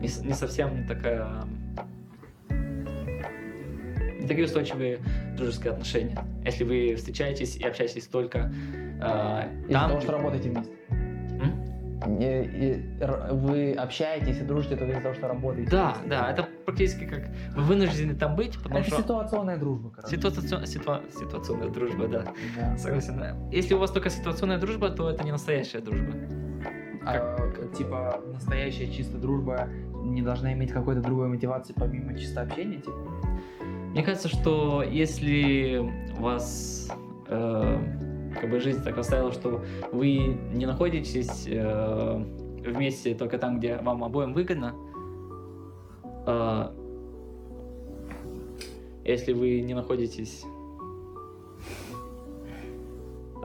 [0.00, 1.44] не, не совсем такая
[4.26, 4.98] не такие устойчивые
[5.36, 6.18] дружеские отношения.
[6.44, 8.52] Если вы встречаетесь и общаетесь только
[9.00, 9.90] э, там...
[9.90, 10.75] Того, что работаете вместе.
[12.06, 15.70] Вы общаетесь и дружите только из-за того, что работаете.
[15.70, 19.02] Да, да, это практически как вы вынуждены там быть, потому это что...
[19.02, 20.16] ситуационная дружба, короче.
[20.16, 20.66] Ситуацион...
[20.66, 21.02] Ситуа...
[21.10, 22.24] Ситуационная дружба, да.
[22.56, 22.76] да.
[22.78, 23.20] Согласен.
[23.50, 26.12] Если у вас только ситуационная дружба, то это не настоящая дружба.
[27.04, 27.72] А, как...
[27.76, 29.68] Типа настоящая чистая дружба
[30.02, 32.96] не должна иметь какой-то другой мотивации помимо чисто общения, типа?
[33.90, 36.90] Мне кажется, что если вас
[37.28, 37.78] э,
[38.40, 39.62] как бы жизнь так оставила, что
[39.92, 42.24] вы не находитесь э,
[42.64, 44.74] вместе только там, где вам обоим выгодно,
[46.26, 46.68] э,
[49.04, 50.44] если вы не находитесь,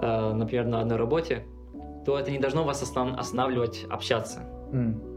[0.01, 1.45] э, например, на одной работе,
[2.05, 4.39] то это не должно вас останов- останавливать общаться.
[4.71, 5.11] Mm.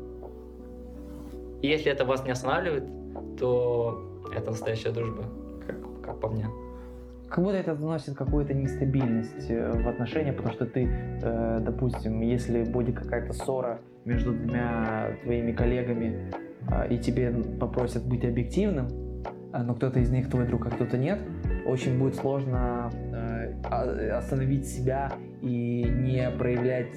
[1.63, 2.85] И если это вас не останавливает,
[3.39, 4.03] то
[4.35, 5.25] это настоящая дружба,
[5.67, 6.49] как, как по мне.
[7.35, 12.63] Как будто это вносит какую-то нестабильность э, в отношения, потому что ты, э, допустим, если
[12.63, 16.31] будет какая-то ссора между двумя твоими коллегами,
[16.71, 18.87] э, и тебе попросят быть объективным,
[19.53, 21.19] но кто-то из них твой друг, а кто-то нет,
[21.67, 22.93] очень будет сложно
[24.13, 25.13] остановить себя
[25.43, 26.97] и не проявлять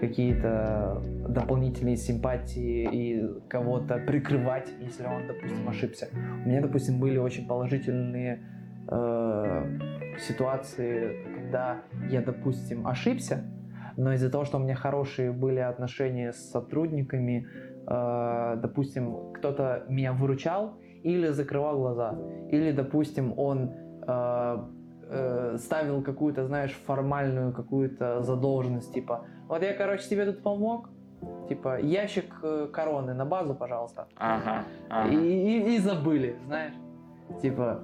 [0.00, 6.08] какие-то дополнительные симпатии и кого-то прикрывать, если он, допустим, ошибся.
[6.44, 8.40] У меня, допустим, были очень положительные
[8.88, 13.44] э, ситуации, когда я, допустим, ошибся,
[13.96, 17.46] но из-за того, что у меня хорошие были отношения с сотрудниками,
[17.86, 22.18] э, допустим, кто-то меня выручал или закрывал глаза,
[22.50, 23.70] или, допустим, он
[24.06, 24.58] э,
[25.10, 30.88] э, ставил какую-то, знаешь, формальную какую-то задолженность, типа, вот я, короче, тебе тут помог,
[31.48, 34.06] типа, ящик э, короны на базу, пожалуйста.
[34.16, 34.64] Ага.
[34.88, 35.10] ага.
[35.10, 36.74] И, и, и забыли, знаешь.
[37.40, 37.82] Типа,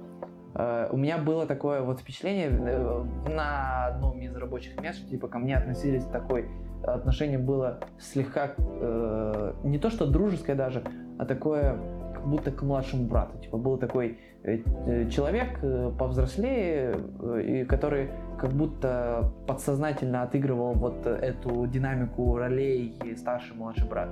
[0.53, 5.55] у меня было такое вот впечатление э, на одном из рабочих мест, типа, ко мне
[5.55, 6.49] относились такой,
[6.83, 10.83] отношение было слегка, э, не то что дружеское даже,
[11.17, 11.77] а такое
[12.13, 13.37] как будто к младшему брату.
[13.39, 20.73] Типа был такой э, э, человек э, повзрослее, э, и который как будто подсознательно отыгрывал
[20.73, 24.09] вот эту динамику ролей старший младший брат.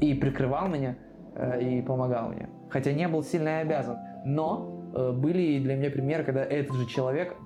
[0.00, 0.96] И прикрывал меня,
[1.34, 2.48] э, и помогал мне.
[2.70, 3.96] Хотя не был сильно обязан.
[4.24, 7.36] Но э, были для меня примеры, когда этот же человек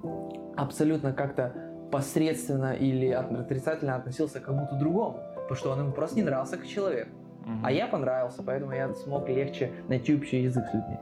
[0.56, 1.52] абсолютно как-то
[1.90, 6.66] посредственно или отрицательно относился к кому-то другому, потому что он ему просто не нравился как
[6.66, 7.08] человек.
[7.44, 7.64] Мгм.
[7.64, 10.98] А я понравился, поэтому я смог легче найти общий язык с людьми.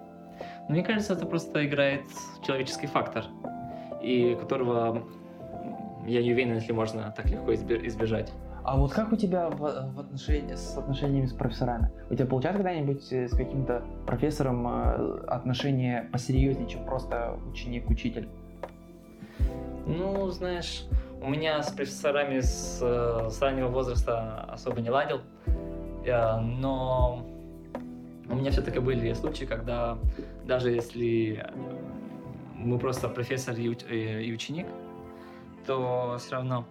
[0.69, 2.03] Мне кажется, это просто играет
[2.47, 3.25] человеческий фактор,
[4.03, 5.05] и которого,
[6.07, 8.33] я не уверен, если можно так легко избе- избежать.
[8.65, 11.91] А вот как у тебя в, в отношении, с отношениями с профессорами?
[12.09, 18.27] У тебя получается когда-нибудь э, с каким-то профессором э, отношения посерьезнее, чем просто ученик-учитель?
[19.87, 20.87] Ну, знаешь,
[21.21, 25.21] у меня с профессорами с, э, с раннего возраста особо не ладил,
[26.07, 27.23] но
[28.31, 29.99] у меня все-таки были случаи, когда
[30.47, 31.51] даже если
[32.55, 34.67] мы просто профессор и, и ученик,
[35.67, 36.67] то все равно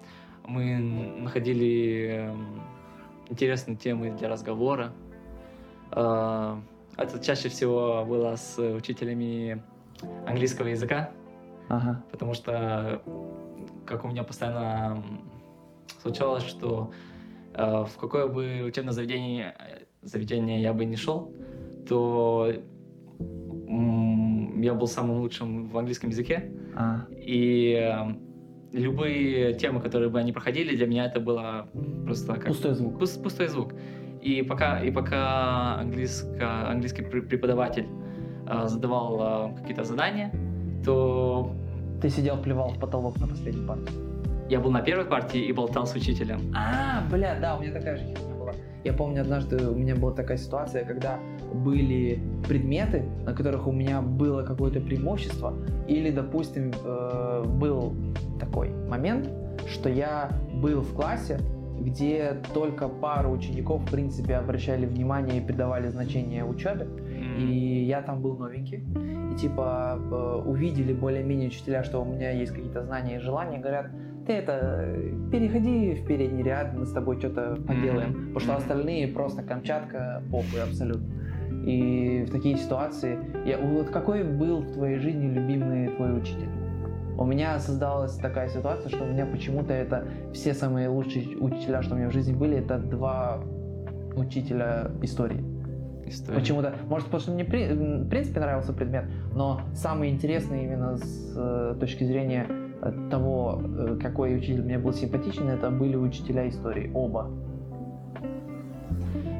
[0.47, 2.61] мы находили эм,
[3.29, 4.91] интересные темы для разговора.
[5.91, 6.57] Э,
[6.97, 9.61] Это чаще всего было с учителями
[10.27, 11.09] английского языка,
[11.69, 12.03] Ага.
[12.11, 13.01] потому что,
[13.85, 15.03] как у меня постоянно
[16.01, 16.91] случалось, что
[17.53, 21.31] э, в какое бы учебное заведение, э, заведение я бы не шел,
[21.87, 22.51] то
[23.67, 27.05] я был самым лучшим в английском языке, А.
[27.11, 28.15] и э,
[28.73, 31.67] любые темы, которые бы они проходили, для меня это было
[32.05, 32.99] просто как Пустой звук.
[33.01, 33.73] пус- пустой звук.
[34.21, 37.85] И пока, и пока английско, английский пр- преподаватель
[38.47, 40.31] э, задавал э, какие-то задания,
[40.85, 41.51] то
[42.01, 43.91] Ты сидел, плевал в потолок на последней парте.
[44.49, 46.39] я был на первой партии и болтал с учителем.
[46.55, 48.32] А, бля, да, у меня такая же херня.
[48.83, 51.19] Я помню, однажды у меня была такая ситуация, когда
[51.53, 55.53] были предметы, на которых у меня было какое-то преимущество,
[55.87, 57.93] или, допустим, э, был
[58.39, 59.29] такой момент,
[59.67, 61.39] что я был в классе,
[61.79, 66.87] где только пару учеников, в принципе, обращали внимание и придавали значение учебе,
[67.37, 68.83] и я там был новенький.
[69.31, 73.87] И типа э, увидели более-менее учителя, что у меня есть какие-то знания и желания, говорят,
[74.25, 74.95] ты это,
[75.31, 78.11] переходи в передний ряд, мы с тобой что-то поделаем.
[78.11, 78.33] Мгм.
[78.33, 81.07] Потому что остальные просто Камчатка, похуй абсолютно.
[81.65, 83.17] И в такие ситуации...
[83.45, 86.49] Я, вот какой был в твоей жизни любимый твой учитель?
[87.17, 91.95] У меня создалась такая ситуация, что у меня почему-то это все самые лучшие учителя, что
[91.95, 93.43] у меня в жизни были, это два
[94.15, 95.43] учителя истории.
[96.05, 96.37] История.
[96.37, 101.33] Почему-то, может, потому что мне при- в принципе нравился предмет, но самый интересный именно с
[101.35, 102.45] э, точки зрения
[102.83, 107.29] э, того, э, какой учитель мне был симпатичен, это были учителя истории, оба.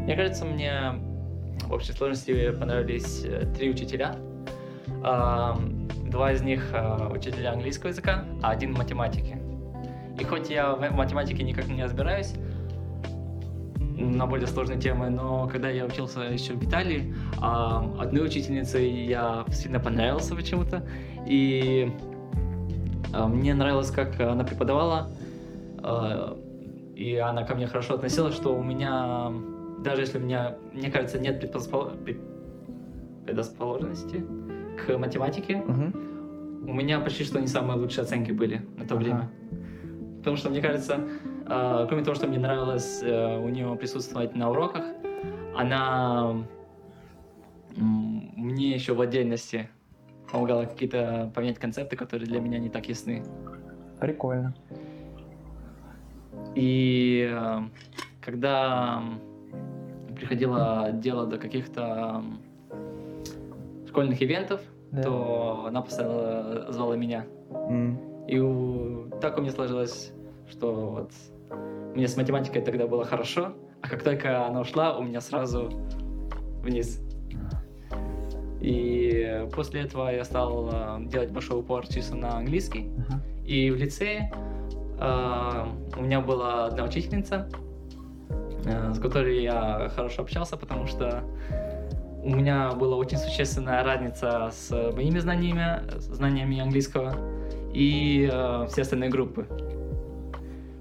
[0.03, 1.01] Мне кажется, мне
[1.67, 4.15] в общей сложности понравились э, три учителя.
[5.01, 9.37] Два из них э, учителя английского языка, а один математики.
[10.19, 12.35] И хоть я в математике никак не разбираюсь
[13.97, 19.79] на более сложные темы, но когда я учился еще в Италии, одной учительнице я сильно
[19.79, 20.83] понравился почему-то.
[21.27, 21.91] И
[23.13, 25.11] мне нравилось, как она преподавала,
[25.83, 26.37] а,
[26.95, 29.31] и она ко мне хорошо относилась, что у меня,
[29.83, 31.39] даже если у меня, мне кажется, нет
[33.25, 34.25] предрасположенности
[34.77, 35.63] к математике,
[36.65, 39.03] у меня почти что не самые лучшие оценки были на то Ага.
[39.03, 39.29] время.
[40.19, 40.99] Потому что, мне кажется,
[41.45, 44.85] э, кроме того, что мне нравилось э, у нее присутствовать на уроках,
[45.55, 46.35] она
[47.75, 49.69] мне еще в отдельности
[50.33, 53.23] помогала какие-то понять концепты, которые для меня не так ясны.
[53.99, 54.55] Прикольно.
[56.55, 57.59] И э,
[58.19, 59.03] когда
[60.15, 62.23] приходило дело до каких-то
[63.87, 64.59] школьных ивентов,
[64.91, 65.03] Да.
[65.03, 67.25] то она постоянно звала меня.
[67.51, 67.99] М.
[68.27, 70.13] И у- так у меня сложилось,
[70.49, 71.11] что вот
[71.95, 75.69] мне с математикой тогда было хорошо, а как только она ушла, у меня сразу
[76.63, 76.99] вниз.
[78.63, 82.89] И после этого я стал э, делать большой упор чисто на английский.
[83.09, 83.21] Ага.
[83.45, 84.31] И в лицее
[84.99, 85.65] э,
[85.97, 87.49] у меня была одна учительница,
[88.65, 91.23] э, с которой я хорошо общался, потому что
[92.23, 97.13] у меня была очень существенная разница с моими знаниями, знаниями английского
[97.73, 99.45] и э, все остальные группы.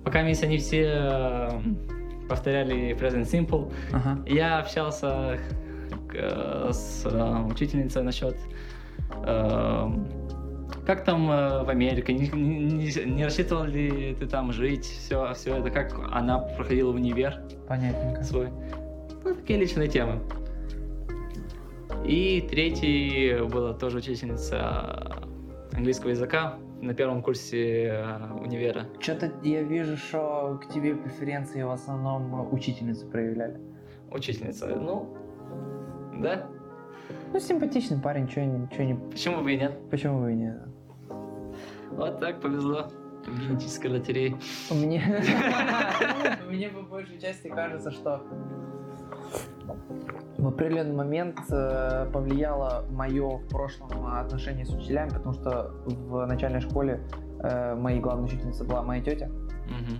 [0.04, 1.50] Пока вместе они все э,
[2.28, 4.22] повторяли present simple, Ага.
[4.28, 5.40] я общался
[6.14, 8.36] с э, учительницей насчет
[9.24, 9.88] э,
[10.86, 15.56] как там э, в Америке, не, не- не рассчитывал ли ты там жить, все, все
[15.56, 18.22] это, как она проходила в универ Понятненько.
[18.24, 18.48] свой.
[19.24, 20.20] Ну, такие личные темы.
[22.04, 25.18] И третий была тоже учительница
[25.72, 28.86] английского языка на первом курсе э, универа.
[28.98, 33.60] Что-то я вижу, что к тебе преференции в основном учительницы проявляли.
[34.10, 35.16] Учительница, ну,
[36.20, 36.46] да.
[37.32, 38.94] Ну, симпатичный парень, что не...
[39.10, 39.78] Почему бы и нет?
[39.90, 40.62] Почему бы и нет?
[41.90, 42.88] Вот так повезло.
[43.26, 44.36] Генетическая лотерея.
[44.70, 45.22] Мне...
[46.48, 48.22] Мне по большей части кажется, что
[50.38, 56.60] в определенный момент э, повлияло мое в прошлом отношение с учителями, потому что в начальной
[56.60, 57.00] школе
[57.42, 59.30] э, моей главной учительницей была моя тетя.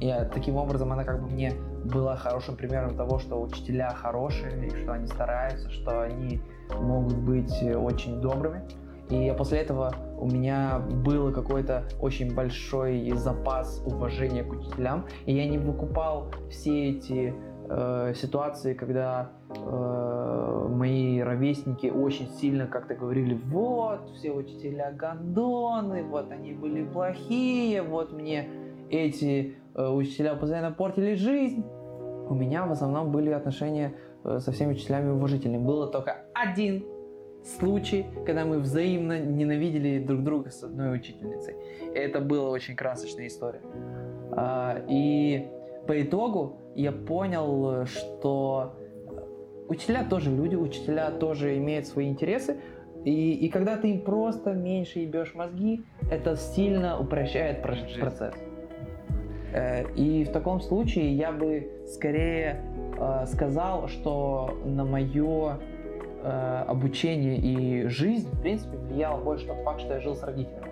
[0.00, 1.52] И э, таким образом она как бы мне
[1.84, 6.40] была хорошим примером того, что учителя хорошие, и что они стараются, что они
[6.80, 8.62] могут быть э, очень добрыми.
[9.10, 15.46] И после этого у меня был какой-то очень большой запас уважения к учителям, и я
[15.46, 17.34] не выкупал все эти
[17.68, 26.30] э, ситуации, когда э, мои ровесники очень сильно как-то говорили, вот, все учителя гондоны, вот
[26.30, 28.48] они были плохие, вот мне
[28.88, 31.64] эти учителя постоянно портили жизнь.
[32.28, 33.94] У меня в основном были отношения
[34.24, 35.60] э, со всеми учителями уважительные.
[35.60, 36.84] Было только один
[37.44, 41.56] случай, когда мы взаимно ненавидели друг друга с одной учительницей.
[41.94, 43.60] Это была очень красочная история.
[44.32, 45.48] А, И
[45.86, 48.74] по итогу я понял, что
[49.68, 52.60] учителя тоже люди, учителя тоже имеют свои интересы.
[53.04, 58.34] И, и когда ты им просто меньше ебешь мозги, это сильно упрощает процесс.
[59.52, 62.62] Э, И в таком случае я бы скорее
[62.98, 65.58] э, сказал, что на мое
[66.22, 70.70] э, обучение и жизнь, в принципе, влиял больше тот факт, что я жил с родителями.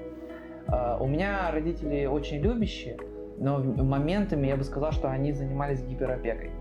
[1.00, 2.96] У меня родители очень любящие,
[3.38, 6.52] но моментами я бы сказал, что они занимались гиперопекой.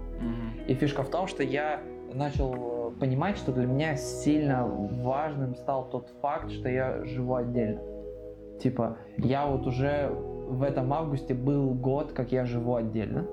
[0.67, 1.79] И фишка в том, что я
[2.11, 7.81] начал понимать, что для меня сильно важным стал тот факт, что я живу отдельно.
[8.59, 10.11] Типа, я вот уже
[10.49, 13.25] в этом августе был год, как я живу отдельно.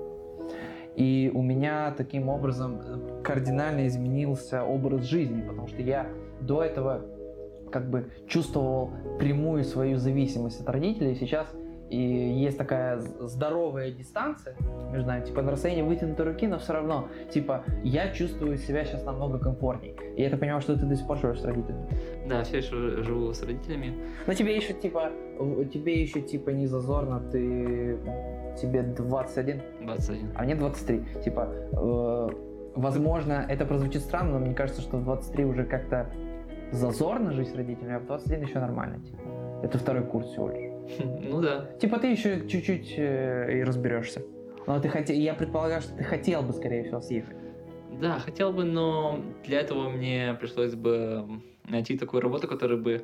[0.95, 6.07] И у меня таким образом э, кардинально изменился образ жизни, потому что я
[6.41, 7.05] до этого
[7.71, 11.15] как бы чувствовал прямую свою зависимость от родителей.
[11.15, 11.47] Сейчас
[11.89, 14.55] и есть такая здоровая дистанция
[14.91, 19.05] между нами, типа на расстоянии вытянутой руки, но все равно, типа, я чувствую себя сейчас
[19.05, 19.95] намного комфортней.
[20.15, 21.87] И я так понимаю, что ты до сих пор живешь с родителями.
[22.27, 23.93] Да, все еще живу с родителями.
[24.25, 25.11] Но тебе еще типа,
[25.71, 27.97] тебе еще типа не зазорно, ты
[28.61, 30.31] тебе 21, 21.
[30.35, 31.03] а мне 23.
[31.23, 32.29] Типа, э,
[32.75, 36.11] возможно, это прозвучит странно, но мне кажется, что в 23 уже как-то
[36.71, 38.99] зазорно жить с родителями, а в 21 еще нормально.
[38.99, 39.19] Типа.
[39.63, 40.66] Это второй курс всего лишь.
[41.29, 41.65] Ну да.
[41.79, 44.21] Типа ты еще чуть-чуть э, и разберешься.
[44.65, 47.37] Но ты хотел, я предполагаю, что ты хотел бы, скорее всего, съехать.
[48.01, 51.25] Да, хотел бы, но для этого мне пришлось бы
[51.69, 53.01] найти такую работу, которая бы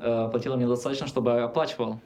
[0.00, 2.00] э, платила мне достаточно, чтобы оплачивал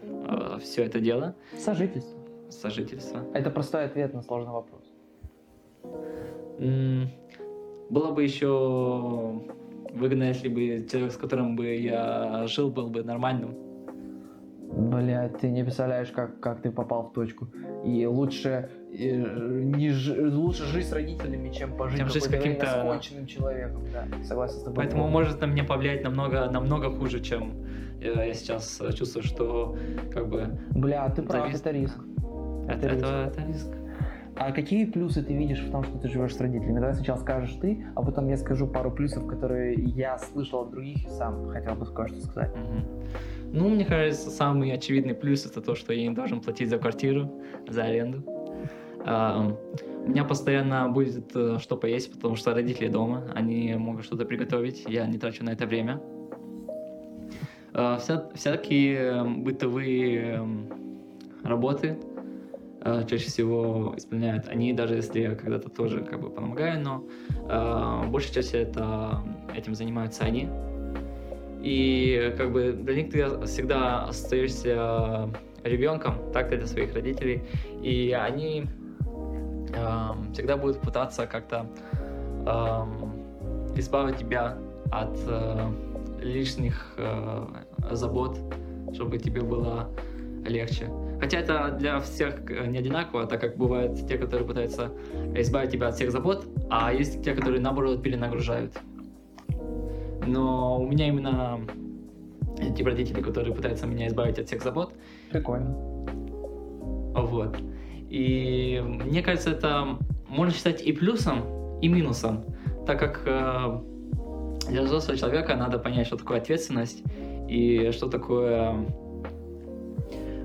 [0.60, 2.18] все это дело, Сожительство.
[2.50, 3.20] сожительство.
[3.34, 4.82] Это простой ответ на сложный вопрос.
[6.58, 7.08] М,
[7.90, 9.42] Было бы еще
[9.92, 13.54] выгодно, если бы человек, с которым бы я жил, был бы нормальным.
[14.72, 17.48] Блядь, ты не представляешь, как, как ты попал в точку.
[17.84, 19.14] И лучше, э,
[19.64, 23.82] не ж- лучше жить с родителями, чем пожить Чем жить с каким-то- с конченным человеком.
[23.92, 24.76] Да, согласен с тобой.
[24.76, 27.52] Поэтому может на меня повлиять намного, намного хуже, чем
[28.00, 29.76] э, я сейчас э, чувствую, что
[30.12, 31.98] как бы Бля, ты прав, Завис- это риск.
[32.68, 33.04] это, риск.
[33.04, 33.68] это, это риск.
[34.36, 36.80] А какие плюсы ты видишь в том, что ты живешь с родителями?
[36.80, 41.06] Давай сначала скажешь ты, а потом я скажу пару плюсов, которые я слышал от других
[41.06, 42.50] и сам хотел бы кое-что сказать.
[42.56, 42.84] Мгм.
[43.54, 47.40] Ну, мне кажется, самый очевидный плюс это то, что я не должен платить за квартиру,
[47.68, 48.24] за аренду.
[49.06, 49.56] А,
[50.04, 54.84] у меня постоянно будет э, что поесть, потому что родители дома, они могут что-то приготовить,
[54.88, 56.02] я не трачу на это время.
[57.72, 60.68] А, вся- всякие э, бытовые эм,
[61.44, 61.96] работы
[62.80, 67.04] э, чаще всего исполняют они, даже если я когда-то тоже как бы помогаю, но
[68.10, 69.22] большей части это
[69.54, 70.48] этим занимаются они.
[71.64, 75.30] И как бы для них ты всегда остаешься
[75.64, 77.42] ребенком, так для своих родителей.
[77.82, 78.66] И они
[79.74, 81.66] эм, всегда будут пытаться как-то
[82.46, 83.14] эм,
[83.76, 84.58] избавить тебя
[84.90, 85.70] от э,
[86.20, 87.46] лишних э,
[87.92, 88.38] забот,
[88.92, 89.88] чтобы тебе было
[90.46, 90.90] легче.
[91.18, 94.92] Хотя это для всех э, не одинаково, так как бывают те, которые пытаются
[95.34, 98.74] избавить тебя от всех забот, а есть те, которые наоборот перенагружают.
[100.26, 101.60] Но у меня именно
[102.58, 104.92] эти родители, которые пытаются меня избавить от всех забот,
[105.30, 105.74] Прикольно.
[107.14, 107.56] вот.
[108.08, 109.98] И мне кажется, это
[110.28, 112.44] можно считать и плюсом, и минусом,
[112.86, 113.80] так как э,
[114.70, 117.02] Для взрослого человека надо понять, что такое ответственность
[117.48, 118.74] и что такое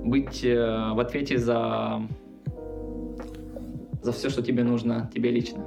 [0.04, 2.02] быть э, в ответе за,
[4.02, 5.64] за все, что тебе нужно, тебе лично.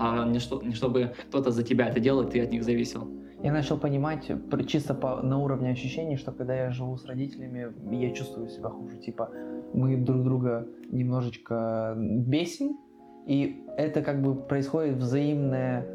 [0.00, 3.06] А не, что, не чтобы кто-то за тебя это делал, и ты от них зависел.
[3.42, 7.72] Я начал понимать пр- чисто по, на уровне ощущений, что когда я живу с родителями,
[7.94, 8.96] я чувствую себя хуже.
[8.96, 9.30] Типа
[9.74, 12.78] мы друг друга немножечко бесим,
[13.26, 15.86] и это как бы происходит взаимное,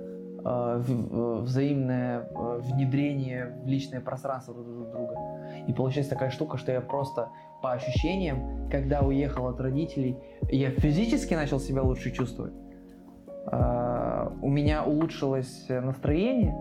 [0.44, 5.16] э, э, взаимное э, внедрение в личное пространство друг друга.
[5.68, 7.30] И получается такая штука, что я просто
[7.62, 10.18] по ощущениям, когда уехал от родителей,
[10.52, 12.54] я физически начал себя лучше чувствовать.
[13.48, 16.56] А, У меня улучшилось настроение,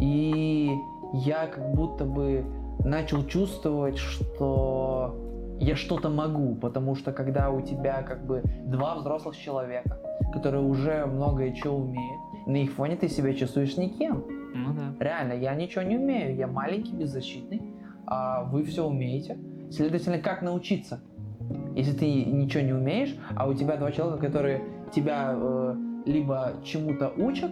[0.00, 0.70] и
[1.12, 2.44] я как будто бы
[2.84, 5.14] начал чувствовать, что
[5.60, 9.98] я что-то могу, потому что когда у тебя как бы два взрослых человека,
[10.32, 14.24] которые уже многое чего умеют, на их фоне ты себя чувствуешь никем.
[14.54, 15.04] Ну да.
[15.04, 17.62] Реально, я ничего не умею, я маленький, беззащитный,
[18.06, 19.38] а вы все умеете.
[19.70, 21.00] Следовательно, как научиться?
[21.74, 24.62] Если ты ничего не умеешь, а у тебя два человека, которые
[24.94, 25.74] тебя э,
[26.06, 27.50] либо чему-то учат,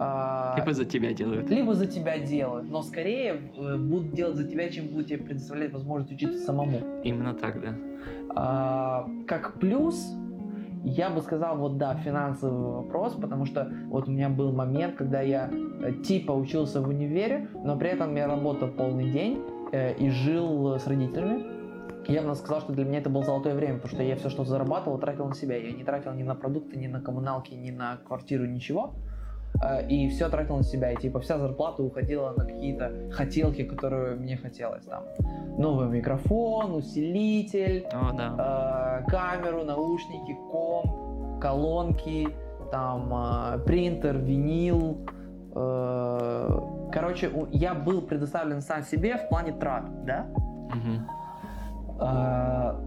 [0.00, 1.50] а, Либо за тебя делают.
[1.50, 5.72] либо за тебя делают, но скорее э, будут делать за тебя, чем будут тебе предоставлять
[5.72, 6.78] возможность учиться самому.
[7.02, 7.74] Именно так, да.
[8.36, 10.14] А, как плюс,
[10.84, 15.20] я бы сказал, вот да, финансовый вопрос, потому что вот у меня был момент, когда
[15.20, 20.10] я э, типа учился в универе, но при этом я работал полный день э, и
[20.10, 21.57] жил с родителями.
[22.08, 24.44] Я бы сказал, что для меня это было золотое время, потому что я все, что
[24.44, 25.56] зарабатывал, тратил на себя.
[25.56, 28.94] Я не тратил ни на продукты, ни на коммуналки, ни на квартиру, ничего.
[29.62, 30.90] Э, И все тратил на себя.
[30.92, 34.84] И типа вся зарплата уходила на какие-то хотелки, которые мне хотелось.
[34.86, 35.04] Там
[35.58, 39.02] новый микрофон, усилитель, О, да.
[39.06, 42.28] э, камеру, наушники, комп, колонки,
[42.72, 44.96] там э, принтер, винил.
[45.54, 50.26] э, Короче, я был предоставлен сам себе в плане трат, да?
[50.74, 51.06] Мгм.
[51.98, 52.80] А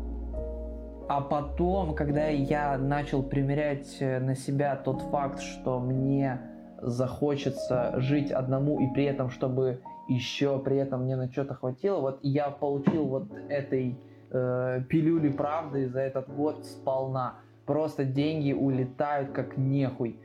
[1.12, 6.40] а потом, когда я начал примерять э, на себя тот факт, что мне
[6.82, 12.20] захочется жить одному и при этом, чтобы еще при этом мне на что-то хватило, вот
[12.22, 14.00] я получил вот этой
[14.30, 17.36] э, пилюли правды за этот год сполна.
[17.66, 20.18] Просто деньги улетают как нехуй.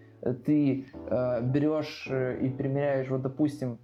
[0.44, 3.80] Ты э, берешь э, и примеряешь, вот допустим,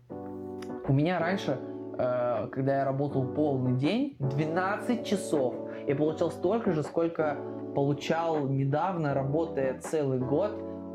[0.87, 1.59] у меня раньше
[2.03, 5.55] э, когда я работал полный день, 12 часов,
[5.87, 7.37] я получал столько же, сколько
[7.75, 10.53] получал недавно, работая целый год,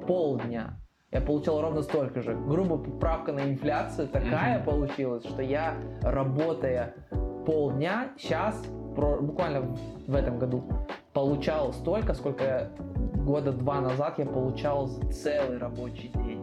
[0.08, 0.80] полдня.
[1.12, 2.36] Я получал ровно столько же.
[2.36, 4.66] Грубо поправка на инфляцию такая Мгм.
[4.66, 6.93] получилась, что я, работая
[7.45, 10.64] полдня, сейчас, буквально в- в этом году,
[11.14, 12.70] получал столько, сколько
[13.26, 16.41] года два назад я получал за целый рабочий день.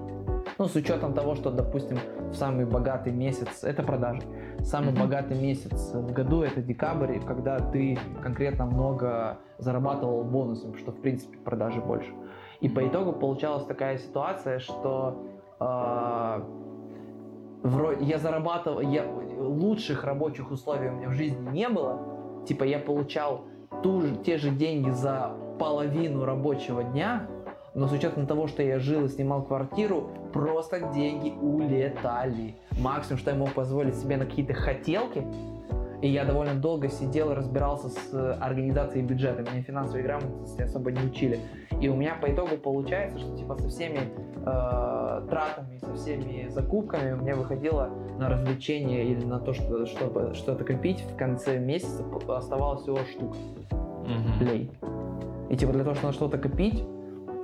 [0.59, 1.99] Ну, с учетом того, что, допустим,
[2.31, 4.23] в самый богатый месяц, это продажи,
[4.61, 5.01] самый Мгм.
[5.03, 11.39] богатый месяц в году это декабрь, когда ты конкретно много зарабатывал бонусом, что, в принципе,
[11.39, 12.11] продажи больше.
[12.61, 15.27] И по итогу получалась такая ситуация, что
[15.61, 16.43] а,
[17.63, 19.05] вро- я зарабатывал, я,
[19.39, 22.45] лучших рабочих условий у меня в жизни не было.
[22.47, 23.43] Типа я получал
[23.83, 27.27] ту же, те же деньги за половину рабочего дня,
[27.75, 32.57] но с учетом того, что я жил и снимал квартиру, просто деньги улетали.
[32.79, 35.25] Максимум, что я мог позволить себе на какие-то хотелки,
[36.01, 39.43] и я довольно долго сидел и разбирался с э, организацией бюджета.
[39.43, 41.41] Меня финансовой грамотности особо не учили.
[41.81, 44.01] И у меня по итогу получается, что типа со всеми
[44.45, 50.35] э, тратами, со всеми закупками у меня выходило на развлечение или на то, что, чтобы
[50.35, 53.37] что-то копить, в конце месяца оставалось всего штука
[54.03, 54.47] Мгм.
[54.47, 54.71] лей.
[55.49, 56.85] И типа для того, чтобы на что-то копить,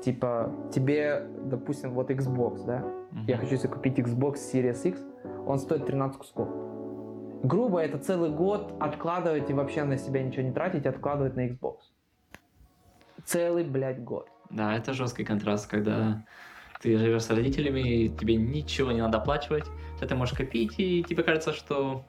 [0.03, 2.85] типа тебе, допустим, вот Xbox, да,
[3.27, 3.45] я Мгм.
[3.45, 5.01] хочу себе купить Xbox Series X,
[5.47, 6.49] он стоит 13 кусков.
[7.43, 11.77] Грубо это целый год откладывать и вообще на себя ничего не тратить, откладывать на Xbox.
[13.25, 14.29] Целый, блядь, год.
[14.51, 16.25] Да, это жесткий контраст, когда
[16.83, 19.65] ты живешь с родителями, и тебе ничего не надо оплачивать,
[20.01, 22.05] ты можешь копить, и тебе кажется, что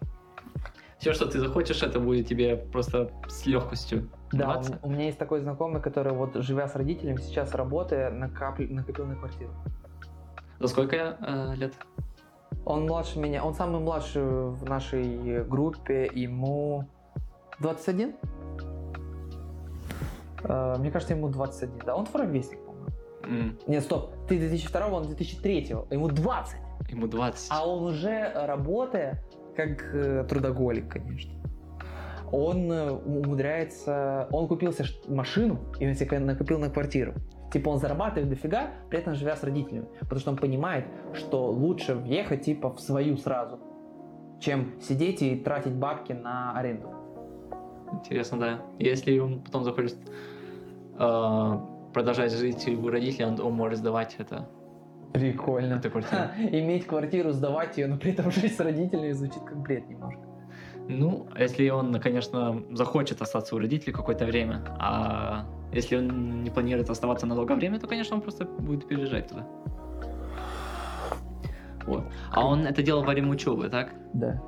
[0.97, 4.79] все, что ты захочешь, это будет тебе просто с легкостью Да, даваться.
[4.81, 9.05] у, у меня есть такой знакомый, который вот живя с родителями, сейчас работая, накапли- накопил
[9.05, 9.51] на квартиру.
[10.59, 11.73] За сколько э, лет?
[12.65, 16.85] Он младше меня, он самый младший в нашей группе, ему
[17.59, 18.13] 21?
[20.43, 22.87] Э, Мне кажется, ему 21, да, он ровесник, по-моему.
[23.23, 26.57] М, Нет, стоп, ты 2002, он 2003, ему 20.
[26.89, 27.47] Ему 20.
[27.51, 29.23] А он уже работая,
[29.55, 31.31] как э, трудоголик, конечно.
[32.31, 37.13] Он э, умудряется, он купил себе ш- машину, и он себе накопил на квартиру.
[37.51, 39.87] Типа он зарабатывает дофига, при этом живя с родителями.
[39.99, 43.59] Потому что он понимает, что лучше въехать типа в свою сразу,
[44.39, 46.89] чем сидеть и тратить бабки на аренду.
[47.91, 48.61] Интересно, да.
[48.79, 49.97] Если он потом захочет
[50.97, 51.57] э,
[51.93, 54.47] продолжать жить у родителей, он, он может сдавать это.
[55.13, 55.73] Прикольно.
[55.73, 56.21] эту квартиру.
[56.21, 60.21] Ха, иметь квартиру, сдавать ее, но при этом жить с родителями звучит как бред немножко.
[60.87, 66.89] Ну, если он, конечно, захочет остаться у родителей какое-то время, а если он не планирует
[66.89, 69.45] оставаться на долгое время, то, конечно, он просто будет переезжать туда.
[71.85, 72.03] Вот.
[72.31, 73.89] А он это делал во время учебы, так?
[74.13, 74.41] Да.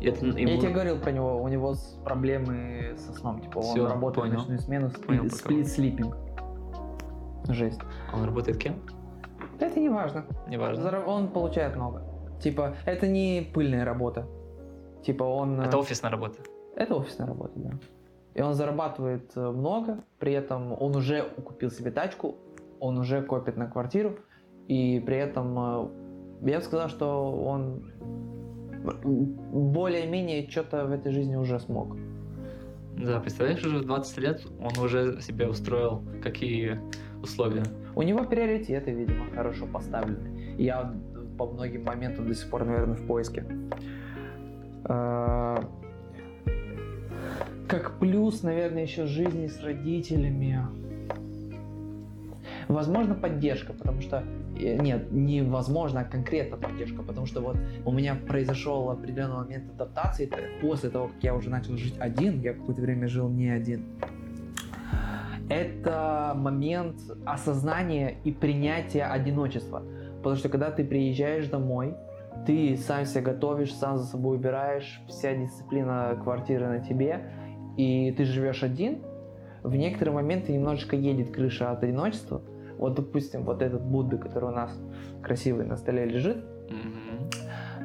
[0.00, 1.74] Это ему- Я тебе говорил про него, у него
[2.04, 3.40] проблемы со сном.
[3.40, 4.38] Типа он Всё, работает понял.
[4.38, 6.16] ночную смену, Понял, сплит, слипинг.
[7.48, 7.80] Жесть.
[8.14, 8.76] Он работает кем?
[9.58, 10.24] Это не важно.
[10.46, 10.84] Неважно.
[10.84, 12.04] Зара- Он получает много.
[12.40, 14.28] Типа, это не пыльная работа.
[15.02, 15.60] Типа он...
[15.60, 16.38] э, Это офисная работа.
[16.76, 17.70] Это офисная работа, да.
[18.34, 22.36] И он зарабатывает э, много, при этом он уже купил себе тачку,
[22.78, 24.18] он уже копит на квартиру,
[24.68, 25.88] и при этом э,
[26.50, 27.90] я бы сказал, что он
[29.52, 31.96] более-менее что-то в этой жизни уже смог.
[32.96, 36.80] Да, представляешь, уже в 20 лет он уже себе устроил какие
[37.22, 37.64] условия.
[37.94, 40.54] У него приоритеты, видимо, хорошо поставлены.
[40.58, 40.94] Я
[41.36, 43.46] по многим моментам до сих пор, наверное, в поиске.
[44.84, 45.62] Э,
[47.68, 50.60] Как плюс, наверное, еще жизни с родителями.
[52.68, 54.22] Возможно, поддержка, потому что...
[54.58, 60.30] э, Нет, невозможно, а конкретно поддержка, потому что вот у меня произошел определенный момент адаптации
[60.60, 63.86] после того, как я уже начал жить один, я какое-то время жил не один.
[65.48, 69.82] Это момент осознания и принятия одиночества.
[70.18, 71.94] Потому что когда ты приезжаешь домой,
[72.46, 77.30] ты сам себя готовишь, сам за собой убираешь, вся дисциплина квартиры на тебе,
[77.76, 79.02] и ты живешь один,
[79.62, 82.42] в некоторые моменты немножечко едет крыша от одиночества.
[82.78, 84.78] Вот, допустим, вот этот Будда, который у нас
[85.22, 86.44] красивый на столе лежит,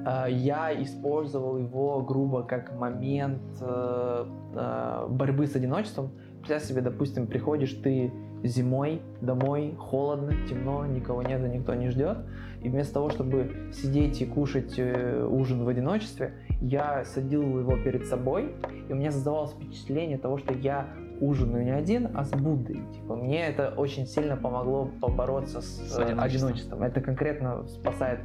[0.05, 4.25] э, я использовал его грубо как момент э,
[4.55, 6.11] э, борьбы с одиночеством.
[6.39, 8.13] Представь себе, допустим, приходишь ты
[8.43, 12.17] зимой домой, холодно, темно, никого нет, никто не ждет.
[12.61, 18.05] И вместо того, чтобы сидеть и кушать э, ужин в одиночестве, я садил его перед
[18.05, 18.55] собой,
[18.87, 20.87] и у меня создавалось впечатление того, что я
[21.19, 22.81] ужинаю не один, а с Буддой.
[22.93, 26.19] Типа, мне это очень сильно помогло побороться с, С э, одиночеством.
[26.23, 26.83] одиночеством.
[26.83, 28.19] Это конкретно спасает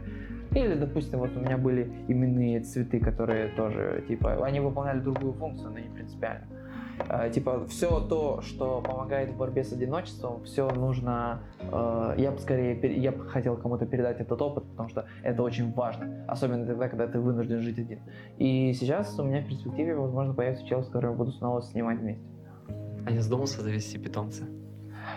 [0.55, 5.71] или, допустим, вот у меня были именные цветы, которые тоже, типа, они выполняли другую функцию,
[5.73, 6.47] но не принципиально.
[7.09, 12.39] Э, Типа, все то, что помогает в борьбе с одиночеством, все нужно, э, я бы
[12.39, 16.89] скорее, я бы хотел кому-то передать этот опыт, потому что это очень важно, особенно тогда,
[16.89, 18.01] когда ты вынужден жить один.
[18.39, 21.99] И сейчас у меня в перспективе, возможно, появится чел, с которым я буду снова снимать
[21.99, 22.25] вместе.
[23.07, 24.45] А не задумался завести питомца?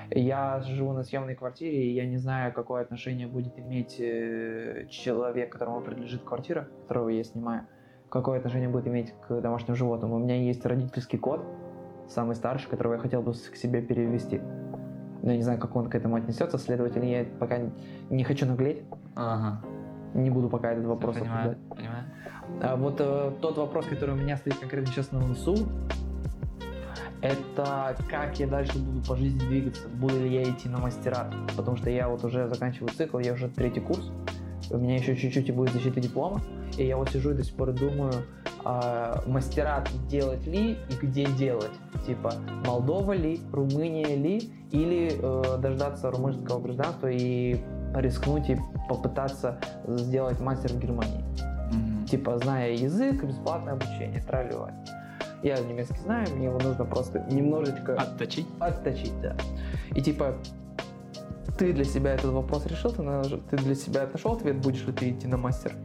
[0.10, 5.52] Я живу на съемной квартире, и я не знаю, какое отношение будет иметь э, человек,
[5.52, 7.68] которому принадлежит квартира, которого я снимаю,
[8.10, 10.14] какое отношение будет иметь к домашним животным.
[10.14, 11.42] У меня есть родительский кот,
[12.08, 14.42] самый старший, которого я хотел бы к себе перевести.
[15.24, 17.60] Но я не знаю, как он к этому отнесется, следовательно, я пока
[18.10, 18.84] не хочу наглеть,
[19.16, 19.62] Ага.
[20.14, 21.78] не буду пока этот вопрос понимаю, обсуждать.
[21.78, 22.04] понимаю.
[22.62, 25.56] А вот э, тот вопрос, который у меня стоит конкретно сейчас на носу,
[27.22, 31.78] это как я дальше буду по жизни двигаться, буду ли я идти на мастера, потому
[31.78, 34.12] что я вот уже заканчиваю цикл, я уже третий курс,
[34.72, 36.42] у меня еще чуть-чуть и будет защита диплома,
[36.78, 38.14] и я вот сижу и до сих пор думаю,
[38.64, 41.72] а, мастера делать ли и где делать,
[42.06, 42.34] типа
[42.66, 47.60] Молдова ли, Румыния ли, или э, дождаться румынского гражданства и
[47.96, 48.58] рискнуть и
[48.88, 51.24] попытаться сделать мастер в Германии
[51.74, 52.06] Мгм.
[52.06, 54.74] типа, зная язык, бесплатное обучение, тролливать.
[55.44, 58.46] Я немецкий знаю, мне его нужно просто немножечко Отточить?
[58.60, 59.36] отточить, да.
[59.96, 60.36] И типа,
[61.62, 65.12] ты для себя этот вопрос решил, ты, ты для себя нашел ответ, будешь ли ты
[65.12, 65.76] идти на мастер?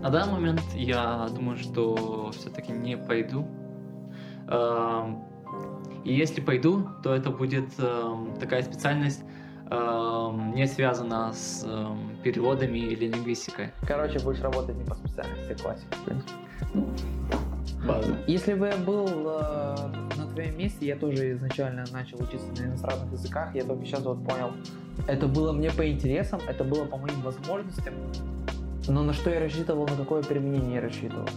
[0.00, 3.46] На данный момент я думаю, что все-таки не пойду.
[4.48, 5.22] Эм,
[6.04, 9.22] И если пойду, то это будет эм, такая специальность,
[9.70, 11.64] эм, не связана с
[12.24, 13.70] переводами или лингвистикой.
[13.86, 16.32] Короче, будешь работать не по специальности, классика, в принципе.
[17.86, 18.16] База.
[18.26, 19.76] Если бы я был э,
[20.32, 24.24] на твоем месте, я тоже изначально начал учиться на иностранных языках, я только сейчас вот
[24.24, 24.52] понял,
[25.06, 27.94] это было мне по интересам, это было по моим возможностям,
[28.88, 31.28] но на что я рассчитывал, на какое применение я рассчитывал?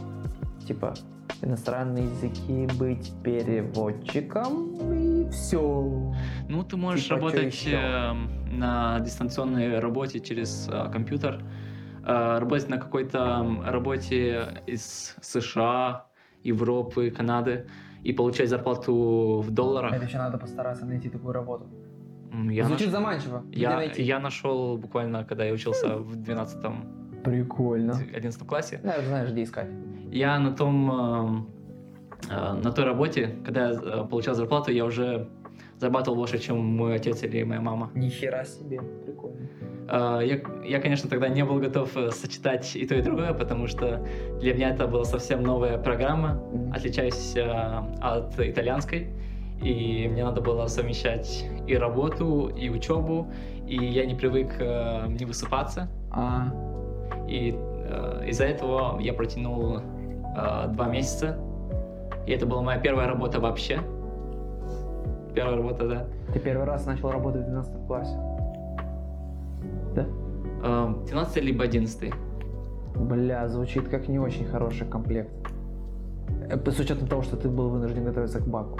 [0.65, 0.93] Типа,
[1.41, 6.13] иностранные языки, быть переводчиком и все.
[6.49, 11.43] Ну, ты можешь Типа, работать эм, на дистанционной работе через э, компьютер,
[12.03, 16.07] э, работать на какой-то м, работе из США,
[16.43, 17.67] Европы, Канады
[18.05, 19.93] и получать зарплату в долларах.
[19.93, 21.65] Это еще надо постараться найти такую работу.
[22.51, 23.43] Я, Звучит наш- заманчиво.
[23.51, 26.59] Я, я нашел буквально, когда я учился в 12
[27.23, 27.93] Прикольно.
[28.15, 28.79] 11 классе.
[28.83, 29.69] Да, знаешь, где искать.
[30.11, 31.47] Я на том, эм,
[32.29, 35.27] э, на той работе, когда я э, получал зарплату, я уже
[35.79, 37.89] зарабатывал больше, чем мой отец или моя мама.
[37.95, 38.81] Ни хера себе.
[39.05, 39.47] Прикольно.
[39.89, 43.67] Э, Я, я, конечно, тогда не был готов э, сочетать и то, и другое, потому
[43.67, 44.05] что
[44.39, 46.73] для меня это была совсем новая программа, Мгм.
[46.73, 49.07] отличающаяся от итальянской.
[49.61, 53.27] И мне надо было совмещать и работу, и учебу,
[53.67, 55.87] и я не привык э, не высыпаться.
[56.11, 56.47] А,
[57.29, 59.79] И э, из-за этого я протянул
[60.67, 61.37] два месяца.
[62.27, 63.79] И это была моя первая работа вообще.
[65.35, 66.07] Первая работа, да.
[66.33, 68.15] ты первый раз начал работать в 12 классе.
[69.93, 70.07] Да?
[70.63, 72.13] Э, 12 либо 11.
[72.95, 75.29] Бля, звучит как не очень хороший комплект.
[76.49, 78.79] Э, С учетом того, что ты был вынужден готовиться к баку.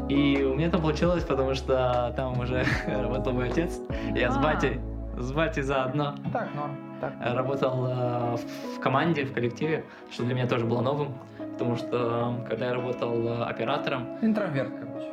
[0.08, 3.78] И у меня там получилось, потому что там уже работал мой отец.
[4.14, 4.40] Я с А.
[4.42, 4.80] батей,
[5.16, 6.76] с батей заодно Так, норм.
[7.00, 7.12] Так.
[7.34, 8.36] работал э,
[8.76, 11.08] в команде, в коллективе, что для меня тоже было новым,
[11.52, 15.10] потому что когда я работал э, оператором, Интроверт, короче.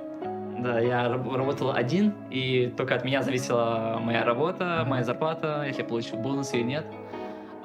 [0.59, 5.81] да, я раб- работал один, и только от меня зависела моя работа, моя зарплата, если
[5.81, 6.85] я получу бонус или нет.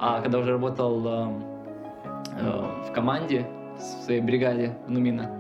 [0.01, 1.29] А когда уже работал э,
[2.41, 3.47] э, в команде,
[3.77, 5.31] в своей бригаде в Нумина,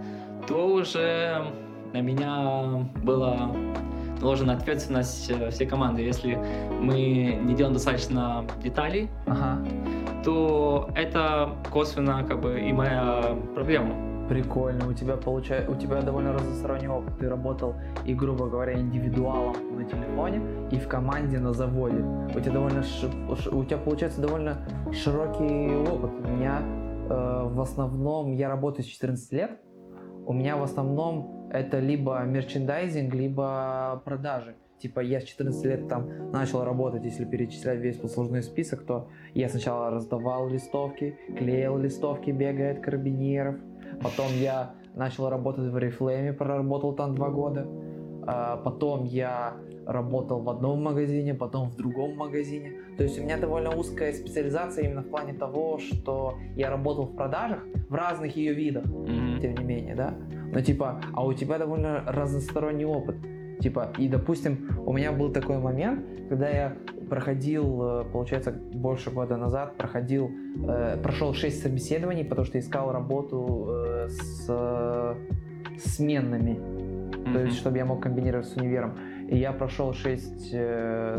[0.47, 1.45] то уже
[1.93, 3.51] на меня была
[4.21, 6.03] наложена ответственность э, всей команды.
[6.03, 6.39] Если
[6.81, 9.59] мы не делаем достаточно деталей, Ага.
[10.25, 13.95] то это косвенно как бы и моя проблема.
[14.29, 14.87] Прикольно.
[14.87, 17.19] У тебя получается, у тебя довольно разносторонний опыт.
[17.19, 17.75] Ты работал
[18.05, 22.05] и, грубо говоря, индивидуалом на телефоне и в команде на заводе.
[22.37, 23.09] У тебя довольно, ш-
[23.51, 24.59] у тебя получается довольно
[24.93, 26.11] широкий опыт.
[26.23, 26.61] У меня
[27.09, 29.51] э, в основном я работаю с 14 лет.
[30.27, 34.55] У меня в основном это либо мерчендайзинг, либо продажи.
[34.79, 39.49] Типа я с 14 лет там начал работать, если перечислять весь послужной список, то я
[39.49, 43.57] сначала раздавал листовки, клеил листовки, бегая от карабинеров.
[44.01, 47.67] Потом я начал работать в Oriflame, проработал там два года.
[48.27, 49.57] А, Потом я
[49.89, 52.73] работал в одном магазине, потом в другом магазине.
[52.99, 57.17] То есть у меня довольно узкая специализация именно в плане того, что я работал в
[57.17, 59.41] продажах в разных ее видах Мгм.
[59.41, 60.15] тем не менее, да?
[60.53, 63.17] Но типа, а у тебя довольно разносторонний опыт.
[63.61, 66.77] Типа, и допустим, у меня был такой момент, когда я
[67.09, 70.31] проходил, э, получается, больше года назад, проходил,
[70.69, 75.15] э, прошел 6 собеседований, потому что искал работу э, с э,
[75.79, 76.61] сменными,
[77.33, 78.95] то есть, чтобы я мог комбинировать с универом.
[79.29, 80.55] И я прошел 6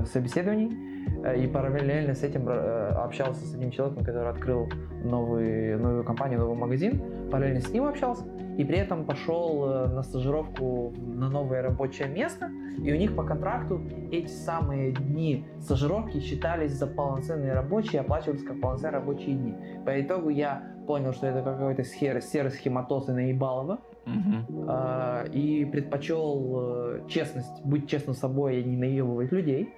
[0.06, 0.90] собеседований,
[1.24, 4.70] э, и параллельно с этим э, общался с одним человеком, который открыл
[5.04, 7.30] новый, новую компанию, новый магазин.
[7.32, 8.26] Параллельно с ним общался.
[8.58, 12.50] И при этом пошел э, на стажировку на новое рабочее место.
[12.84, 13.82] И у них по контракту
[14.12, 19.56] эти самые дни стажировки считались за полноценные рабочие, оплачивались как полноценные рабочие дни.
[19.86, 23.80] По итогу я понял, что это какой-то схер- серый схематоз и наебалово.
[24.06, 24.46] Мгм.
[24.68, 29.74] А, и предпочел э, честность, быть честным собой и не наебывать людей.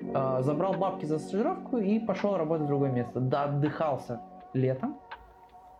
[0.00, 3.20] э, забрал бабки за стажировку и пошел работать в другое место.
[3.20, 4.20] Да, отдыхался
[4.52, 4.96] летом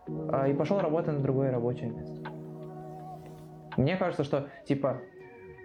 [0.07, 2.29] э, и пошел работать на другое рабочее место.
[3.77, 4.97] Мне кажется, что типа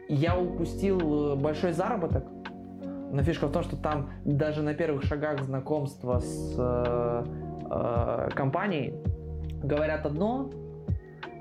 [0.09, 2.25] я упустил э, большой заработок,
[3.11, 7.25] но фишка в том, что там даже на первых шагах знакомства с э,
[7.71, 8.95] э, компанией
[9.63, 10.51] говорят одно,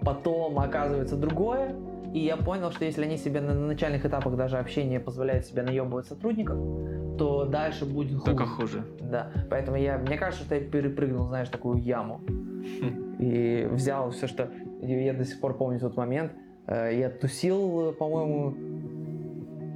[0.04, 1.76] потом оказывается другое,
[2.14, 6.08] и я понял, что если они себе на начальных этапах даже общения позволяют себе наебывать
[6.08, 6.58] сотрудников,
[7.18, 8.26] то дальше будет хуже.
[8.26, 8.84] Только хуже.
[9.00, 12.22] Да, поэтому я, мне кажется, что я перепрыгнул, знаешь, такую яму.
[13.20, 14.50] И взял все, что...
[14.82, 16.32] Я до сих пор помню тот момент.
[16.66, 18.56] Э, Я тусил, по-моему,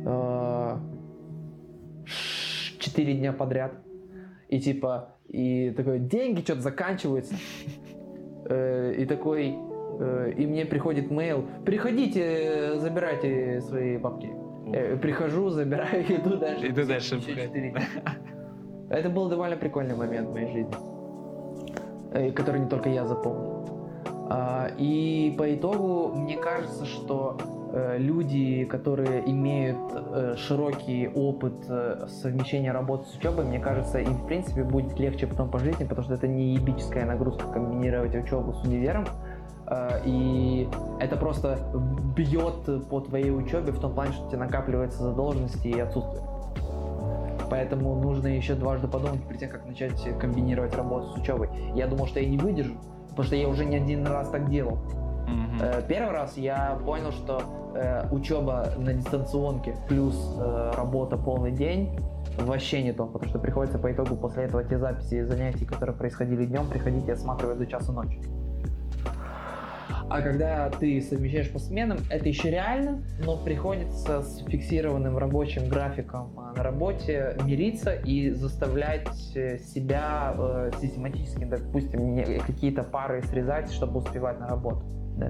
[0.03, 0.77] э,
[2.79, 3.73] четыре дня подряд.
[4.49, 7.35] И типа, и такой, деньги что-то заканчиваются.
[8.47, 9.55] Э, И такой,
[10.37, 14.29] и мне приходит мейл, приходите, э, забирайте свои бабки.
[14.73, 16.67] Э, Прихожу, забираю, иду дальше.
[16.67, 17.19] Иду дальше.
[18.89, 20.75] Это был довольно прикольный момент в моей жизни,
[22.13, 23.65] э, который не только я запомнил.
[24.29, 27.37] А, И по итогу мне кажется, что
[27.73, 34.13] э, люди, которые имеют э, широкий опыт э, совмещения работы с учебой, мне кажется, им
[34.13, 38.53] в принципе будет легче потом по жизни, потому что это не ебическая нагрузка комбинировать учебу
[38.53, 39.05] с универом.
[39.67, 40.69] Э, И
[40.99, 41.57] это просто
[42.15, 46.23] бьет по твоей учебе в том плане, что у тебя накапливается задолженности и отсутствие.
[47.49, 51.49] Поэтому нужно еще дважды подумать перед тем, как начать комбинировать работу с учебой.
[51.75, 52.73] Я думал, что я не выдержу,
[53.09, 54.79] потому что я уже не один раз так делал.
[55.61, 57.41] Э, Первый раз я понял, что
[57.75, 60.39] э, учеба на дистанционке плюс
[60.75, 61.99] работа полный день
[62.39, 66.45] вообще не то, потому что приходится по итогу после этого те записи занятий, которые происходили
[66.45, 68.19] днем, приходить и осматривать до часу ночи.
[70.15, 76.31] А когда ты совмещаешь по сменам, это еще реально, но приходится с фиксированным рабочим графиком
[76.37, 82.15] э, на работе мириться и заставлять э, себя э, систематически, допустим,
[82.47, 84.85] какие-то пары срезать, чтобы успевать на работу.
[85.17, 85.29] Да.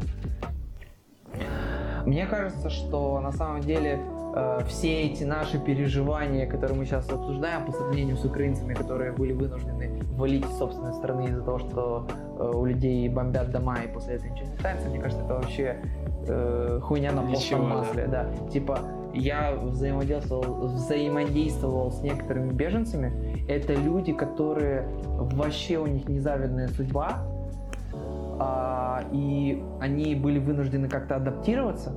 [2.05, 3.99] Мне кажется, что на самом деле
[4.35, 9.33] э, все эти наши переживания, которые мы сейчас обсуждаем, по сравнению с украинцами, которые были
[9.33, 12.07] вынуждены валить из собственной страны из-за того, что
[12.39, 15.77] э, у людей бомбят дома и после этого ничего не станется, мне кажется, это вообще
[16.27, 17.75] э, хуйня на Ничего, постном да.
[17.75, 18.07] масле.
[18.07, 18.49] Да.
[18.51, 18.79] Типа,
[19.13, 23.45] я взаимодействовал, взаимодействовал с некоторыми беженцами.
[23.47, 27.25] Это люди, которые вообще у них незавидная судьба,
[28.37, 31.95] а, и они были вынуждены как-то адаптироваться.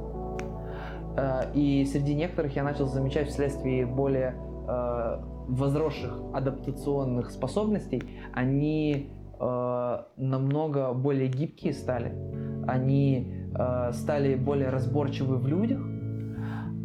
[1.19, 4.35] А, И среди некоторых я начал замечать вследствие более
[4.69, 5.19] э,
[5.49, 8.03] возросших адаптационных способностей,
[8.35, 12.13] они э, намного более гибкие стали,
[12.69, 15.81] они э, стали более разборчивы в людях,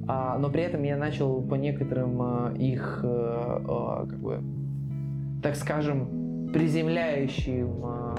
[0.08, 4.40] а, но при этом я начал по некоторым э, их, э, э, как бы,
[5.44, 8.16] так скажем, приземляющим э,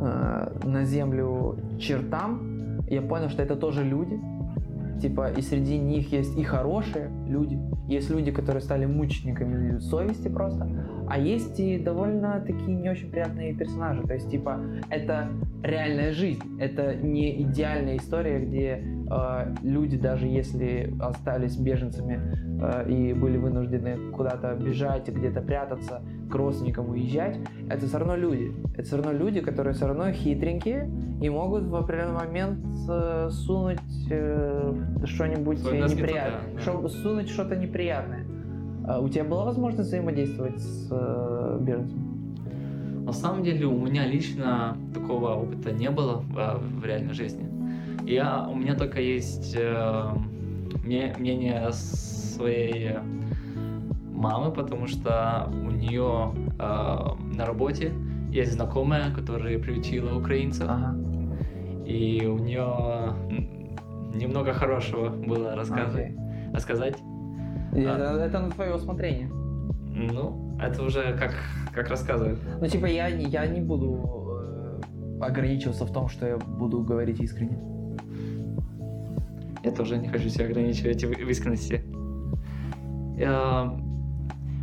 [0.00, 4.18] э, на землю чертам, я понял, что это тоже люди.
[5.00, 7.58] Типа, и среди них есть и хорошие люди,
[7.88, 10.66] есть люди, которые стали мучениками совести просто,
[11.10, 14.02] а есть и довольно такие не очень приятные персонажи.
[14.02, 14.60] То есть, типа,
[14.90, 15.28] это
[15.62, 22.20] реальная жизнь, это не идеальная история, где э, люди, даже если остались беженцами
[22.62, 26.00] э, и были вынуждены куда-то бежать, где-то прятаться,
[26.30, 27.38] к родственникам уезжать,
[27.68, 28.52] это все равно люди.
[28.74, 30.88] Это все равно люди, которые все равно хитренькие
[31.20, 33.80] и могут в определенный момент э, сунуть
[34.10, 34.74] э,
[35.04, 35.98] что-нибудь неприятное.
[35.98, 36.60] туда, да.
[36.60, 38.19] Шо- сунуть что-то неприятное.
[38.90, 43.04] А у тебя была возможность взаимодействовать с э, беженцами?
[43.04, 47.46] На самом деле у меня лично такого опыта не было э, в реальной жизни.
[48.04, 50.08] Я, у меня только есть э,
[50.84, 52.96] мне- мнение своей
[54.12, 57.92] мамы, потому что у нее э, на работе
[58.32, 60.96] есть знакомая, которая приютила украинцев, Ага.
[61.86, 63.14] и у нее
[64.14, 66.06] немного хорошего было рассказывать.
[66.06, 66.16] Окей.
[66.52, 66.98] рассказать.
[67.74, 68.24] И А.
[68.26, 69.28] Это, на твое усмотрение.
[69.28, 71.34] Ну, это уже как,
[71.74, 72.38] как рассказывают.
[72.60, 74.80] Ну, типа, я, я не буду
[75.20, 77.58] э, ограничиваться в том, что я буду говорить искренне.
[79.62, 81.84] Я тоже не хочу себя ограничивать в в искренности.
[83.18, 83.68] Э,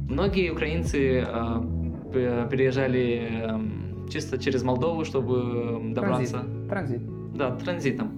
[0.09, 6.45] Многие украинцы э, переезжали эм, чисто через Молдову, чтобы добраться.
[6.69, 7.01] Транзит.
[7.35, 8.11] Да, транзитом.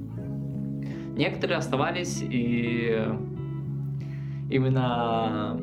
[1.18, 3.18] Некоторые оставались, и э,
[4.50, 5.60] именно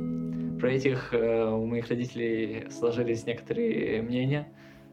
[0.60, 4.48] про этих э, у моих родителей сложились некоторые мнения,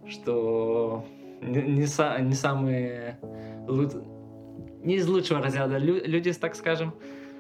[0.08, 1.06] что
[1.42, 3.18] не, не не самые
[3.68, 4.06] лу-
[4.84, 6.94] не из лучшего разряда лю- люди, так скажем,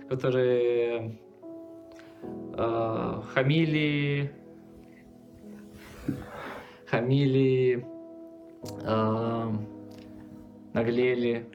[0.09, 1.17] которые
[2.57, 4.31] э, хамили,
[6.87, 7.85] хамили,
[8.85, 9.49] э,
[10.73, 11.45] наглели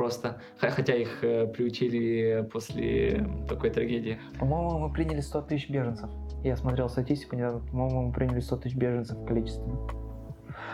[0.00, 4.18] просто, хотя их э, приучили после такой трагедии.
[4.38, 6.08] По-моему, мы приняли 100 тысяч беженцев.
[6.42, 7.60] Я смотрел статистику недавно.
[7.70, 9.70] По-моему, мы приняли 100 тысяч беженцев в количестве.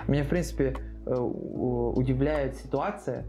[0.06, 0.76] Меня, в принципе,
[1.06, 3.24] э, удивляет ситуация,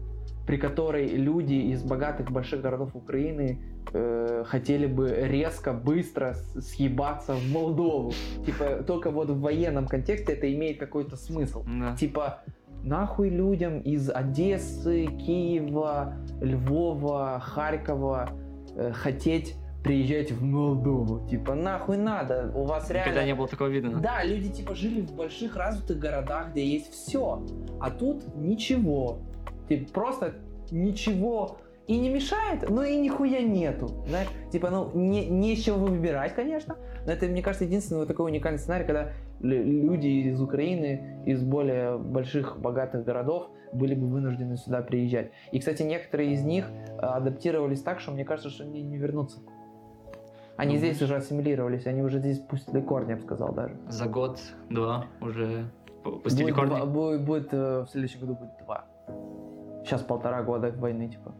[0.46, 3.58] при которой люди из богатых больших городов Украины
[3.92, 8.12] э, хотели бы резко, быстро съебаться в Молдову.
[8.46, 11.64] Типа, только вот в военном контексте это имеет какой-то смысл.
[11.66, 11.96] Да.
[11.96, 12.44] Типа,
[12.88, 18.30] нахуй людям из Одессы, Киева, Львова, Харькова
[18.74, 19.54] э, хотеть
[19.84, 21.26] приезжать в Молдову.
[21.28, 23.10] Типа, нахуй надо, у вас реально...
[23.10, 24.00] Никогда не было такого видно.
[24.00, 27.44] Да, люди типа жили в больших развитых городах, где есть все,
[27.80, 29.18] а тут ничего.
[29.68, 30.34] Типа, просто
[30.70, 31.58] ничего
[31.88, 33.88] и не мешает, но и нихуя нету.
[34.06, 38.08] Знаешь, типа, ну, не, не с чего выбирать, конечно, но это, мне кажется, единственный вот
[38.08, 39.10] такой уникальный сценарий, когда
[39.40, 45.30] лю- люди из Украины, из более больших, богатых городов были бы вынуждены сюда приезжать.
[45.50, 49.38] И, кстати, некоторые из них э, адаптировались так, что мне кажется, что они не вернутся.
[50.56, 50.94] Они Думаешь?
[50.96, 53.76] здесь уже ассимилировались, они уже здесь пустили корни, я бы сказал даже.
[53.88, 55.70] За год-два уже
[56.02, 56.68] пустили будет, корни.
[56.70, 58.84] два- будет, будет, э, в следующем году будет два.
[59.84, 61.32] Сейчас полтора года войны, типа.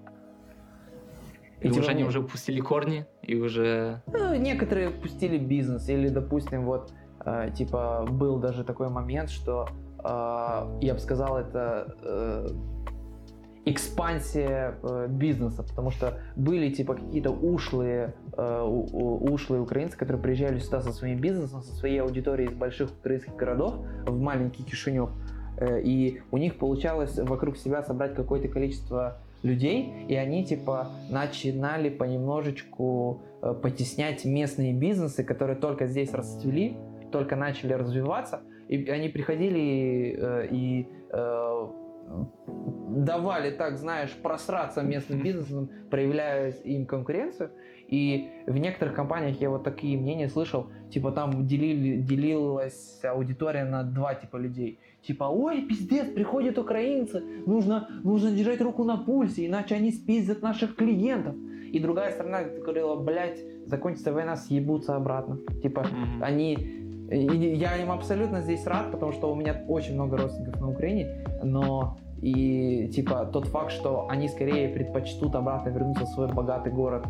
[1.60, 4.02] И типа, уже они уже пустили корни, и уже...
[4.06, 6.92] Ну, некоторые пустили бизнес, или, допустим, вот,
[7.24, 9.68] э, типа, был даже такой момент, что,
[10.04, 12.48] э, я бы сказал, это э,
[13.64, 20.58] экспансия э, бизнеса, потому что были, типа, какие-то ушлые, э, у- ушлые украинцы, которые приезжали
[20.58, 23.74] сюда со своим бизнесом, со своей аудиторией из больших украинских городов
[24.06, 25.10] в маленький Кишинев,
[25.60, 31.90] Э, и у них получалось вокруг себя собрать какое-то количество людей, и они типа начинали
[31.90, 36.76] понемножечку э, потеснять местные бизнесы, которые только здесь расцвели,
[37.12, 41.66] только начали развиваться, и они приходили э, и э,
[42.88, 47.50] давали, так знаешь, просраться местным бизнесом, проявляя им конкуренцию.
[47.88, 53.82] И в некоторых компаниях я вот такие мнения слышал, типа там делили, делилась аудитория на
[53.82, 54.78] два типа людей.
[55.02, 60.74] Типа, ой, пиздец, приходят украинцы, нужно, нужно держать руку на пульсе, иначе они спиздят наших
[60.76, 61.34] клиентов.
[61.72, 65.38] И другая сторона говорила, блядь, закончится война, съебутся обратно.
[65.62, 66.22] Типа, Мгм.
[66.22, 66.54] они...
[66.54, 71.24] и я им абсолютно здесь рад, потому что у меня очень много родственников на Украине,
[71.42, 77.06] но и типа тот факт, что они скорее предпочтут обратно вернуться в свой богатый город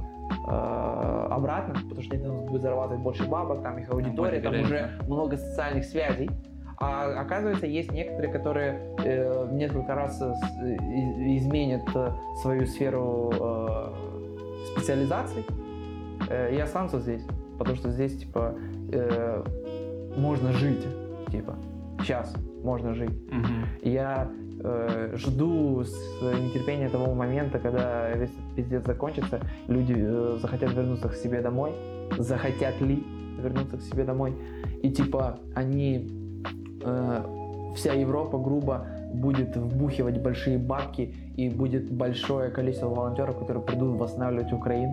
[0.47, 4.91] э, обратно, потому что они там будут зарабатывать больше бабок, там их аудитория, там уже
[5.07, 6.29] много социальных связей.
[6.81, 13.95] А оказывается, есть некоторые, которые э, несколько раз изменят э, свою сферу э,
[14.73, 15.45] специализаций
[16.29, 17.27] э, и останутся здесь.
[17.59, 18.55] Потому что здесь, типа,
[18.93, 19.45] э,
[20.17, 20.87] можно жить.
[21.33, 21.57] Типа,
[22.01, 22.33] сейчас
[22.63, 23.11] можно жить.
[23.83, 24.31] И Я
[24.63, 31.09] э, жду с нетерпения того момента, когда весь этот пиздец закончится, люди э, захотят вернуться
[31.09, 31.73] к себе домой,
[32.19, 33.03] захотят ли
[33.39, 34.35] вернуться к себе домой,
[34.83, 36.09] и типа они,
[36.83, 37.23] э,
[37.75, 44.53] вся Европа грубо будет вбухивать большие бабки, и будет большое количество волонтеров, которые придут восстанавливать
[44.53, 44.93] Украину.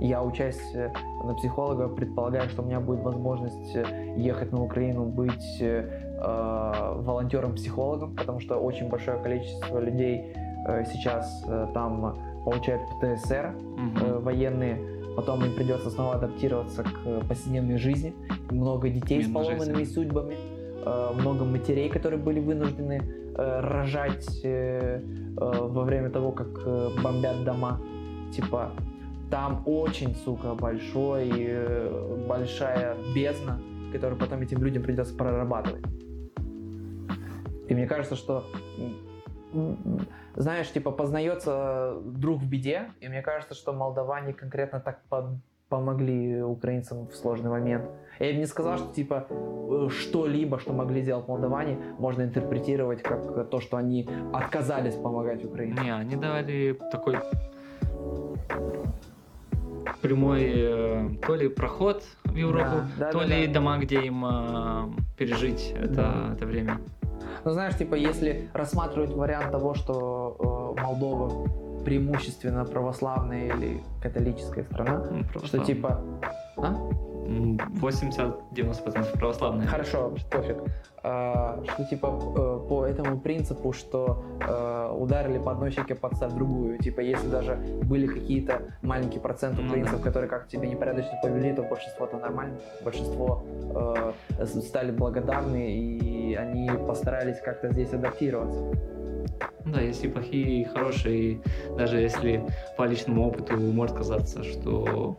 [0.00, 0.60] Я учась
[1.24, 5.88] на психолога, предполагаю, что у меня будет возможность э, ехать на Украину, быть э,
[6.18, 10.34] э, волонтером-психологом, потому что очень большое количество людей
[10.66, 13.54] э, сейчас э, там получают ПТСР
[14.02, 14.78] э, военные,
[15.16, 18.14] потом им придется снова адаптироваться к э, повседневной жизни.
[18.50, 19.94] Много детей с Именно поломанными жизнь.
[19.94, 20.36] судьбами,
[21.14, 23.02] много матерей, которые были вынуждены
[23.36, 27.80] э, рожать э, э, во время того, как э, бомбят дома.
[28.32, 28.70] Типа,
[29.30, 33.60] там очень, сука, большой, э, большая бездна,
[33.92, 35.84] которую потом этим людям придется прорабатывать.
[37.68, 38.44] И мне кажется, что
[40.34, 46.42] знаешь, типа познается друг в беде, и мне кажется, что молдаване конкретно так по- помогли
[46.42, 47.84] украинцам в сложный момент.
[48.18, 53.50] Я бы не сказал, что типа э, что-либо, что могли сделать молдаване, можно интерпретировать как
[53.50, 55.76] то, что они отказались помогать Украине.
[55.82, 57.16] Не, они дали такой
[60.00, 63.54] прямой э, то ли проход в Европу, Да, да, то да, ли да.
[63.54, 66.34] дома, где им э, пережить это, Да.
[66.34, 66.78] это время.
[67.44, 71.48] Ну, знаешь, типа, если рассматривать вариант того, что э, Молдова
[71.86, 75.04] преимущественно православная или католическая страна,
[75.34, 76.00] Ну, что типа...
[76.56, 76.74] А?
[77.28, 79.68] М, 80-90% православные.
[79.68, 80.56] Хорошо, пофиг.
[81.04, 82.06] А, что типа
[82.36, 86.78] э, по этому принципу, что э, ударили по одной щеке, подставь другую.
[86.78, 87.54] Типа, если даже
[87.84, 89.98] были какие-то маленький процент Ну да.
[90.02, 92.58] которые как тебе непорядочно повели, то большинство-то нормально.
[92.84, 93.44] Большинство
[94.40, 98.60] с- стали благодарны, и они постарались как-то здесь адаптироваться.
[99.64, 101.16] Да, есть и плохие, и хорошие.
[101.16, 101.40] И
[101.76, 102.44] даже если
[102.76, 105.18] по личному опыту может казаться, что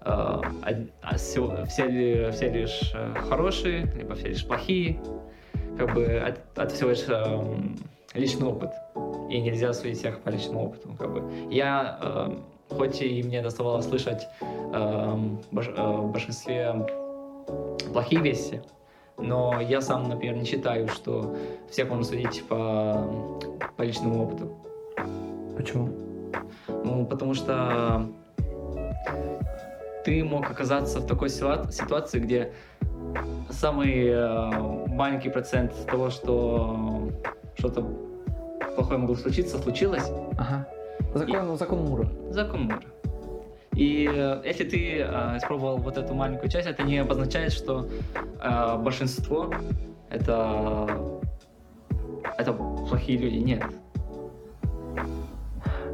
[0.00, 0.40] э,
[1.02, 5.00] а все, ли- все лишь э, хорошие, либо все лишь плохие,
[5.78, 7.76] как бы от, от всего лишь эм,
[8.14, 8.70] личный опыт.
[9.30, 10.96] И нельзя судить всех по личному опыту.
[10.98, 11.22] Как бы.
[11.50, 14.26] Я, эм, хоть и мне доставалось слышать
[14.72, 16.74] эм, э, в большинстве
[17.92, 18.62] плохие вести,
[19.18, 21.36] но я сам, например, не считаю, что
[21.70, 23.40] всех можно судить по,
[23.76, 24.56] по личному опыту.
[25.56, 25.88] Почему?
[26.84, 28.06] Ну, потому что
[30.04, 32.52] ты мог оказаться в такой ситуа- ситуации, где
[33.50, 37.10] самый э, маленький процент того, что
[37.58, 37.84] что-то
[38.74, 40.68] плохое могло случиться, случилось, Ага.
[41.14, 42.08] Закон, закон Мура.
[42.30, 42.82] закон мира.
[43.76, 47.86] И э, если ты э, испробовал вот эту маленькую часть, это не обозначает, что
[48.42, 49.52] э, большинство
[50.08, 51.20] это
[52.38, 53.36] это плохие люди.
[53.36, 53.62] Нет.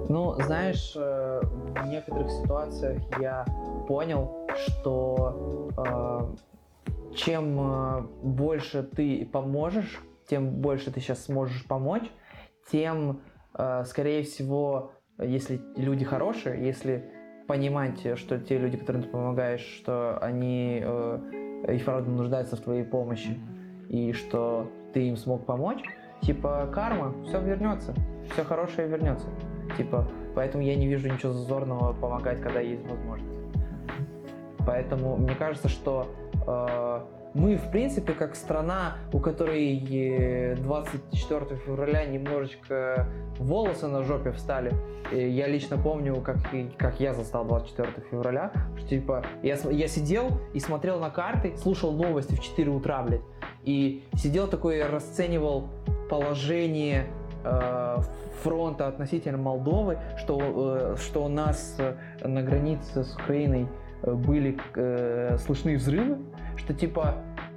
[0.09, 3.44] Ну, знаешь, э, в некоторых ситуациях я
[3.88, 12.10] понял, что э, чем э, больше ты поможешь, тем больше ты сейчас сможешь помочь,
[12.70, 13.22] тем,
[13.54, 17.10] э, скорее всего, если люди хорошие, если
[17.47, 21.19] понимать, что те люди, которым ты помогаешь, что они э,
[21.74, 23.39] и правда нуждаются в твоей помощи,
[23.89, 25.82] и что ты им смог помочь,
[26.23, 27.94] типа карма, все вернется,
[28.32, 29.27] все хорошее вернется.
[29.77, 33.40] Типа, поэтому я не вижу ничего зазорного помогать, когда есть возможность.
[34.66, 36.06] Поэтому мне кажется, что
[36.47, 37.01] э,
[37.34, 44.72] мы, в принципе, как страна, у которой э, 24 февраля немножечко волосы на жопе встали.
[45.12, 46.36] И я лично помню, как,
[46.76, 51.92] как я застал 24 февраля, что типа я, я сидел и смотрел на карты, слушал
[51.92, 53.22] новости в 4 утра, блядь,
[53.64, 55.68] и сидел такой расценивал
[56.09, 57.06] положение
[57.44, 57.96] э,
[58.42, 61.94] фронта относительно Молдовы, что, э, что у нас э,
[62.26, 63.66] на границе с Украиной
[64.02, 66.18] э, были э, слышны взрывы,
[66.56, 67.16] что типа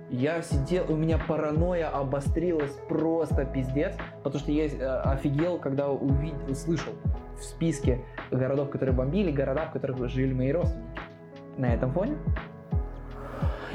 [0.09, 6.37] я сидел, у меня паранойя обострилась просто пиздец, потому что я э, офигел, когда увидел,
[6.47, 6.93] услышал
[7.37, 8.01] в списке
[8.31, 10.99] городов, которые бомбили, города, в которых жили мои родственники.
[11.57, 12.17] На этом фоне.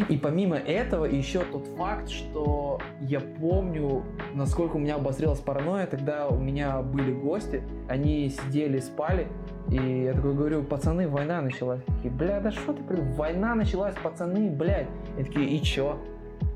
[0.08, 4.02] И помимо этого еще тот факт, что я помню,
[4.34, 9.28] насколько у меня обострилась паранойя, тогда у меня были гости, они сидели, спали,
[9.70, 11.82] и я такой говорю, пацаны, война началась.
[11.84, 12.82] Такие, бля, да что ты,
[13.16, 14.88] война началась, пацаны, блядь.
[15.18, 15.98] И такие, и чё?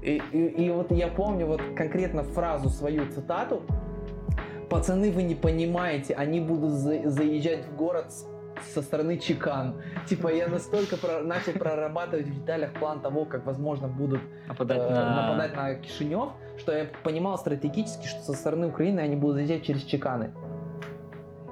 [0.03, 3.63] И, и- и вот я помню вот конкретно фразу, свою цитату,
[4.69, 8.27] пацаны, вы не понимаете, они будут за- заезжать в город с-
[8.75, 9.75] со стороны чекан.
[10.09, 14.91] Типа я настолько про- начал прорабатывать в деталях план того, как, возможно, будут Нападать э,
[14.91, 15.23] на...
[15.23, 19.83] нападать на Кишинев, что я понимал стратегически, что со стороны Украины они будут заезжать через
[19.83, 20.31] чеканы.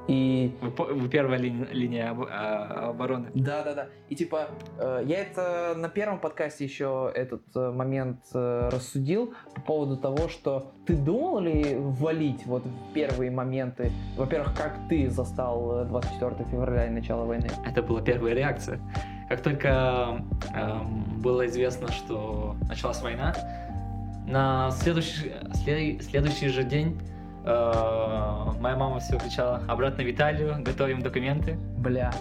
[0.09, 3.31] И Вы, вы первая линия, линия об- а, обороны.
[3.35, 3.87] да, да, да.
[4.09, 4.49] И типа,
[4.79, 10.29] э, я это на первом подкасте еще этот э, момент э, рассудил по поводу того,
[10.29, 16.51] что ты думал ли валить вот в первые моменты, во-первых, как ты застал э, 24
[16.51, 17.47] февраля и начало войны?
[17.65, 18.81] Это была первая реакция.
[19.29, 20.21] Как только
[20.55, 23.35] эм, было известно, что началась война,
[24.27, 27.12] на следующий, след- следующий же день э,
[27.45, 31.57] моя мама все кричала обратно в Италию, готовим документы.
[31.79, 32.13] Бля.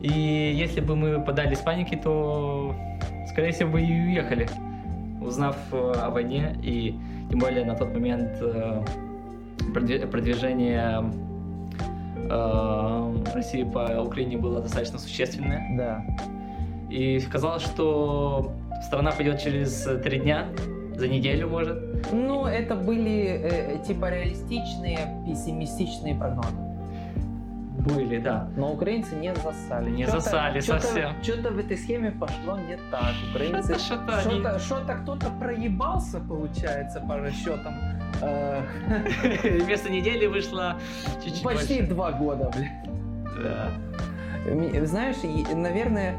[0.00, 2.74] И если бы мы подались панике, то,
[3.28, 4.48] скорее всего, бы и уехали,
[5.20, 6.56] узнав э, о войне.
[6.60, 6.98] И
[7.30, 8.84] тем более на тот момент э,
[9.72, 11.04] продви- продвижение
[12.28, 15.76] э, России по Украине было достаточно существенное.
[15.76, 16.04] Да.
[16.90, 18.52] И казалось, что
[18.82, 20.48] страна пойдет через э, три дня,
[20.96, 21.78] за неделю, может.
[22.12, 26.56] Ну, это были э, типа реалистичные, пессимистичные прогнозы.
[27.78, 28.48] Были, да.
[28.56, 29.90] Но украинцы не засали.
[29.90, 31.10] Не Чё-то- засали чё-то- совсем.
[31.22, 33.12] Что-то в этой схеме пошло не так.
[33.34, 37.74] Украинцы Это что-то они- Что-то, что-то кто-то проебался, получается, по расчетам.
[38.20, 38.60] Э,
[39.64, 40.76] Вместо недели вышло
[41.24, 41.94] чуть-чуть Почти больше.
[41.94, 43.42] два года, блядь.
[43.42, 43.70] Да.
[44.86, 45.16] Знаешь,
[45.54, 46.14] наверное,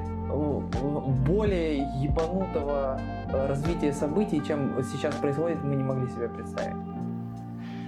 [1.25, 2.99] более ебанутого
[3.33, 6.75] развитие событий, чем сейчас происходит, мы не могли себе представить.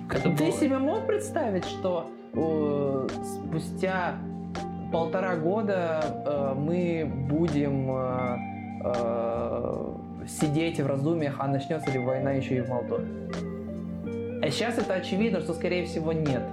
[0.09, 4.15] Это Ты было- себе мог представить, что э, спустя
[4.91, 8.37] полтора года э, мы будем э,
[8.85, 9.93] э,
[10.27, 13.07] сидеть в раздумьях, а начнется ли война еще и в Молдове?
[14.43, 16.43] А сейчас это очевидно, что скорее всего нет.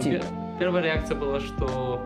[0.00, 0.16] Типа.
[0.22, 0.22] Пе-
[0.58, 2.00] Первая реакция была, что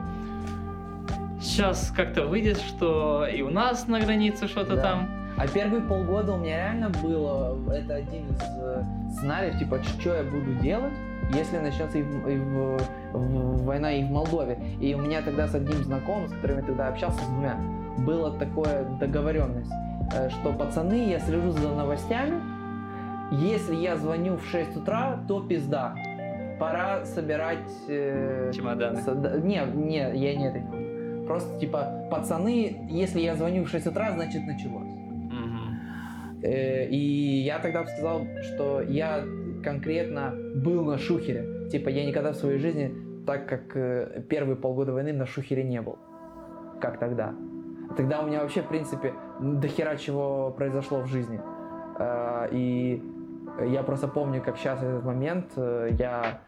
[1.42, 4.82] сейчас как-то выйдет, что и у нас на границе что-то Да.
[4.82, 5.08] там.
[5.36, 8.82] А первые полгода у меня реально было, это один из э,
[9.12, 10.92] сценариев, типа, что я буду делать,
[11.34, 12.78] если начнется и в- и в-
[13.12, 14.58] в- война и в Молдове.
[14.80, 17.56] И у меня тогда с одним знакомым, с которым я тогда общался, с двумя,
[17.98, 19.72] была такая договоренность,
[20.14, 22.38] э, что пацаны, я слежу за новостями,
[23.32, 25.94] если я звоню в 6 утра, то пизда.
[26.60, 27.72] Пора собирать...
[27.88, 29.00] э, Чемоданы.
[29.00, 30.91] с- да, Не, не, я не это не.
[31.26, 34.88] Просто типа, пацаны, если я звоню в 6 утра, значит началось.
[36.42, 39.24] Э, И я тогда сказал, что я
[39.62, 41.68] конкретно был на шухере.
[41.70, 42.92] Типа, я никогда в своей жизни,
[43.26, 45.98] так как э, первые полгода войны на шухере не был.
[46.80, 47.34] Как тогда.
[47.96, 51.40] Тогда у меня вообще, в принципе, до хера чего произошло в жизни.
[51.98, 53.02] Э, И
[53.68, 56.40] я просто помню, как сейчас этот момент я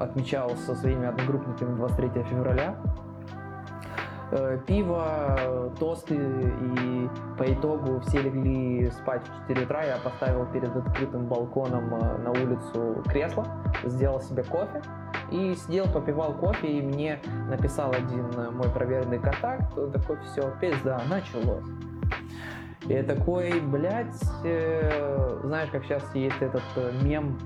[0.00, 2.74] отмечал со своими одногруппниками 23 февраля.
[4.30, 9.84] Э, Пиво, тосты, и по итогу все легли спать в 4 утра.
[9.84, 13.46] Я поставил перед открытым балконом э, на улицу кресло,
[13.84, 14.82] сделал себе кофе
[15.30, 20.52] и сидел, попивал кофе, и мне написал один э, мой проверенный контакт, он такой, все,
[20.60, 21.64] пизда, началось.
[22.86, 26.62] И я такой, блядь, э, знаешь, как сейчас есть этот
[27.02, 27.38] мем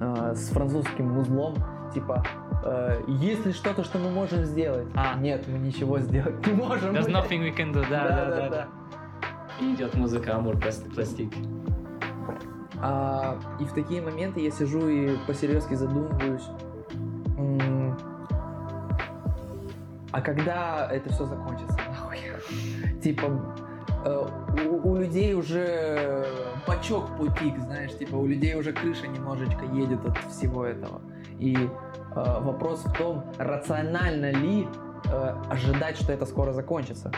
[0.00, 1.54] э, с французским музлом,
[1.92, 2.22] типа,
[2.64, 4.86] э, есть ли что-то, что мы можем сделать?
[4.94, 5.16] А.
[5.18, 6.94] Нет, мы ничего сделать не можем.
[6.94, 7.24] There's блядь.
[7.24, 7.84] nothing we can do.
[7.88, 8.48] Да, да, да.
[8.48, 8.68] да.
[9.60, 11.32] И идет музыка Амур Пласт- Пластик.
[12.80, 16.42] А, и в такие моменты я сижу и по-серьезки задумываюсь,
[20.14, 22.18] а когда это все закончится, нахуй?
[23.02, 23.24] Типа,
[24.04, 24.28] э,
[24.68, 26.24] у, у людей уже
[26.68, 31.00] бачок путик, знаешь, типа у людей уже крыша немножечко едет от всего этого.
[31.40, 31.68] И
[32.14, 34.68] вопрос в том, рационально ли
[35.10, 37.10] э, ожидать, что это скоро закончится.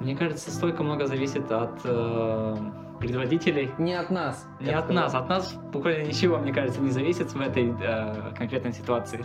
[0.00, 2.56] Мне кажется, столько много зависит от э,
[3.00, 3.70] предводителей.
[3.78, 4.46] Не от нас.
[4.60, 5.02] Не от сказал.
[5.02, 9.24] нас, от нас буквально ничего, мне кажется, не зависит в этой э, конкретной ситуации.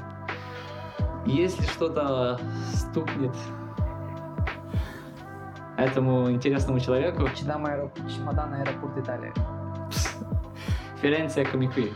[1.26, 2.40] Если что-то
[2.74, 3.36] стукнет
[5.78, 9.34] этому интересному человеку, Чемодан аэропорт, чемодан аэропорт Италии.
[11.04, 11.92] Ференция Комикви.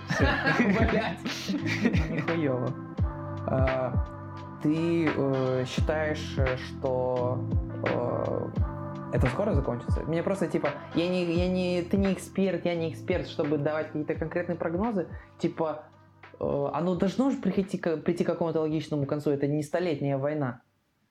[2.11, 2.73] Нихуево.
[3.47, 3.93] А,
[4.61, 7.39] Ты э, считаешь, э, что
[7.85, 8.47] э,
[9.13, 10.01] это скоро закончится?
[10.01, 13.87] Мне просто типа, я не, я не, ты не эксперт, я не эксперт, чтобы давать
[13.87, 15.07] какие-то конкретные прогнозы.
[15.39, 15.85] Типа,
[16.39, 19.31] оно должно же прийти, к- прийти к какому-то логичному концу.
[19.31, 20.61] Это не столетняя война.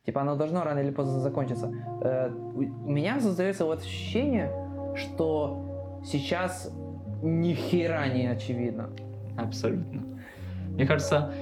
[0.05, 1.69] Типа, оно должно рано или поздно закончиться.
[1.69, 4.53] У у меня создается вот ощущение,
[4.95, 6.71] что сейчас
[7.23, 8.91] ни хера не очевидно.
[9.37, 10.03] Абсолютно.
[10.71, 11.33] Мне кажется,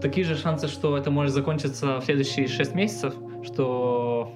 [0.00, 4.32] такие же шансы, что это может закончиться в следующие 6 месяцев, что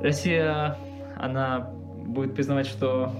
[0.00, 0.76] Россия,
[1.16, 1.70] она
[2.04, 3.12] будет признавать, что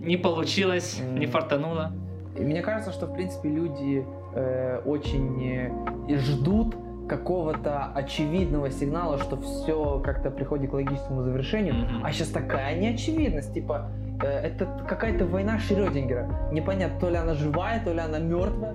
[0.00, 1.92] не получилось, не фартануло.
[2.38, 5.70] И мне кажется, что в принципе люди э, очень
[6.08, 6.74] э, ждут
[7.08, 11.74] какого-то очевидного сигнала, что все как-то приходит к логическому завершению.
[12.02, 13.90] А сейчас такая неочевидность, типа
[14.22, 16.28] э, это какая-то война Шрёдингера.
[16.52, 18.74] Непонятно, то ли она живая, то ли она мертвая,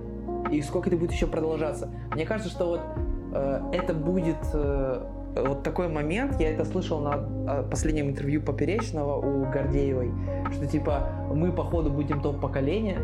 [0.51, 1.89] и сколько это будет еще продолжаться.
[2.13, 2.81] Мне кажется, что вот
[3.33, 5.05] э, это будет э,
[5.35, 7.15] вот такой момент, я это слышал на
[7.47, 10.11] э, последнем интервью Поперечного у Гордеевой,
[10.51, 12.99] что типа мы походу будем то поколение,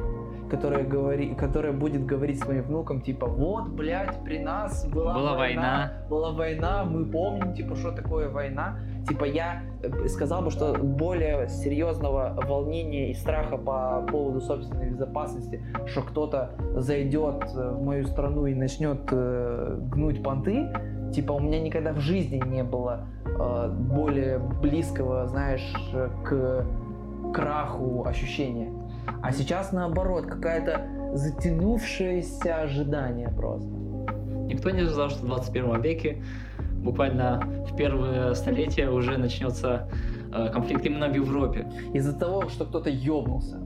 [0.49, 5.91] которое, говори, которое будет говорить своим внукам, типа, вот, блядь, при нас была, Была война.
[6.09, 8.79] была война, мы помним, типа, что такое война.
[9.07, 15.61] Типа, я э, сказал бы, что более серьезного волнения и страха по поводу собственной безопасности,
[15.85, 20.67] что кто-то зайдет э, в мою страну и начнет э, гнуть понты,
[21.13, 25.73] типа, у меня никогда в жизни не было э, более близкого, знаешь,
[26.23, 26.65] к
[27.33, 28.71] краху ощущения.
[29.21, 30.81] А сейчас наоборот, какая-то
[31.13, 33.69] затянувшееся ожидание просто.
[34.47, 36.23] Никто не ожидал, что в 21 веке,
[36.83, 39.89] буквально в первые столетия, уже начнется
[40.33, 41.67] э, конфликт именно в Европе.
[41.93, 43.59] Из-за того, что кто-то ёбнулся.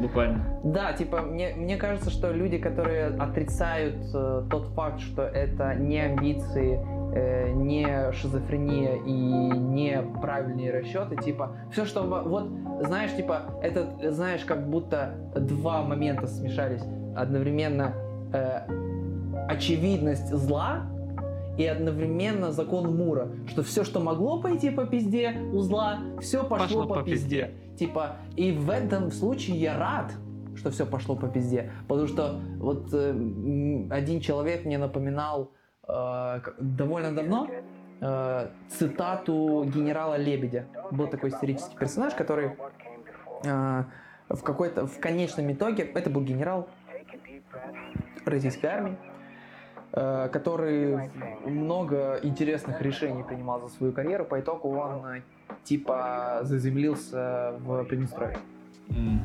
[0.00, 0.40] Буквально.
[0.64, 5.98] Да, типа, мне, мне кажется, что люди, которые отрицают э, тот факт, что это не
[6.00, 6.80] амбиции,
[7.14, 12.48] э, не шизофрения и не правильные расчеты, типа, все, что, во- вот,
[12.82, 16.82] знаешь, типа, это, знаешь, как будто два момента смешались
[17.14, 17.92] одновременно
[18.32, 18.60] э,
[19.48, 20.86] очевидность зла
[21.58, 26.86] и одновременно закон Мура, что все, что могло пойти по пизде у зла, все пошло,
[26.86, 27.52] по, пизде.
[27.78, 30.12] Типа, и в этом случае я рад,
[30.56, 31.70] что все пошло по пизде.
[31.88, 33.10] Потому что вот э,
[33.90, 35.52] один человек мне напоминал
[35.88, 37.48] э, довольно давно
[38.00, 40.66] э, цитату генерала Лебедя.
[40.90, 42.52] Был такой исторический персонаж, который
[43.44, 43.84] э,
[44.28, 46.68] в какой-то в конечном итоге это был генерал
[48.24, 48.96] российской армии,
[49.92, 51.10] который
[51.44, 54.24] много интересных решений принимал за свою карьеру.
[54.24, 55.22] По итогу он э,
[55.64, 58.38] типа заземлился в Приднестровье.
[58.90, 59.20] М.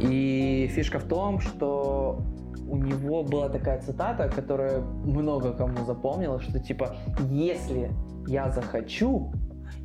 [0.00, 2.20] И фишка в том, что
[2.68, 6.96] у него была такая цитата, которая много кому запомнилась, что типа,
[7.30, 7.90] если
[8.26, 9.32] я захочу,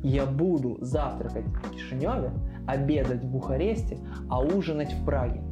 [0.02, 2.32] я буду завтракать в Кишиневе,
[2.66, 3.98] обедать в Бухаресте,
[4.28, 5.42] а ужинать в Праге.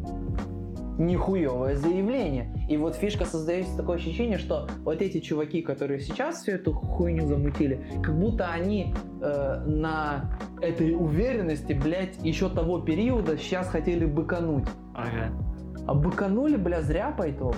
[1.00, 2.52] Нихуевое заявление.
[2.68, 7.26] И вот фишка создается такое ощущение, что вот эти чуваки, которые сейчас всю эту хуйню
[7.26, 14.66] замутили, как будто они э, на этой уверенности, блядь, еще того периода сейчас хотели быкануть.
[14.94, 15.32] Ага.
[15.86, 17.56] А быканули, бля, зря по итогу.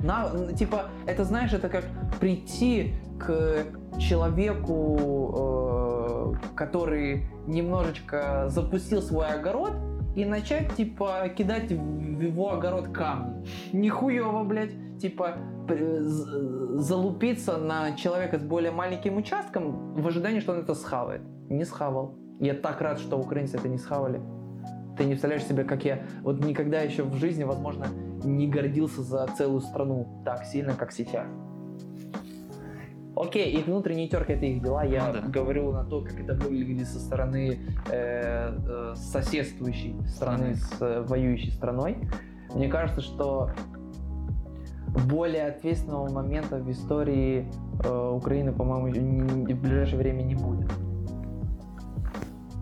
[0.00, 1.84] На, типа, это знаешь, это как
[2.18, 3.66] прийти к
[4.00, 9.74] человеку, э, который немножечко запустил свой огород,
[10.14, 11.72] и начать, типа, кидать
[12.14, 13.44] в его огород камни.
[13.72, 14.72] Нихуево, блядь.
[15.00, 15.36] Типа,
[15.68, 21.22] п- з- залупиться на человека с более маленьким участком в ожидании, что он это схавает.
[21.50, 22.14] Не схавал.
[22.40, 24.20] Я так рад, что украинцы это не схавали.
[24.96, 27.86] Ты не представляешь себе, как я вот никогда еще в жизни, возможно,
[28.22, 31.26] не гордился за целую страну так сильно, как сейчас.
[33.16, 34.84] Окей, их внутренние терки это их дела.
[34.84, 35.28] Я Ну да.
[35.28, 37.58] говорю на то, как это выглядит со стороны
[37.90, 41.98] э, э, соседствующей страны с э, воюющей страной.
[42.54, 43.50] Мне кажется, что
[45.08, 47.48] более ответственного момента в истории
[47.84, 48.88] э, Украины, по-моему,
[49.44, 50.70] в ближайшее время не будет.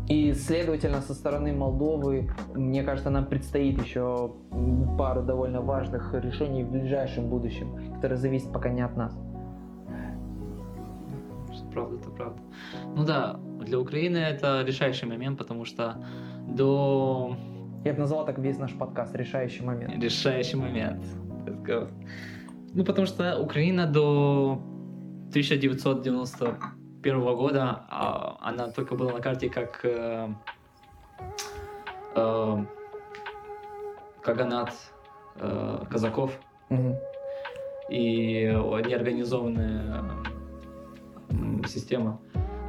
[0.09, 4.33] И, следовательно, со стороны Молдовы, мне кажется, нам предстоит еще
[4.99, 9.17] пару довольно важных решений в ближайшем будущем, которые зависят пока не от нас.
[11.73, 12.43] Правда, это правда.
[12.97, 15.97] Ну да, для Украины это решающий момент, потому что
[16.49, 17.37] до
[17.85, 20.03] Я бы назвал так весь наш подкаст «Решающий момент».
[20.03, 21.05] решающий момент.
[21.47, 21.89] Let's go.
[22.75, 24.59] Ну, потому что Украина до
[25.31, 30.29] 1991 года, а, она только была на карте как э,
[32.15, 32.65] э,
[34.23, 34.73] каганат
[35.37, 36.39] э, казаков
[36.71, 36.95] Мгм.
[37.91, 38.45] и
[38.89, 40.25] неорганизованная м,
[41.67, 42.19] система.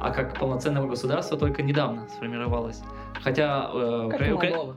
[0.00, 2.82] А как полноценного государства только недавно сформировалось.
[3.22, 4.76] Хотя э, Как Укра- Молдова.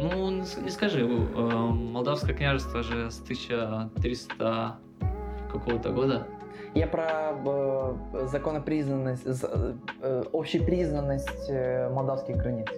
[0.00, 1.06] ну, не скажи, э,
[1.36, 4.76] Молдавское княжество же с 1300
[5.50, 6.26] какого-то года.
[6.74, 12.68] Я про э, законопризнанность, э, общепризнанность э, молдавских границ.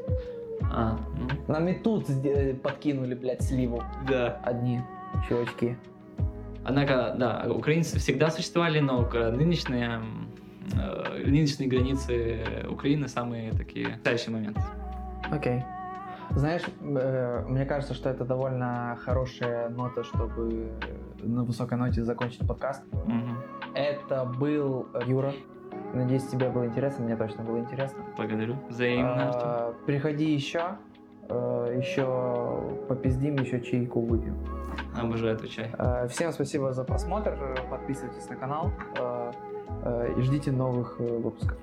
[0.73, 2.07] А, ну, Нам и тут
[2.63, 4.41] подкинули, блядь, сливу да.
[4.43, 4.81] одни
[5.29, 5.77] чувачки.
[6.65, 10.01] Однако, да, украинцы всегда существовали, но нынешние,
[10.75, 14.59] э, нынешние границы Украины самые такие настоящий момент.
[15.31, 15.63] Окей.
[16.31, 20.73] Знаешь, э, мне кажется, что это довольно хорошая нота, чтобы
[21.23, 22.83] на высокой ноте закончить подкаст.
[22.93, 23.39] Мгм.
[23.75, 25.33] Это был Юра.
[25.93, 28.03] Надеюсь, тебе было интересно, мне точно было интересно.
[28.17, 28.57] Благодарю.
[28.69, 29.31] Взаимно.
[29.35, 30.77] А, Приходи еще,
[31.29, 34.37] э, еще попиздим, еще чайку выпьем.
[35.01, 35.71] Обожаю этот чай.
[35.79, 37.37] Э, Всем спасибо за просмотр,
[37.71, 39.33] подписывайтесь на канал э,
[39.85, 41.59] э, и ждите новых э, выпусков.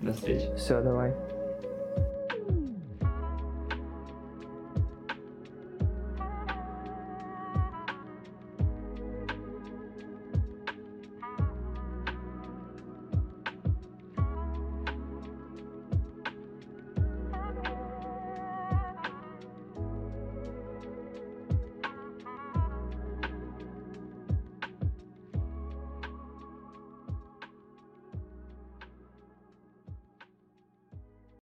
[0.00, 0.48] До встречи.
[0.56, 1.14] Все, давай.